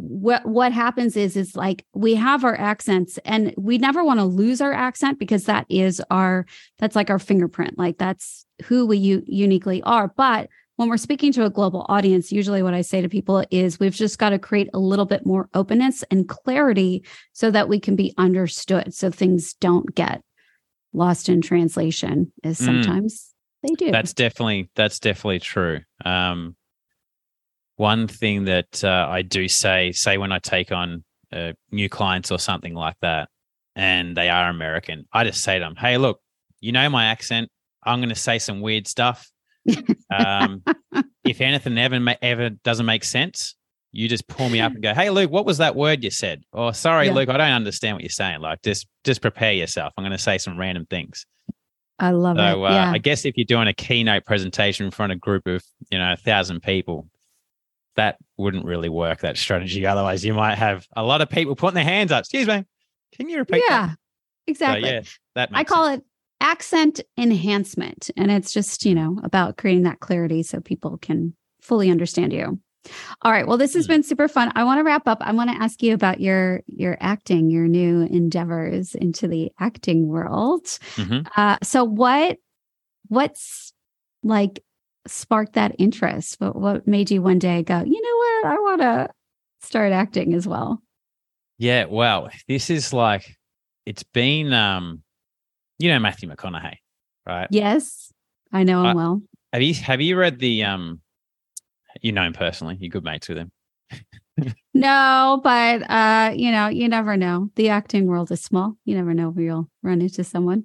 what 0.00 0.46
what 0.46 0.72
happens 0.72 1.16
is 1.16 1.36
is 1.36 1.56
like 1.56 1.84
we 1.94 2.14
have 2.14 2.44
our 2.44 2.58
accents 2.58 3.18
and 3.24 3.52
we 3.58 3.78
never 3.78 4.04
want 4.04 4.20
to 4.20 4.24
lose 4.24 4.60
our 4.60 4.72
accent 4.72 5.18
because 5.18 5.44
that 5.44 5.66
is 5.68 6.00
our 6.10 6.46
that's 6.78 6.94
like 6.94 7.10
our 7.10 7.18
fingerprint 7.18 7.76
like 7.78 7.98
that's 7.98 8.46
who 8.64 8.86
we 8.86 8.96
u- 8.96 9.24
uniquely 9.26 9.82
are 9.82 10.08
but 10.16 10.48
when 10.76 10.88
we're 10.88 10.96
speaking 10.96 11.32
to 11.32 11.44
a 11.44 11.50
global 11.50 11.84
audience 11.88 12.30
usually 12.30 12.62
what 12.62 12.74
i 12.74 12.80
say 12.80 13.00
to 13.02 13.08
people 13.08 13.44
is 13.50 13.80
we've 13.80 13.94
just 13.94 14.18
got 14.18 14.30
to 14.30 14.38
create 14.38 14.70
a 14.72 14.78
little 14.78 15.06
bit 15.06 15.26
more 15.26 15.48
openness 15.54 16.04
and 16.10 16.28
clarity 16.28 17.02
so 17.32 17.50
that 17.50 17.68
we 17.68 17.80
can 17.80 17.96
be 17.96 18.14
understood 18.18 18.94
so 18.94 19.10
things 19.10 19.54
don't 19.54 19.94
get 19.96 20.22
lost 20.92 21.28
in 21.28 21.40
translation 21.40 22.32
as 22.44 22.60
Mm. 22.60 22.64
sometimes 22.64 23.34
they 23.62 23.74
do 23.74 23.90
That's 23.90 24.14
definitely 24.14 24.70
that's 24.76 25.00
definitely 25.00 25.40
true. 25.40 25.80
Um, 26.04 26.54
one 27.78 28.08
thing 28.08 28.44
that 28.44 28.84
uh, 28.84 29.06
I 29.08 29.22
do 29.22 29.48
say, 29.48 29.92
say 29.92 30.18
when 30.18 30.32
I 30.32 30.40
take 30.40 30.72
on 30.72 31.04
uh, 31.32 31.52
new 31.70 31.88
clients 31.88 32.30
or 32.30 32.38
something 32.38 32.74
like 32.74 32.96
that, 33.02 33.28
and 33.76 34.16
they 34.16 34.28
are 34.28 34.50
American, 34.50 35.06
I 35.12 35.24
just 35.24 35.42
say 35.42 35.58
to 35.58 35.64
them, 35.64 35.76
"Hey, 35.76 35.96
look, 35.96 36.20
you 36.60 36.72
know 36.72 36.88
my 36.90 37.06
accent. 37.06 37.48
I'm 37.84 38.00
going 38.00 38.08
to 38.08 38.14
say 38.16 38.38
some 38.40 38.60
weird 38.60 38.86
stuff. 38.88 39.30
Um, 40.10 40.62
if 41.24 41.40
anything 41.40 41.78
ever 41.78 42.00
ever 42.20 42.50
doesn't 42.50 42.86
make 42.86 43.04
sense, 43.04 43.54
you 43.92 44.08
just 44.08 44.26
pull 44.26 44.48
me 44.48 44.60
up 44.60 44.72
and 44.72 44.82
go, 44.82 44.92
"Hey, 44.92 45.10
Luke, 45.10 45.30
what 45.30 45.46
was 45.46 45.58
that 45.58 45.76
word 45.76 46.02
you 46.02 46.10
said?" 46.10 46.42
Or, 46.52 46.74
"Sorry, 46.74 47.06
Yeah. 47.06 47.14
Luke, 47.14 47.28
I 47.28 47.36
don't 47.36 47.52
understand 47.52 47.94
what 47.94 48.02
you're 48.02 48.10
saying." 48.10 48.40
Like, 48.40 48.62
just 48.62 48.88
just 49.04 49.22
prepare 49.22 49.52
yourself. 49.52 49.92
I'm 49.96 50.02
going 50.02 50.12
to 50.12 50.18
say 50.18 50.38
some 50.38 50.58
random 50.58 50.84
things. 50.86 51.24
i 52.00 52.10
love 52.10 52.36
So 52.36 52.64
it 52.64 52.68
uh, 52.68 52.72
yeah 52.74 52.90
I 52.90 52.98
guess 52.98 53.24
if 53.24 53.36
you're 53.36 53.44
doing 53.44 53.68
a 53.68 53.74
keynote 53.74 54.24
presentation 54.24 54.86
in 54.86 54.90
front 54.90 55.12
of 55.12 55.16
a 55.16 55.20
group 55.20 55.46
of 55.46 55.62
you 55.92 55.98
know 55.98 56.12
a 56.14 56.16
thousand 56.16 56.62
people, 56.64 57.08
that 57.98 58.16
wouldn't 58.36 58.64
really 58.64 58.88
work. 58.88 59.20
That 59.20 59.36
strategy. 59.36 59.84
Otherwise, 59.84 60.24
you 60.24 60.32
might 60.34 60.56
have 60.56 60.86
a 60.96 61.02
lot 61.04 61.20
of 61.20 61.28
people 61.28 61.54
putting 61.54 61.74
their 61.74 61.84
hands 61.84 62.10
up. 62.10 62.20
Excuse 62.20 62.46
me, 62.48 62.64
can 63.12 63.28
you 63.28 63.38
repeat? 63.38 63.62
yeah 63.68 63.88
that? 63.88 63.90
So, 63.90 63.96
exactly 64.46 64.88
yeah, 64.88 65.02
that 65.34 65.50
i 65.52 65.62
call 65.64 65.84
sense. 65.86 66.00
it 66.00 66.06
accent 66.40 67.00
enhancement 67.18 68.10
and 68.16 68.30
it's 68.30 68.50
just 68.52 68.86
you 68.86 68.94
know 68.94 69.20
about 69.22 69.58
creating 69.58 69.82
that 69.82 70.00
clarity 70.00 70.42
so 70.42 70.58
people 70.60 70.96
can 70.96 71.34
fully 71.60 71.90
understand 71.90 72.32
you 72.32 72.58
all 73.22 73.32
right 73.32 73.46
well 73.46 73.58
this 73.58 73.74
has 73.74 73.84
Hmm. 73.86 73.92
been 73.94 74.02
super 74.02 74.26
fun 74.28 74.50
i 74.54 74.64
want 74.64 74.78
to 74.78 74.84
wrap 74.84 75.06
up 75.06 75.18
i 75.20 75.32
want 75.32 75.50
to 75.50 75.56
ask 75.62 75.82
you 75.82 75.92
about 75.92 76.20
your 76.20 76.62
your 76.66 76.96
acting 77.00 77.50
your 77.50 77.66
new 77.68 78.02
endeavors 78.02 78.94
into 78.94 79.28
the 79.28 79.50
acting 79.60 80.06
world 80.08 80.64
Mhm. 80.96 81.26
uh 81.36 81.58
so 81.62 81.84
what 81.84 82.38
what's 83.08 83.72
like 84.22 84.62
sparked 85.08 85.54
that 85.54 85.74
interest 85.78 86.36
what 86.40 86.54
what 86.56 86.86
made 86.86 87.10
you 87.10 87.20
one 87.22 87.38
day 87.38 87.62
go 87.62 87.82
you 87.84 88.00
know 88.00 88.16
what 88.42 88.52
i 88.52 88.58
want 88.60 88.80
to 88.80 89.08
start 89.62 89.92
acting 89.92 90.34
as 90.34 90.46
well 90.46 90.80
Yeah. 91.58 91.86
well, 91.86 92.28
This 92.46 92.70
is 92.70 92.92
like 92.92 93.36
it's 93.86 94.02
been. 94.04 94.52
um 94.52 95.02
You 95.78 95.90
know 95.90 95.98
Matthew 95.98 96.28
McConaughey, 96.28 96.76
right? 97.26 97.48
yes 97.50 98.12
i 98.52 98.62
know 98.64 98.80
him 98.80 98.86
I- 98.86 98.94
well 98.94 99.22
Have 99.52 99.62
you 99.62 99.74
have 99.74 100.00
you 100.00 100.16
read 100.18 100.38
the 100.38 100.64
um? 100.64 101.00
You 102.02 102.12
know 102.12 102.22
him 102.22 102.34
personally. 102.34 102.76
You're 102.78 102.90
good 102.90 103.02
mates 103.04 103.28
with 103.28 103.38
him. 103.38 103.50
No, 104.74 105.40
but 105.42 105.82
uh, 105.90 106.32
you 106.36 106.52
know, 106.52 106.68
you 106.68 106.88
never 106.88 107.16
know. 107.16 107.50
The 107.56 107.70
acting 107.70 108.06
world 108.06 108.30
is 108.30 108.40
small. 108.42 108.74
You 108.84 108.94
never 108.94 109.12
know 109.14 109.30
where 109.30 109.44
you'll 109.44 109.68
run 109.82 110.00
into 110.02 110.22
someone. 110.22 110.64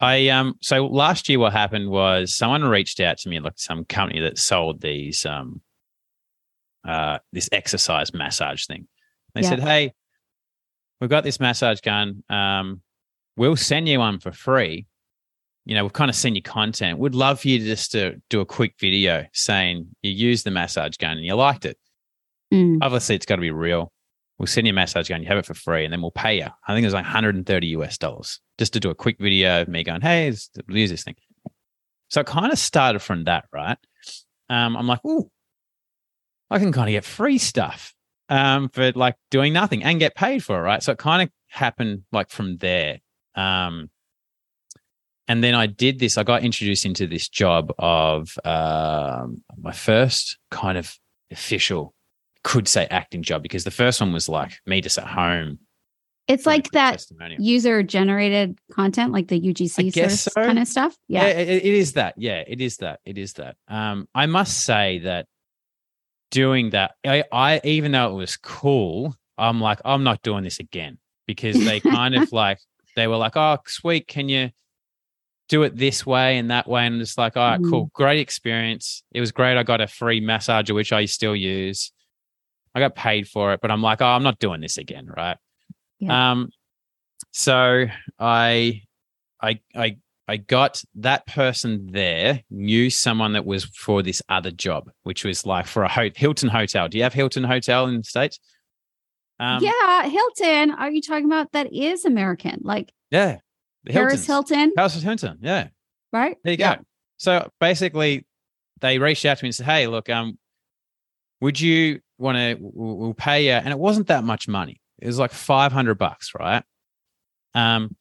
I 0.00 0.28
um 0.28 0.54
so 0.60 0.86
last 0.86 1.28
year 1.28 1.38
what 1.38 1.52
happened 1.52 1.90
was 1.90 2.32
someone 2.34 2.62
reached 2.64 3.00
out 3.00 3.18
to 3.18 3.28
me 3.28 3.40
like 3.40 3.54
some 3.56 3.84
company 3.84 4.20
that 4.20 4.38
sold 4.38 4.80
these 4.80 5.26
um 5.26 5.60
uh 6.86 7.18
this 7.32 7.48
exercise 7.52 8.14
massage 8.14 8.66
thing. 8.66 8.86
They 9.34 9.42
Yeah. 9.42 9.48
said, 9.50 9.60
"Hey, 9.60 9.92
we've 11.00 11.10
got 11.10 11.24
this 11.24 11.40
massage 11.40 11.80
gun. 11.80 12.22
Um 12.28 12.82
we'll 13.36 13.56
send 13.56 13.88
you 13.88 13.98
one 13.98 14.18
for 14.20 14.32
free. 14.32 14.86
You 15.64 15.74
know, 15.74 15.84
we've 15.84 15.92
kind 15.92 16.08
of 16.08 16.16
seen 16.16 16.34
your 16.34 16.42
content. 16.42 16.98
We'd 16.98 17.14
love 17.14 17.40
for 17.40 17.48
you 17.48 17.58
just 17.58 17.92
to 17.92 18.20
do 18.30 18.40
a 18.40 18.46
quick 18.46 18.74
video 18.80 19.26
saying 19.32 19.94
you 20.02 20.10
used 20.10 20.44
the 20.46 20.50
massage 20.50 20.96
gun 20.96 21.18
and 21.18 21.26
you 21.26 21.34
liked 21.34 21.64
it. 21.66 21.76
Mm, 22.54 22.78
Obviously, 22.80 23.14
it's 23.16 23.26
got 23.26 23.36
to 23.36 23.42
be 23.42 23.50
real. 23.50 23.92
We'll 24.38 24.46
send 24.46 24.66
you 24.66 24.72
a 24.72 24.74
massage 24.74 25.08
gun, 25.08 25.22
you 25.22 25.28
have 25.28 25.38
it 25.38 25.46
for 25.46 25.54
free, 25.54 25.84
and 25.84 25.92
then 25.92 26.00
we'll 26.00 26.12
pay 26.12 26.38
you. 26.38 26.46
I 26.66 26.74
think 26.74 26.84
it 26.84 26.86
was 26.86 26.94
like 26.94 27.04
130 27.04 27.66
US 27.68 27.98
dollars 27.98 28.40
just 28.56 28.72
to 28.74 28.80
do 28.80 28.90
a 28.90 28.94
quick 28.94 29.18
video 29.18 29.62
of 29.62 29.68
me 29.68 29.82
going, 29.82 30.00
hey, 30.00 30.26
use 30.26 30.50
this 30.90 31.04
thing. 31.04 31.16
So 32.08 32.20
it 32.20 32.26
kind 32.26 32.52
of 32.52 32.58
started 32.58 33.00
from 33.00 33.24
that, 33.24 33.46
right? 33.52 33.78
Um, 34.48 34.76
I'm 34.76 34.86
like, 34.86 35.04
ooh, 35.04 35.30
I 36.50 36.58
can 36.58 36.72
kind 36.72 36.88
of 36.88 36.92
get 36.92 37.04
free 37.04 37.38
stuff 37.38 37.94
um, 38.28 38.68
for 38.70 38.92
like 38.92 39.16
doing 39.30 39.52
nothing 39.52 39.82
and 39.82 39.98
get 39.98 40.14
paid 40.14 40.42
for 40.42 40.58
it, 40.58 40.62
right? 40.62 40.82
So 40.82 40.92
it 40.92 40.98
kind 40.98 41.22
of 41.22 41.30
happened 41.48 42.04
like 42.12 42.30
from 42.30 42.56
there. 42.58 43.00
Um, 43.34 43.90
and 45.26 45.44
then 45.44 45.54
I 45.54 45.66
did 45.66 45.98
this. 45.98 46.16
I 46.16 46.22
got 46.22 46.42
introduced 46.42 46.86
into 46.86 47.06
this 47.06 47.28
job 47.28 47.72
of 47.78 48.38
um, 48.44 49.42
my 49.58 49.72
first 49.72 50.38
kind 50.50 50.78
of 50.78 50.96
official, 51.30 51.94
could 52.44 52.68
say 52.68 52.86
acting 52.90 53.22
job, 53.22 53.42
because 53.42 53.64
the 53.64 53.70
first 53.70 54.00
one 54.00 54.12
was 54.12 54.28
like 54.28 54.52
me 54.66 54.80
just 54.80 54.98
at 54.98 55.06
home 55.06 55.58
It's 56.28 56.46
like 56.46 56.70
that 56.72 57.04
user 57.38 57.82
generated 57.82 58.58
content, 58.72 59.12
like 59.12 59.28
the 59.28 59.40
UGC 59.40 59.92
sort 59.92 60.06
of 60.06 60.12
so. 60.12 60.30
kind 60.34 60.58
of 60.58 60.68
stuff. 60.68 60.96
Yeah, 61.08 61.26
Yeah. 61.26 61.32
it, 61.32 61.48
it 61.64 61.74
is 61.74 61.92
that. 61.94 62.14
Yeah, 62.16 62.42
it 62.46 62.60
is 62.60 62.76
that. 62.78 63.00
It 63.04 63.18
is 63.18 63.32
that. 63.34 63.56
Um, 63.66 64.08
I 64.14 64.26
must 64.26 64.64
say 64.64 64.98
that 65.00 65.26
doing 66.30 66.70
that, 66.70 66.92
I, 67.04 67.24
I 67.32 67.60
even 67.64 67.92
though 67.92 68.10
it 68.10 68.14
was 68.14 68.36
cool, 68.36 69.14
I'm 69.36 69.60
like, 69.60 69.80
I'm 69.84 70.04
not 70.04 70.22
doing 70.22 70.44
this 70.44 70.60
again 70.60 70.98
because 71.26 71.56
they 71.62 71.80
kind 71.80 72.14
of 72.14 72.30
like 72.32 72.58
they 72.96 73.06
were 73.06 73.16
like, 73.16 73.36
oh, 73.36 73.58
sweet, 73.66 74.06
can 74.08 74.28
you 74.28 74.50
do 75.48 75.62
it 75.62 75.76
this 75.76 76.04
way 76.04 76.36
and 76.38 76.50
that 76.50 76.68
way? 76.68 76.86
And 76.86 77.00
it's 77.00 77.16
like, 77.16 77.36
all 77.36 77.50
right, 77.50 77.60
Mm. 77.60 77.70
cool, 77.70 77.90
great 77.94 78.20
experience. 78.20 79.02
It 79.12 79.20
was 79.20 79.32
great. 79.32 79.56
I 79.56 79.62
got 79.62 79.80
a 79.80 79.86
free 79.86 80.20
massager, 80.20 80.74
which 80.74 80.92
I 80.92 81.06
still 81.06 81.34
use. 81.36 81.90
I 82.78 82.80
got 82.80 82.94
paid 82.94 83.28
for 83.28 83.52
it, 83.52 83.60
but 83.60 83.70
I'm 83.70 83.82
like, 83.82 84.00
oh, 84.00 84.06
I'm 84.06 84.22
not 84.22 84.38
doing 84.38 84.60
this 84.60 84.78
again, 84.78 85.06
right? 85.06 85.36
Yeah. 85.98 86.30
Um, 86.30 86.50
so 87.32 87.86
I, 88.18 88.82
I, 89.40 89.60
I, 89.74 89.96
I 90.28 90.36
got 90.36 90.82
that 90.96 91.26
person 91.26 91.88
there 91.90 92.42
knew 92.50 92.90
someone 92.90 93.32
that 93.32 93.44
was 93.44 93.64
for 93.64 94.02
this 94.02 94.22
other 94.28 94.50
job, 94.50 94.90
which 95.02 95.24
was 95.24 95.44
like 95.44 95.66
for 95.66 95.82
a 95.82 95.88
ho- 95.88 96.10
Hilton 96.14 96.48
hotel. 96.48 96.88
Do 96.88 96.98
you 96.98 97.02
have 97.04 97.14
Hilton 97.14 97.44
hotel 97.44 97.86
in 97.86 97.96
the 97.96 98.02
states? 98.04 98.38
Um, 99.40 99.62
yeah. 99.62 100.08
Hilton. 100.08 100.70
Are 100.72 100.90
you 100.90 101.00
talking 101.02 101.24
about 101.26 101.52
that 101.52 101.72
is 101.72 102.04
American? 102.04 102.60
Like 102.62 102.92
yeah, 103.10 103.38
the 103.84 103.92
Paris 103.92 104.26
Hilton, 104.26 104.72
Paris 104.76 105.00
Hilton, 105.02 105.38
yeah. 105.40 105.68
right? 106.12 106.36
There 106.44 106.52
you 106.52 106.58
Yeah. 106.58 106.76
go. 106.76 106.82
So 107.16 107.50
basically, 107.60 108.26
they 108.80 108.98
reached 108.98 109.24
out 109.24 109.38
to 109.38 109.44
me 109.44 109.48
and 109.48 109.54
said, 109.54 109.66
"Hey, 109.66 109.86
look, 109.86 110.08
um, 110.08 110.38
would 111.40 111.60
you 111.60 112.00
want 112.18 112.36
to? 112.36 112.56
We'll, 112.60 113.14
pay 113.14 113.46
you." 113.46 113.52
And 113.52 113.68
it 113.68 113.78
wasn't 113.78 114.08
that 114.08 114.24
much 114.24 114.48
money. 114.48 114.80
It 114.98 115.06
was 115.06 115.18
like 115.18 115.32
five 115.32 115.72
hundred 115.72 115.96
bucks, 115.96 116.32
right? 116.38 116.62
Um, 117.54 117.96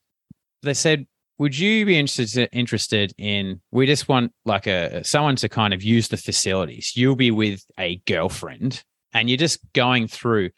they 0.63 0.73
said, 0.73 1.07
"Would 1.37 1.57
you 1.57 1.85
be 1.85 1.97
interested 1.97 2.49
interested 2.51 3.13
in? 3.17 3.61
We 3.71 3.85
just 3.85 4.09
want 4.09 4.33
like 4.45 4.67
a 4.67 5.03
someone 5.03 5.35
to 5.37 5.49
kind 5.49 5.73
of 5.73 5.83
use 5.83 6.07
the 6.09 6.17
facilities. 6.17 6.93
You'll 6.95 7.15
be 7.15 7.31
with 7.31 7.63
a 7.79 8.01
girlfriend, 8.07 8.83
and 9.13 9.29
you're 9.29 9.37
just 9.37 9.59
going 9.73 10.07
through. 10.07 10.51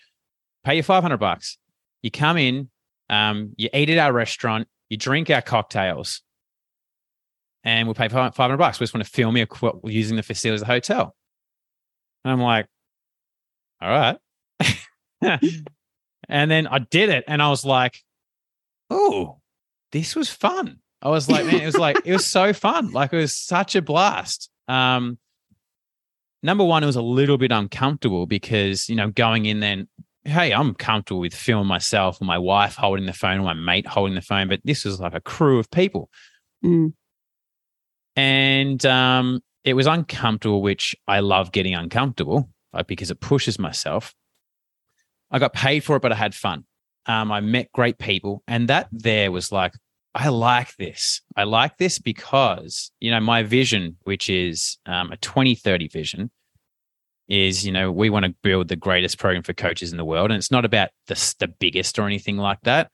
Pay 0.64 0.78
you 0.78 0.84
five 0.84 1.04
hundred 1.04 1.20
bucks. 1.20 1.58
You 2.02 2.12
come 2.12 2.38
in, 2.38 2.70
um, 3.10 3.54
you 3.58 3.70
eat 3.74 3.90
at 3.90 3.98
our 3.98 4.14
restaurant, 4.14 4.68
you 4.90 4.98
drink 4.98 5.30
our 5.30 5.42
cocktails." 5.42 6.22
and 7.64 7.88
we'll 7.88 7.96
pay 7.96 8.08
five 8.08 8.36
hundred 8.36 8.58
bucks. 8.58 8.80
We 8.80 8.86
just 8.86 8.94
want 8.94 9.06
to 9.06 9.12
film 9.12 9.38
you 9.38 9.46
using 9.84 10.16
the 10.16 10.24
facilities 10.24 10.62
of 10.62 10.68
the 10.68 10.74
hotel. 10.74 11.16
And 12.24 12.32
I'm 12.32 12.42
like, 12.42 12.68
all 13.82 13.90
right. 13.90 14.18
and 16.30 16.52
then 16.52 16.68
I 16.68 16.80
did 16.80 17.10
it, 17.10 17.24
and 17.28 17.42
I 17.42 17.50
was 17.50 17.66
like, 17.66 17.98
oh, 18.90 19.40
this 19.92 20.16
was 20.16 20.30
fun. 20.30 20.80
I 21.02 21.10
was 21.10 21.30
like, 21.30 21.46
man, 21.46 21.62
it 21.62 21.66
was 21.66 21.78
like 21.78 21.98
it 22.06 22.12
was 22.14 22.26
so 22.26 22.54
fun. 22.66 22.92
Like 22.92 23.14
it 23.14 23.18
was 23.18 23.36
such 23.36 23.76
a 23.76 23.82
blast. 23.82 24.50
Um, 24.68 25.18
number 26.44 26.64
one, 26.64 26.84
it 26.84 26.88
was 26.88 26.96
a 26.98 27.02
little 27.02 27.38
bit 27.38 27.52
uncomfortable 27.52 28.26
because 28.26 28.90
you 28.90 28.96
know 28.96 29.10
going 29.10 29.46
in 29.46 29.60
then. 29.60 29.88
Hey, 30.26 30.52
I'm 30.52 30.76
comfortable 30.76 31.22
with 31.22 31.34
filming 31.34 31.66
myself 31.68 32.20
and 32.20 32.28
my 32.28 32.38
wife 32.38 32.76
holding 32.76 33.06
the 33.06 33.14
phone, 33.14 33.40
or 33.40 33.44
my 33.44 33.54
mate 33.54 33.88
holding 33.88 34.16
the 34.16 34.22
phone, 34.22 34.50
but 34.50 34.60
this 34.66 34.84
was 34.84 35.00
like 35.00 35.14
a 35.14 35.22
crew 35.22 35.60
of 35.60 35.72
people 35.72 36.10
Mm. 36.64 36.92
and 38.18 38.86
um, 38.86 39.42
it 39.64 39.76
was 39.76 39.88
uncomfortable, 39.88 40.62
which 40.62 40.94
I 41.08 41.22
love 41.22 41.54
getting 41.54 41.74
uncomfortable 41.74 42.50
uh, 42.74 42.84
because 42.84 43.12
it 43.12 43.20
pushes 43.20 43.60
myself. 43.60 44.14
I 45.32 45.40
got 45.40 45.54
paid 45.54 45.84
for 45.84 45.96
it, 45.96 46.02
but 46.02 46.12
I 46.12 46.16
had 46.16 46.34
fun. 46.34 46.66
Um, 47.06 47.32
I 47.32 47.40
met 47.42 47.72
great 47.72 47.98
people, 47.98 48.44
and 48.48 48.68
that 48.68 48.88
there 48.92 49.32
was 49.32 49.52
like, 49.52 49.74
I 50.14 50.30
like 50.30 50.76
this. 50.78 51.22
I 51.36 51.44
like 51.44 51.78
this 51.78 52.00
because 52.00 52.92
you 53.00 53.12
know 53.12 53.20
my 53.20 53.44
vision, 53.44 53.98
which 54.04 54.30
is 54.30 54.78
um, 54.86 55.12
a 55.12 55.18
2030 55.18 55.88
vision, 55.88 56.32
is 57.28 57.66
you 57.66 57.72
know 57.72 57.92
we 57.92 58.10
want 58.10 58.26
to 58.26 58.36
build 58.44 58.68
the 58.68 58.76
greatest 58.76 59.18
program 59.18 59.44
for 59.44 59.54
coaches 59.54 59.92
in 59.92 59.98
the 59.98 60.06
world, 60.06 60.32
and 60.32 60.38
it's 60.38 60.52
not 60.52 60.66
about 60.66 60.90
the 61.08 61.36
the 61.40 61.48
biggest 61.48 61.98
or 62.00 62.06
anything 62.06 62.38
like 62.38 62.60
that 62.64 62.92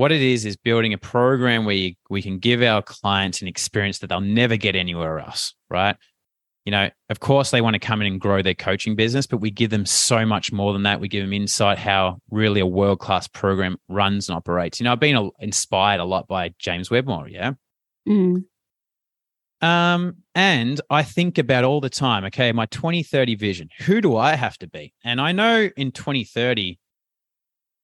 what 0.00 0.12
it 0.12 0.22
is 0.22 0.46
is 0.46 0.56
building 0.56 0.94
a 0.94 0.98
program 0.98 1.66
where 1.66 1.74
you, 1.74 1.94
we 2.08 2.22
can 2.22 2.38
give 2.38 2.62
our 2.62 2.80
clients 2.80 3.42
an 3.42 3.48
experience 3.48 3.98
that 3.98 4.06
they'll 4.06 4.20
never 4.20 4.56
get 4.56 4.74
anywhere 4.74 5.18
else 5.18 5.54
right 5.68 5.96
you 6.70 6.76
know 6.76 6.88
of 7.08 7.18
course 7.18 7.50
they 7.50 7.60
want 7.60 7.74
to 7.74 7.80
come 7.80 8.00
in 8.00 8.06
and 8.06 8.20
grow 8.20 8.42
their 8.42 8.54
coaching 8.54 8.94
business 8.94 9.26
but 9.26 9.38
we 9.38 9.50
give 9.50 9.70
them 9.70 9.84
so 9.84 10.24
much 10.24 10.52
more 10.52 10.72
than 10.72 10.84
that 10.84 11.00
we 11.00 11.08
give 11.08 11.24
them 11.24 11.32
insight 11.32 11.78
how 11.78 12.16
really 12.30 12.60
a 12.60 12.66
world 12.66 13.00
class 13.00 13.26
program 13.26 13.76
runs 13.88 14.28
and 14.28 14.36
operates 14.36 14.78
you 14.78 14.84
know 14.84 14.92
i've 14.92 15.00
been 15.00 15.30
inspired 15.40 15.98
a 15.98 16.04
lot 16.04 16.28
by 16.28 16.54
james 16.60 16.88
wedmore 16.88 17.28
yeah 17.28 17.54
Mm. 18.08 18.44
um, 19.60 20.16
and 20.34 20.80
I 20.88 21.02
think 21.02 21.36
about 21.38 21.64
all 21.64 21.80
the 21.80 21.90
time, 21.90 22.24
okay, 22.26 22.50
my 22.52 22.66
2030 22.66 23.34
vision, 23.34 23.68
who 23.80 24.00
do 24.00 24.16
I 24.16 24.34
have 24.34 24.56
to 24.58 24.66
be? 24.66 24.94
And 25.04 25.20
I 25.20 25.32
know 25.32 25.68
in 25.76 25.92
2030, 25.92 26.78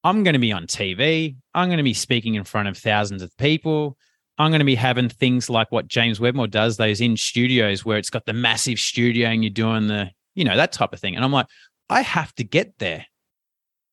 I'm 0.05 0.22
going 0.22 0.32
to 0.32 0.41
be 0.41 0.53
on 0.53 0.66
TV. 0.66 1.37
I'm 1.55 1.68
going 1.68 1.76
to 1.78 1.82
be 1.82 1.93
speaking 1.93 2.34
in 2.34 2.45
front 2.45 2.68
of 2.68 2.78
thousands 2.78 3.22
of 3.22 3.37
people. 3.37 3.99
I'm 4.39 4.51
going 4.51 4.61
to 4.61 4.64
be 4.66 4.74
having 4.74 5.09
things 5.09 5.49
like 5.49 5.72
what 5.72 5.89
James 5.89 6.20
Wedmore 6.20 6.47
does, 6.47 6.76
those 6.76 7.01
in 7.01 7.16
studios 7.16 7.84
where 7.84 7.99
it's 7.99 8.11
got 8.11 8.26
the 8.26 8.32
massive 8.32 8.78
studio 8.78 9.28
and 9.28 9.43
you're 9.43 9.51
doing 9.51 9.87
the, 9.87 10.11
you 10.34 10.45
know, 10.45 10.57
that 10.57 10.72
type 10.72 10.93
of 10.93 11.01
thing. 11.01 11.16
And 11.16 11.24
I'm 11.24 11.32
like, 11.32 11.47
I 11.89 12.03
have 12.03 12.34
to 12.34 12.45
get 12.45 12.74
there. 12.78 13.07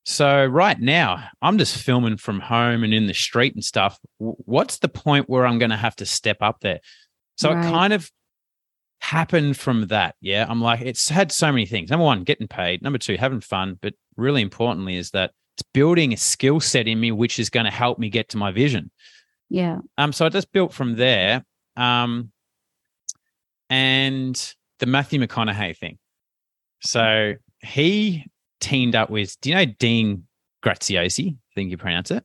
So 0.05 0.45
right 0.45 0.79
now, 0.79 1.23
I'm 1.41 1.57
just 1.57 1.77
filming 1.77 2.17
from 2.17 2.41
home 2.41 2.83
and 2.83 2.93
in 2.93 3.07
the 3.07 3.13
street 3.13 3.53
and 3.53 3.63
stuff. 3.63 3.97
What's 4.17 4.79
the 4.79 4.89
point 4.89 5.29
where 5.29 5.45
I'm 5.45 5.59
going 5.59 5.71
to 5.71 5.77
have 5.77 5.95
to 5.97 6.05
step 6.05 6.37
up 6.41 6.59
there? 6.59 6.79
So 7.37 7.53
Right. 7.53 7.65
it 7.65 7.71
kind 7.71 7.93
of 7.93 8.11
happened 8.99 9.57
from 9.57 9.87
that. 9.87 10.15
Yeah. 10.19 10.45
I'm 10.49 10.61
like, 10.61 10.81
it's 10.81 11.07
had 11.07 11.31
so 11.31 11.51
many 11.51 11.65
things. 11.65 11.89
Number 11.89 12.03
one, 12.05 12.23
getting 12.23 12.47
paid. 12.49 12.81
Number 12.81 12.99
two, 12.99 13.15
having 13.15 13.39
fun. 13.41 13.79
But 13.81 13.93
really 14.17 14.41
importantly, 14.41 14.97
is 14.97 15.11
that 15.11 15.31
it's 15.55 15.63
building 15.73 16.13
a 16.13 16.17
skill 16.17 16.59
set 16.59 16.87
in 16.87 16.99
me, 16.99 17.11
which 17.11 17.39
is 17.39 17.49
going 17.49 17.65
to 17.65 17.71
help 17.71 17.97
me 17.97 18.09
get 18.09 18.29
to 18.29 18.37
my 18.37 18.51
vision. 18.51 18.91
Yeah. 19.49 19.79
Um, 19.97 20.13
so 20.13 20.25
I 20.25 20.29
just 20.29 20.51
built 20.51 20.73
from 20.73 20.95
there. 20.95 21.45
Um, 21.75 22.31
and 23.69 24.55
the 24.79 24.85
Matthew 24.85 25.19
McConaughey 25.19 25.77
thing. 25.77 25.97
So 26.81 27.33
he 27.61 28.25
teamed 28.59 28.95
up 28.95 29.09
with, 29.09 29.39
do 29.41 29.49
you 29.49 29.55
know 29.55 29.65
Dean 29.65 30.25
Graziosi? 30.63 31.33
I 31.33 31.53
think 31.55 31.71
you 31.71 31.77
pronounce 31.77 32.11
it. 32.11 32.23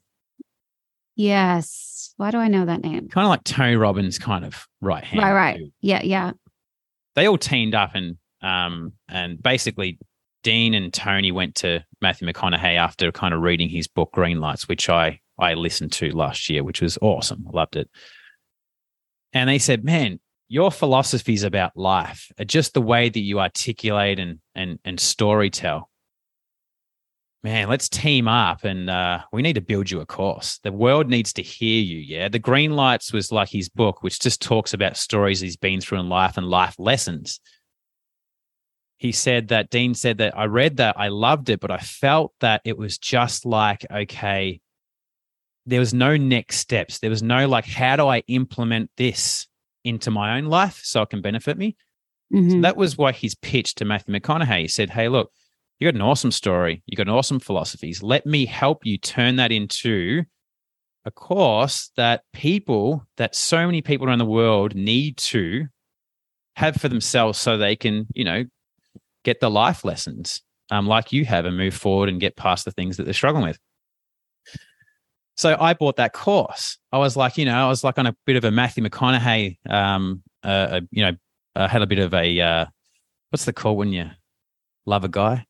Yes. 1.16 2.14
Why 2.16 2.30
do 2.30 2.38
I 2.38 2.48
know 2.48 2.64
that 2.64 2.82
name? 2.82 3.08
Kind 3.08 3.24
of 3.24 3.30
like 3.30 3.44
Tony 3.44 3.76
Robbins' 3.76 4.18
kind 4.18 4.44
of 4.44 4.66
right 4.80 5.04
hand. 5.04 5.22
Right, 5.22 5.32
right. 5.32 5.58
dude. 5.58 5.72
Yeah, 5.80 6.02
yeah. 6.02 6.32
They 7.14 7.26
all 7.26 7.38
teamed 7.38 7.74
up 7.74 7.94
and 7.94 8.16
um 8.40 8.92
and 9.08 9.42
basically 9.42 9.98
Dean 10.44 10.74
and 10.74 10.92
Tony 10.92 11.32
went 11.32 11.56
to 11.56 11.84
Matthew 12.00 12.28
McConaughey 12.28 12.76
after 12.76 13.10
kind 13.10 13.34
of 13.34 13.42
reading 13.42 13.68
his 13.68 13.88
book 13.88 14.12
Green 14.12 14.40
Lights, 14.40 14.68
which 14.68 14.88
I 14.88 15.20
I 15.38 15.54
listened 15.54 15.92
to 15.92 16.10
last 16.10 16.48
year, 16.48 16.64
which 16.64 16.80
was 16.80 16.98
awesome. 17.00 17.46
I 17.48 17.56
loved 17.56 17.76
it. 17.76 17.88
And 19.32 19.48
they 19.48 19.58
said, 19.58 19.84
"Man, 19.84 20.20
your 20.48 20.72
philosophies 20.72 21.42
about 21.42 21.76
life, 21.76 22.32
are 22.38 22.44
just 22.44 22.72
the 22.72 22.82
way 22.82 23.08
that 23.08 23.20
you 23.20 23.38
articulate 23.38 24.18
and 24.18 24.40
and 24.54 24.78
and 24.84 24.98
story 24.98 25.50
tell. 25.50 25.90
Man, 27.44 27.68
let's 27.68 27.88
team 27.88 28.26
up 28.26 28.64
and 28.64 28.90
uh, 28.90 29.20
we 29.32 29.42
need 29.42 29.52
to 29.52 29.60
build 29.60 29.90
you 29.90 30.00
a 30.00 30.06
course. 30.06 30.58
The 30.64 30.72
world 30.72 31.08
needs 31.08 31.32
to 31.34 31.42
hear 31.42 31.80
you. 31.80 31.98
Yeah. 31.98 32.28
The 32.28 32.40
Green 32.40 32.72
Lights 32.72 33.12
was 33.12 33.30
like 33.30 33.48
his 33.48 33.68
book, 33.68 34.02
which 34.02 34.18
just 34.18 34.42
talks 34.42 34.74
about 34.74 34.96
stories 34.96 35.38
he's 35.38 35.56
been 35.56 35.80
through 35.80 36.00
in 36.00 36.08
life 36.08 36.36
and 36.36 36.48
life 36.48 36.74
lessons. 36.80 37.38
He 38.96 39.12
said 39.12 39.48
that 39.48 39.70
Dean 39.70 39.94
said 39.94 40.18
that 40.18 40.36
I 40.36 40.46
read 40.46 40.78
that, 40.78 40.98
I 40.98 41.08
loved 41.08 41.48
it, 41.48 41.60
but 41.60 41.70
I 41.70 41.78
felt 41.78 42.32
that 42.40 42.60
it 42.64 42.76
was 42.76 42.98
just 42.98 43.46
like, 43.46 43.86
okay, 43.88 44.60
there 45.68 45.80
was 45.80 45.92
no 45.92 46.16
next 46.16 46.58
steps. 46.58 46.98
There 46.98 47.10
was 47.10 47.22
no 47.22 47.46
like, 47.46 47.66
how 47.66 47.96
do 47.96 48.06
I 48.08 48.22
implement 48.26 48.90
this 48.96 49.46
into 49.84 50.10
my 50.10 50.38
own 50.38 50.46
life 50.46 50.80
so 50.82 51.02
it 51.02 51.10
can 51.10 51.20
benefit 51.20 51.58
me? 51.58 51.76
Mhm. 52.32 52.50
So 52.50 52.60
that 52.62 52.76
was 52.76 52.96
why 52.96 53.12
his 53.12 53.34
pitch 53.34 53.74
to 53.76 53.84
Matthew 53.84 54.14
McConaughey. 54.14 54.62
He 54.62 54.68
said, 54.68 54.90
Hey, 54.90 55.08
look, 55.08 55.30
you 55.78 55.86
got 55.86 55.94
an 55.94 56.02
awesome 56.02 56.32
story. 56.32 56.82
You 56.86 56.96
got 56.96 57.06
an 57.06 57.14
awesome 57.14 57.38
philosophies. 57.38 58.02
Let 58.02 58.26
me 58.26 58.46
help 58.46 58.84
you 58.84 58.98
turn 58.98 59.36
that 59.36 59.52
into 59.52 60.24
a 61.04 61.10
course 61.10 61.90
that 61.96 62.22
people, 62.32 63.06
that 63.16 63.34
so 63.34 63.64
many 63.66 63.82
people 63.82 64.06
around 64.06 64.18
the 64.18 64.24
world 64.26 64.74
need 64.74 65.16
to 65.18 65.66
have 66.56 66.76
for 66.76 66.88
themselves 66.88 67.38
so 67.38 67.56
they 67.56 67.76
can, 67.76 68.06
you 68.14 68.24
know, 68.24 68.44
get 69.24 69.40
the 69.40 69.50
life 69.50 69.84
lessons 69.84 70.42
um, 70.70 70.86
like 70.86 71.12
you 71.12 71.24
have 71.24 71.44
and 71.44 71.56
move 71.56 71.74
forward 71.74 72.08
and 72.08 72.20
get 72.20 72.36
past 72.36 72.64
the 72.64 72.72
things 72.72 72.96
that 72.96 73.04
they're 73.04 73.14
struggling 73.14 73.44
with. 73.44 73.58
So 75.38 75.56
I 75.58 75.72
bought 75.72 75.96
that 75.96 76.12
course. 76.12 76.78
I 76.90 76.98
was 76.98 77.16
like, 77.16 77.38
you 77.38 77.44
know, 77.44 77.54
I 77.54 77.68
was 77.68 77.84
like 77.84 77.96
on 77.96 78.06
a 78.06 78.16
bit 78.26 78.34
of 78.34 78.44
a 78.44 78.50
Matthew 78.50 78.82
McConaughey, 78.82 79.56
um, 79.70 80.20
uh, 80.42 80.80
you 80.90 81.04
know, 81.04 81.12
I 81.54 81.68
had 81.68 81.80
a 81.80 81.86
bit 81.86 82.00
of 82.00 82.12
a 82.12 82.40
uh, 82.40 82.66
what's 83.30 83.44
the 83.44 83.52
call 83.52 83.76
when 83.76 83.92
you 83.92 84.10
love 84.84 85.04
a 85.04 85.08
guy? 85.08 85.46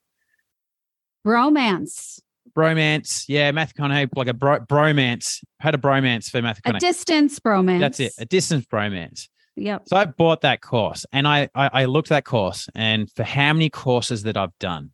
Bromance. 1.26 2.20
bromance. 2.56 3.24
Yeah, 3.28 3.50
Matthew 3.50 3.82
McConaughey, 3.82 4.10
like 4.14 4.28
a 4.28 4.34
bro- 4.34 4.60
bromance. 4.60 5.42
Had 5.58 5.74
a 5.74 5.78
bromance 5.78 6.30
for 6.30 6.42
Matthew 6.42 6.70
McConaughey. 6.70 6.76
A 6.76 6.80
distance 6.80 7.40
bromance. 7.40 7.80
That's 7.80 8.00
it, 8.00 8.12
a 8.18 8.26
distance 8.26 8.66
bromance. 8.66 9.28
Yep. 9.56 9.88
So 9.88 9.96
I 9.96 10.04
bought 10.04 10.42
that 10.42 10.60
course 10.60 11.06
and 11.12 11.26
I, 11.26 11.48
I 11.54 11.70
I 11.72 11.84
looked 11.86 12.12
at 12.12 12.14
that 12.14 12.24
course 12.24 12.68
and 12.76 13.10
for 13.10 13.24
how 13.24 13.54
many 13.54 13.70
courses 13.70 14.22
that 14.24 14.36
I've 14.36 14.56
done, 14.60 14.90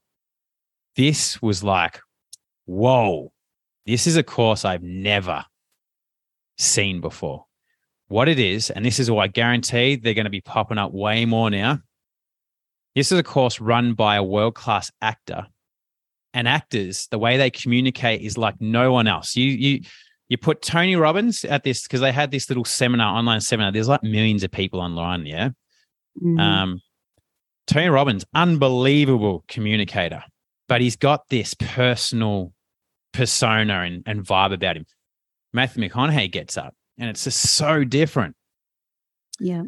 this 0.97 1.43
was 1.43 1.63
like, 1.63 2.01
whoa, 2.65 3.34
this 3.87 4.07
is 4.07 4.17
a 4.17 4.23
course 4.23 4.65
I've 4.65 4.83
never 4.83 5.45
seen 6.59 7.01
before. 7.01 7.45
What 8.09 8.29
it 8.29 8.39
is, 8.39 8.71
and 8.71 8.85
this 8.85 9.01
is 9.01 9.11
what 9.11 9.23
I 9.23 9.29
guarantee 9.29 9.97
they're 9.97 10.15
going 10.15 10.25
to 10.25 10.31
be 10.31 10.41
popping 10.41 10.79
up 10.79 10.93
way 10.93 11.25
more 11.25 11.51
now. 11.51 11.81
This 12.95 13.11
is 13.11 13.19
a 13.19 13.23
course 13.23 13.61
run 13.61 13.95
by 13.95 14.17
a 14.17 14.23
world-class 14.23 14.91
actor. 15.03 15.47
And 16.33 16.49
actors, 16.49 17.09
the 17.11 17.19
way 17.19 17.37
they 17.37 17.51
communicate 17.51 18.21
is 18.21 18.37
like 18.37 18.61
no 18.61 18.93
one 18.93 19.07
else. 19.07 19.37
You 19.37 19.47
you 19.51 19.81
you 20.29 20.37
put 20.37 20.63
Tony 20.63 20.97
Robbins 20.97 21.45
at 21.45 21.63
this 21.63 21.83
because 21.83 22.01
they 22.01 22.11
had 22.11 22.31
this 22.31 22.49
little 22.49 22.65
seminar, 22.65 23.17
online 23.17 23.41
seminar. 23.41 23.71
There's 23.71 23.89
like 23.89 24.03
millions 24.03 24.43
of 24.43 24.51
people 24.51 24.81
online, 24.81 25.27
yeah. 25.27 25.51
Mhm. 26.21 26.41
Um, 26.41 26.81
Tony 27.67 27.89
Robbins, 27.89 28.25
unbelievable 28.35 29.45
communicator, 29.49 30.25
but 30.69 30.81
he's 30.81 30.97
got 30.97 31.29
this 31.29 31.55
personal 31.55 32.53
persona 33.15 33.81
and, 33.81 34.03
and 34.07 34.23
vibe 34.23 34.53
about 34.53 34.77
him. 34.77 34.85
Matthew 35.55 35.89
McConaughey 35.89 36.31
gets 36.31 36.59
up, 36.59 36.75
and 36.99 37.09
it's 37.09 37.25
just 37.25 37.41
so 37.41 37.85
different. 37.85 38.35
yeah. 39.41 39.63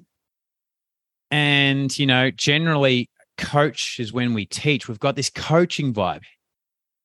And 1.31 1.97
you 1.99 2.07
know, 2.07 2.31
generally, 2.31 3.11
coach 3.39 3.99
is 3.99 4.13
when 4.13 4.33
we 4.35 4.47
teach. 4.47 4.89
We've 4.89 5.01
got 5.01 5.17
this 5.17 5.31
coaching 5.31 5.93
vibe. 5.93 6.23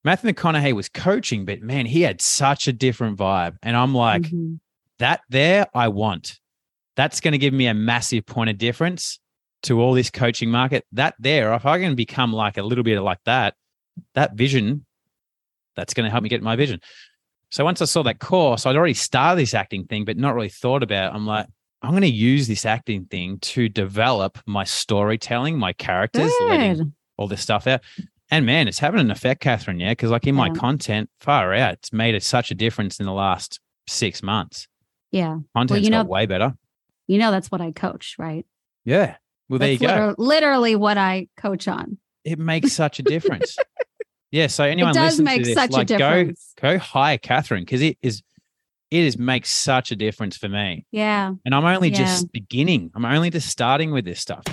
Matthew 0.04 0.32
McConaughey 0.32 0.74
was 0.74 0.90
coaching, 0.90 1.46
but 1.46 1.62
man, 1.62 1.86
he 1.86 2.02
had 2.02 2.22
such 2.22 2.68
a 2.68 2.74
different 2.74 3.18
vibe. 3.18 3.58
And 3.64 3.76
I'm 3.76 3.94
like, 3.94 4.24
Mhm. 4.24 4.60
that 5.00 5.22
there 5.30 5.68
I 5.74 5.88
want. 5.90 6.40
That's 6.96 7.20
going 7.22 7.32
to 7.34 7.38
give 7.38 7.54
me 7.54 7.68
a 7.68 7.74
massive 7.74 8.26
point 8.26 8.50
of 8.50 8.58
difference 8.58 9.20
to 9.64 9.80
all 9.82 9.94
this 9.94 10.10
coaching 10.10 10.50
market. 10.50 10.86
That 10.92 11.16
there, 11.20 11.54
if 11.54 11.66
I 11.66 11.80
can 11.80 11.96
become 11.96 12.34
like 12.34 12.58
a 12.58 12.64
little 12.64 12.84
bit 12.84 13.00
like 13.02 13.20
that, 13.26 13.56
that 14.16 14.34
vision, 14.36 14.86
that's 15.82 15.94
going 15.94 16.06
to 16.06 16.12
help 16.12 16.24
me 16.24 16.30
get 16.30 16.44
my 16.44 16.56
vision. 16.56 16.80
So 17.50 17.66
once 17.66 17.82
I 17.82 17.86
saw 17.86 18.04
that 18.04 18.20
course, 18.20 18.66
I'd 18.66 18.76
already 18.76 18.94
started 18.94 19.42
this 19.42 19.54
acting 19.54 19.86
thing, 19.86 20.06
but 20.06 20.16
not 20.16 20.36
really 20.36 20.50
thought 20.50 20.84
about. 20.84 21.12
It. 21.12 21.16
I'm 21.16 21.26
like, 21.26 21.48
I'm 21.82 21.92
going 21.92 22.02
to 22.04 22.08
use 22.08 22.48
this 22.48 22.66
acting 22.66 23.06
thing 23.06 23.40
to 23.40 23.68
develop 23.68 24.38
my 24.46 24.64
storytelling, 24.64 25.58
my 25.58 25.74
characters, 25.74 26.32
letting 26.42 26.94
all 27.18 27.28
this 27.28 27.42
stuff 27.42 27.66
out. 27.68 27.82
And 28.30 28.46
man, 28.46 28.68
it's 28.68 28.80
having 28.80 29.02
an 29.02 29.12
effect, 29.12 29.42
Catherine. 29.42 29.80
Yeah, 29.80 29.92
because 29.92 30.12
like 30.12 30.28
in 30.28 30.36
my 30.36 30.50
content, 30.52 31.10
far 31.20 31.54
out, 31.54 31.74
it's 31.74 31.92
made 31.92 32.16
it 32.16 32.24
such 32.24 32.52
a 32.52 32.56
difference 32.56 33.00
in 33.00 33.06
the 33.06 33.12
last 33.12 33.60
six 33.88 34.24
months. 34.24 34.68
Yeah. 35.12 35.40
Content's 35.54 35.84
you 35.84 35.90
know- 35.90 36.04
got 36.04 36.10
way 36.10 36.26
better. 36.28 36.54
You 37.08 37.18
know 37.18 37.32
that's 37.32 37.52
what 37.52 37.60
I 37.60 37.72
coach, 37.72 38.16
right? 38.18 38.46
Yeah. 38.86 39.18
Well, 39.50 39.60
there 39.60 39.76
That's 39.76 39.82
you 39.82 39.88
go. 39.88 39.94
liter- 39.94 40.16
literally 40.18 40.76
what 40.78 40.98
I 40.98 41.28
coach 41.36 41.68
on. 41.68 41.98
It 42.24 42.40
makes 42.40 42.72
such 42.72 43.00
a 43.00 43.04
difference. 43.04 43.58
yeah. 44.32 44.48
So 44.48 44.64
anyone 44.64 44.92
it 44.92 44.94
does 44.96 45.20
make 45.20 45.40
to 45.44 45.46
this, 45.46 45.56
such 45.56 45.72
like 45.72 45.90
a 45.92 45.98
difference. 45.98 46.54
go 46.60 46.74
go 46.74 46.80
hire 46.80 47.18
Catherine 47.18 47.64
because 47.64 47.82
it 47.82 47.98
is 48.02 48.24
it 48.90 49.04
is 49.04 49.18
makes 49.18 49.50
such 49.50 49.92
a 49.92 49.96
difference 49.96 50.36
for 50.38 50.50
me. 50.50 50.86
Yeah. 50.92 51.34
And 51.46 51.56
I'm 51.56 51.64
only 51.66 51.90
Yeah. 51.90 51.98
just 52.00 52.32
beginning. 52.32 52.92
I'm 52.94 53.06
only 53.06 53.30
just 53.30 53.48
starting 53.50 53.92
with 53.92 54.04
this 54.06 54.20
stuff. 54.20 54.44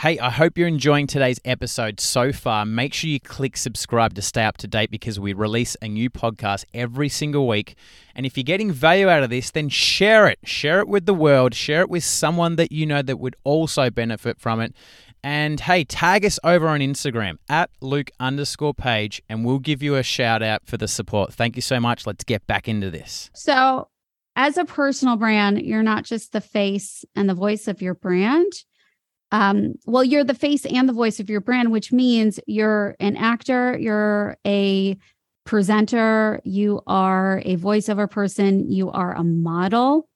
Hey, 0.00 0.18
I 0.18 0.30
hope 0.30 0.56
you're 0.56 0.66
enjoying 0.66 1.06
today's 1.06 1.38
episode 1.44 2.00
so 2.00 2.32
far. 2.32 2.64
Make 2.64 2.94
sure 2.94 3.10
you 3.10 3.20
click 3.20 3.54
subscribe 3.58 4.14
to 4.14 4.22
stay 4.22 4.44
up 4.44 4.56
to 4.58 4.66
date 4.66 4.90
because 4.90 5.20
we 5.20 5.34
release 5.34 5.76
a 5.82 5.88
new 5.88 6.08
podcast 6.08 6.64
every 6.72 7.10
single 7.10 7.46
week. 7.46 7.74
And 8.14 8.24
if 8.24 8.34
you're 8.38 8.44
getting 8.44 8.72
value 8.72 9.10
out 9.10 9.22
of 9.22 9.28
this, 9.28 9.50
then 9.50 9.68
share 9.68 10.26
it. 10.26 10.38
Share 10.42 10.80
it 10.80 10.88
with 10.88 11.04
the 11.04 11.12
world. 11.12 11.54
Share 11.54 11.82
it 11.82 11.90
with 11.90 12.02
someone 12.02 12.56
that 12.56 12.72
you 12.72 12.86
know 12.86 13.02
that 13.02 13.18
would 13.18 13.36
also 13.44 13.90
benefit 13.90 14.40
from 14.40 14.60
it. 14.60 14.74
And 15.22 15.60
hey, 15.60 15.84
tag 15.84 16.24
us 16.24 16.38
over 16.42 16.66
on 16.68 16.80
Instagram 16.80 17.36
at 17.48 17.70
Luke 17.80 18.10
underscore 18.18 18.72
page, 18.74 19.22
and 19.28 19.44
we'll 19.44 19.58
give 19.58 19.82
you 19.82 19.96
a 19.96 20.02
shout 20.02 20.42
out 20.42 20.66
for 20.66 20.76
the 20.76 20.88
support. 20.88 21.32
Thank 21.34 21.56
you 21.56 21.62
so 21.62 21.78
much. 21.78 22.06
Let's 22.06 22.24
get 22.24 22.46
back 22.46 22.68
into 22.68 22.90
this. 22.90 23.30
So, 23.34 23.88
as 24.36 24.56
a 24.56 24.64
personal 24.64 25.16
brand, 25.16 25.60
you're 25.60 25.82
not 25.82 26.04
just 26.04 26.32
the 26.32 26.40
face 26.40 27.04
and 27.14 27.28
the 27.28 27.34
voice 27.34 27.68
of 27.68 27.82
your 27.82 27.94
brand. 27.94 28.52
Um, 29.32 29.74
well, 29.86 30.02
you're 30.02 30.24
the 30.24 30.34
face 30.34 30.64
and 30.64 30.88
the 30.88 30.92
voice 30.94 31.20
of 31.20 31.28
your 31.28 31.40
brand, 31.40 31.70
which 31.70 31.92
means 31.92 32.40
you're 32.46 32.96
an 32.98 33.16
actor, 33.16 33.76
you're 33.78 34.36
a 34.46 34.96
presenter, 35.44 36.40
you 36.44 36.80
are 36.86 37.42
a 37.44 37.56
voiceover 37.56 38.10
person, 38.10 38.70
you 38.70 38.90
are 38.90 39.14
a 39.14 39.22
model, 39.24 40.08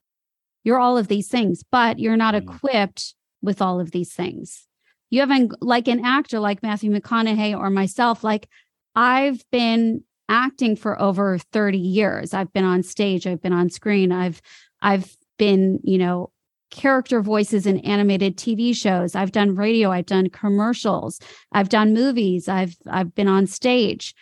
you're 0.62 0.78
all 0.78 0.96
of 0.96 1.08
these 1.08 1.28
things, 1.28 1.62
but 1.70 1.98
you're 1.98 2.16
not 2.16 2.34
Mm. 2.34 2.42
equipped 2.42 3.14
with 3.42 3.60
all 3.60 3.78
of 3.80 3.90
these 3.90 4.12
things. 4.12 4.66
You 5.14 5.20
haven't, 5.20 5.62
like 5.62 5.86
an 5.86 6.04
actor 6.04 6.40
like 6.40 6.60
Matthew 6.60 6.90
McConaughey 6.90 7.56
or 7.56 7.70
myself, 7.70 8.24
like 8.24 8.48
I've 8.96 9.48
been 9.52 10.02
acting 10.28 10.74
for 10.74 11.00
over 11.00 11.38
30 11.38 11.78
years. 11.78 12.34
I've 12.34 12.52
been 12.52 12.64
on 12.64 12.82
stage, 12.82 13.24
I've 13.24 13.40
been 13.40 13.52
on 13.52 13.70
screen, 13.70 14.10
I've 14.10 14.42
I've 14.82 15.16
been, 15.38 15.78
you 15.84 15.98
know, 15.98 16.32
character 16.72 17.20
voices 17.22 17.64
in 17.64 17.78
animated 17.80 18.36
TV 18.36 18.74
shows. 18.74 19.14
I've 19.14 19.30
done 19.30 19.54
radio, 19.54 19.92
I've 19.92 20.06
done 20.06 20.30
commercials, 20.30 21.20
I've 21.52 21.68
done 21.68 21.94
movies, 21.94 22.48
I've 22.48 22.74
I've 22.90 23.14
been 23.14 23.28
on 23.28 23.46
stage. 23.46 24.16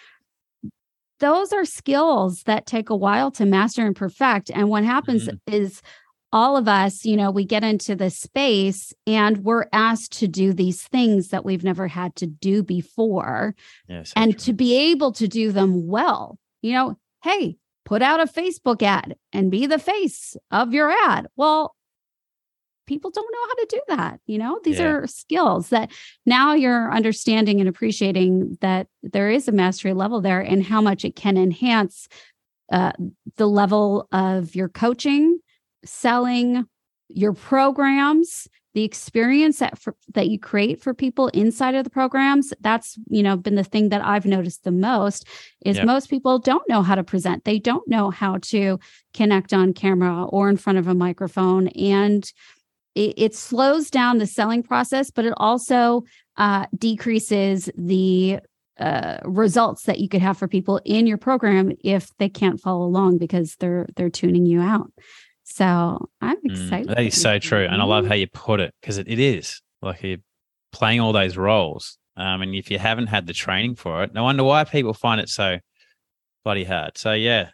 Those 1.20 1.54
are 1.54 1.64
skills 1.64 2.42
that 2.42 2.66
take 2.66 2.90
a 2.90 2.96
while 2.96 3.30
to 3.30 3.46
master 3.46 3.86
and 3.86 3.96
perfect. 3.96 4.50
And 4.50 4.68
what 4.68 4.84
happens 4.84 5.26
mm-hmm. 5.26 5.54
is 5.54 5.80
all 6.32 6.56
of 6.56 6.66
us, 6.66 7.04
you 7.04 7.16
know, 7.16 7.30
we 7.30 7.44
get 7.44 7.62
into 7.62 7.94
this 7.94 8.16
space 8.18 8.92
and 9.06 9.38
we're 9.44 9.66
asked 9.72 10.12
to 10.20 10.28
do 10.28 10.52
these 10.52 10.82
things 10.82 11.28
that 11.28 11.44
we've 11.44 11.64
never 11.64 11.88
had 11.88 12.16
to 12.16 12.26
do 12.26 12.62
before 12.62 13.54
Yes. 13.88 14.12
and 14.16 14.38
to 14.40 14.52
be 14.52 14.74
able 14.90 15.12
to 15.12 15.28
do 15.28 15.52
them 15.52 15.86
well. 15.86 16.38
You 16.62 16.72
know, 16.72 16.98
hey, 17.22 17.56
put 17.84 18.00
out 18.00 18.20
a 18.20 18.24
Facebook 18.26 18.82
ad 18.82 19.16
and 19.32 19.50
be 19.50 19.66
the 19.66 19.78
face 19.78 20.36
of 20.50 20.72
your 20.72 20.90
ad. 20.90 21.26
Well, 21.36 21.74
people 22.86 23.10
don't 23.10 23.30
know 23.32 23.46
how 23.48 23.54
to 23.54 23.66
do 23.70 23.80
that. 23.96 24.20
You 24.26 24.38
know, 24.38 24.60
these 24.64 24.78
Yeah. 24.78 24.86
are 24.86 25.06
skills 25.06 25.68
that 25.68 25.90
now 26.26 26.54
you're 26.54 26.90
understanding 26.92 27.60
and 27.60 27.68
appreciating 27.68 28.58
that 28.60 28.88
there 29.02 29.30
is 29.30 29.48
a 29.48 29.52
mastery 29.52 29.92
level 29.92 30.20
there 30.20 30.40
and 30.40 30.62
how 30.64 30.80
much 30.80 31.04
it 31.04 31.14
can 31.14 31.36
enhance 31.36 32.08
uh, 32.72 32.92
the 33.36 33.46
level 33.48 34.08
of 34.12 34.54
your 34.56 34.68
coaching, 34.68 35.38
selling, 35.84 36.66
your 37.08 37.32
programs, 37.32 38.48
the 38.74 38.84
experience 38.84 39.58
that 39.58 39.78
for, 39.78 39.94
that 40.14 40.28
you 40.28 40.38
create 40.38 40.80
for 40.80 40.94
people 40.94 41.28
inside 41.28 41.74
of 41.74 41.84
the 41.84 41.90
programs. 41.90 42.54
That's 42.60 42.96
you 43.08 43.22
know 43.22 43.36
been 43.36 43.54
the 43.54 43.64
thing 43.64 43.90
that 43.90 44.02
I've 44.04 44.24
noticed 44.24 44.64
the 44.64 44.70
most 44.70 45.26
is 45.64 45.76
Yeah. 45.76 45.84
most 45.84 46.08
people 46.08 46.38
don't 46.38 46.66
know 46.68 46.82
how 46.82 46.94
to 46.94 47.04
present. 47.04 47.44
They 47.44 47.58
don't 47.58 47.86
know 47.86 48.10
how 48.10 48.38
to 48.42 48.78
connect 49.12 49.52
on 49.52 49.74
camera 49.74 50.24
or 50.24 50.48
in 50.48 50.56
front 50.56 50.78
of 50.78 50.88
a 50.88 50.94
microphone, 50.94 51.68
and 51.68 52.24
it, 52.94 53.14
it 53.16 53.34
slows 53.34 53.90
down 53.90 54.18
the 54.18 54.26
selling 54.26 54.62
process, 54.62 55.10
but 55.10 55.24
it 55.24 55.34
also 55.36 56.04
uh, 56.36 56.66
decreases 56.76 57.70
the 57.76 58.38
uh, 58.78 59.18
results 59.24 59.84
that 59.84 59.98
you 59.98 60.08
could 60.08 60.22
have 60.22 60.38
for 60.38 60.48
people 60.48 60.80
in 60.84 61.06
your 61.06 61.18
program 61.18 61.72
if 61.84 62.08
they 62.18 62.28
can't 62.28 62.58
follow 62.60 62.84
along 62.86 63.18
because 63.18 63.56
they're 63.60 63.86
they're 63.96 64.10
tuning 64.10 64.46
you 64.46 64.60
out. 64.62 64.90
So 65.52 66.08
I'm 66.20 66.36
Mm, 66.38 66.50
excited. 66.50 66.88
that 66.88 67.00
is 67.00 67.20
so 67.20 67.38
true. 67.38 67.64
And 67.64 67.80
I 67.82 67.84
love 67.84 68.06
how 68.06 68.14
you 68.14 68.26
put 68.26 68.60
it 68.60 68.74
because 68.80 68.98
it, 68.98 69.06
it 69.08 69.18
is 69.18 69.60
like 69.82 70.02
you're 70.02 70.18
playing 70.72 71.00
all 71.00 71.12
those 71.12 71.36
roles. 71.36 71.98
Um, 72.16 72.42
and 72.42 72.54
if 72.54 72.70
you 72.70 72.78
haven't 72.78 73.08
had 73.08 73.26
the 73.26 73.32
training 73.32 73.74
for 73.76 74.02
it, 74.02 74.14
no 74.14 74.22
wonder 74.24 74.44
why 74.44 74.64
people 74.64 74.94
find 74.94 75.20
it 75.20 75.28
so 75.28 75.58
bloody 76.44 76.64
hard. 76.64 76.96
So, 76.98 77.12
yeah. 77.12 77.50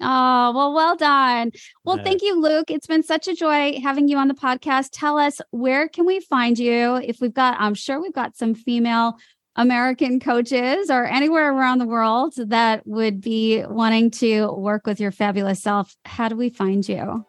Oh, 0.00 0.52
well, 0.54 0.74
well 0.74 0.96
done. 0.96 1.52
Well, 1.84 1.96
Yeah. 1.96 2.02
thank 2.02 2.22
you, 2.22 2.40
Luke. 2.40 2.70
It's 2.70 2.86
been 2.86 3.02
such 3.02 3.28
a 3.28 3.34
joy 3.34 3.80
having 3.82 4.08
you 4.08 4.18
on 4.18 4.28
the 4.28 4.34
podcast. 4.34 4.90
Tell 4.92 5.16
us 5.18 5.40
where 5.50 5.88
can 5.88 6.04
we 6.04 6.20
find 6.20 6.58
you? 6.58 6.96
If 6.96 7.20
we've 7.20 7.32
got, 7.32 7.56
I'm 7.58 7.74
sure 7.74 8.00
we've 8.02 8.12
got 8.12 8.36
some 8.36 8.54
female 8.54 9.16
American 9.56 10.20
coaches 10.20 10.90
or 10.90 11.06
anywhere 11.06 11.50
around 11.52 11.78
the 11.78 11.86
world 11.86 12.34
that 12.36 12.86
would 12.86 13.22
be 13.22 13.64
wanting 13.66 14.10
to 14.10 14.48
work 14.52 14.86
with 14.86 15.00
your 15.00 15.12
fabulous 15.12 15.62
self. 15.62 15.96
How 16.04 16.28
do 16.28 16.36
we 16.36 16.50
find 16.50 16.86
you? 16.86 17.24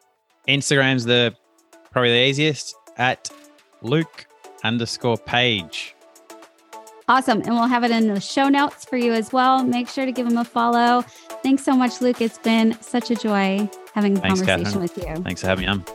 Instagram's 0.47 1.05
the 1.05 1.35
probably 1.91 2.11
the 2.11 2.25
easiest 2.27 2.75
at 2.97 3.29
Luke 3.81 4.27
underscore 4.63 5.17
page. 5.17 5.95
Awesome. 7.09 7.39
And 7.41 7.51
we'll 7.51 7.67
have 7.67 7.83
it 7.85 7.91
in 7.91 8.13
the 8.13 8.19
show 8.19 8.49
notes 8.49 8.83
for 8.83 8.97
you 8.97 9.13
as 9.13 9.31
well. 9.31 9.63
Make 9.63 9.87
sure 9.87 10.05
to 10.05 10.11
give 10.11 10.27
him 10.27 10.37
a 10.37 10.43
follow. 10.43 11.03
Thanks 11.41 11.63
so 11.63 11.73
much, 11.73 12.01
Luke. 12.01 12.19
It's 12.19 12.37
been 12.37 12.79
such 12.81 13.11
a 13.11 13.15
joy 13.15 13.69
having 13.93 14.17
a 14.17 14.21
Thanks, 14.21 14.41
conversation 14.41 14.63
Catherine. 14.65 14.81
with 14.81 14.97
you. 14.97 15.23
Thanks 15.23 15.41
for 15.41 15.47
having 15.47 15.65
me 15.65 15.71
on. 15.71 15.85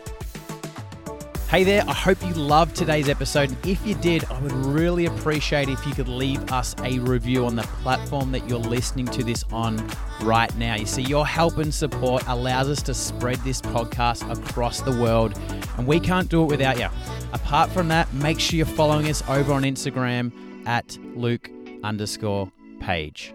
Hey 1.53 1.65
there, 1.65 1.85
I 1.87 1.93
hope 1.93 2.23
you 2.23 2.33
loved 2.33 2.75
today's 2.75 3.11
episode. 3.11 3.51
And 3.51 3.67
if 3.67 3.87
you 3.87 3.95
did, 3.97 4.25
I 4.25 4.41
would 4.41 4.53
really 4.53 5.05
appreciate 5.05 5.69
if 5.69 5.87
you 5.87 5.93
could 5.93 6.09
leave 6.09 6.51
us 6.51 6.75
a 6.83 6.99
review 7.01 7.45
on 7.45 7.57
the 7.57 7.63
platform 7.83 8.33
that 8.33 8.49
you're 8.49 8.59
listening 8.59 9.05
to 9.09 9.23
this 9.23 9.45
on 9.53 9.87
right 10.23 10.57
now. 10.57 10.77
You 10.77 10.87
see, 10.87 11.03
your 11.03 11.27
help 11.27 11.59
and 11.59 11.73
support 11.75 12.27
allows 12.27 12.71
us 12.71 12.81
to 12.85 12.95
spread 12.95 13.37
this 13.41 13.61
podcast 13.61 14.27
across 14.33 14.81
the 14.81 14.93
world, 14.93 15.39
and 15.77 15.87
we 15.87 16.01
can't 16.01 16.31
do 16.31 16.43
it 16.45 16.47
without 16.47 16.79
you. 16.79 16.89
Apart 17.35 17.69
from 17.69 17.87
that, 17.89 18.11
make 18.15 18.41
sure 18.41 18.57
you're 18.57 18.65
following 18.65 19.11
us 19.11 19.23
over 19.29 19.53
on 19.53 19.65
Instagram 19.65 20.33
at 20.67 20.97
Luke 21.15 21.51
underscore 21.85 22.51
page. 22.81 23.35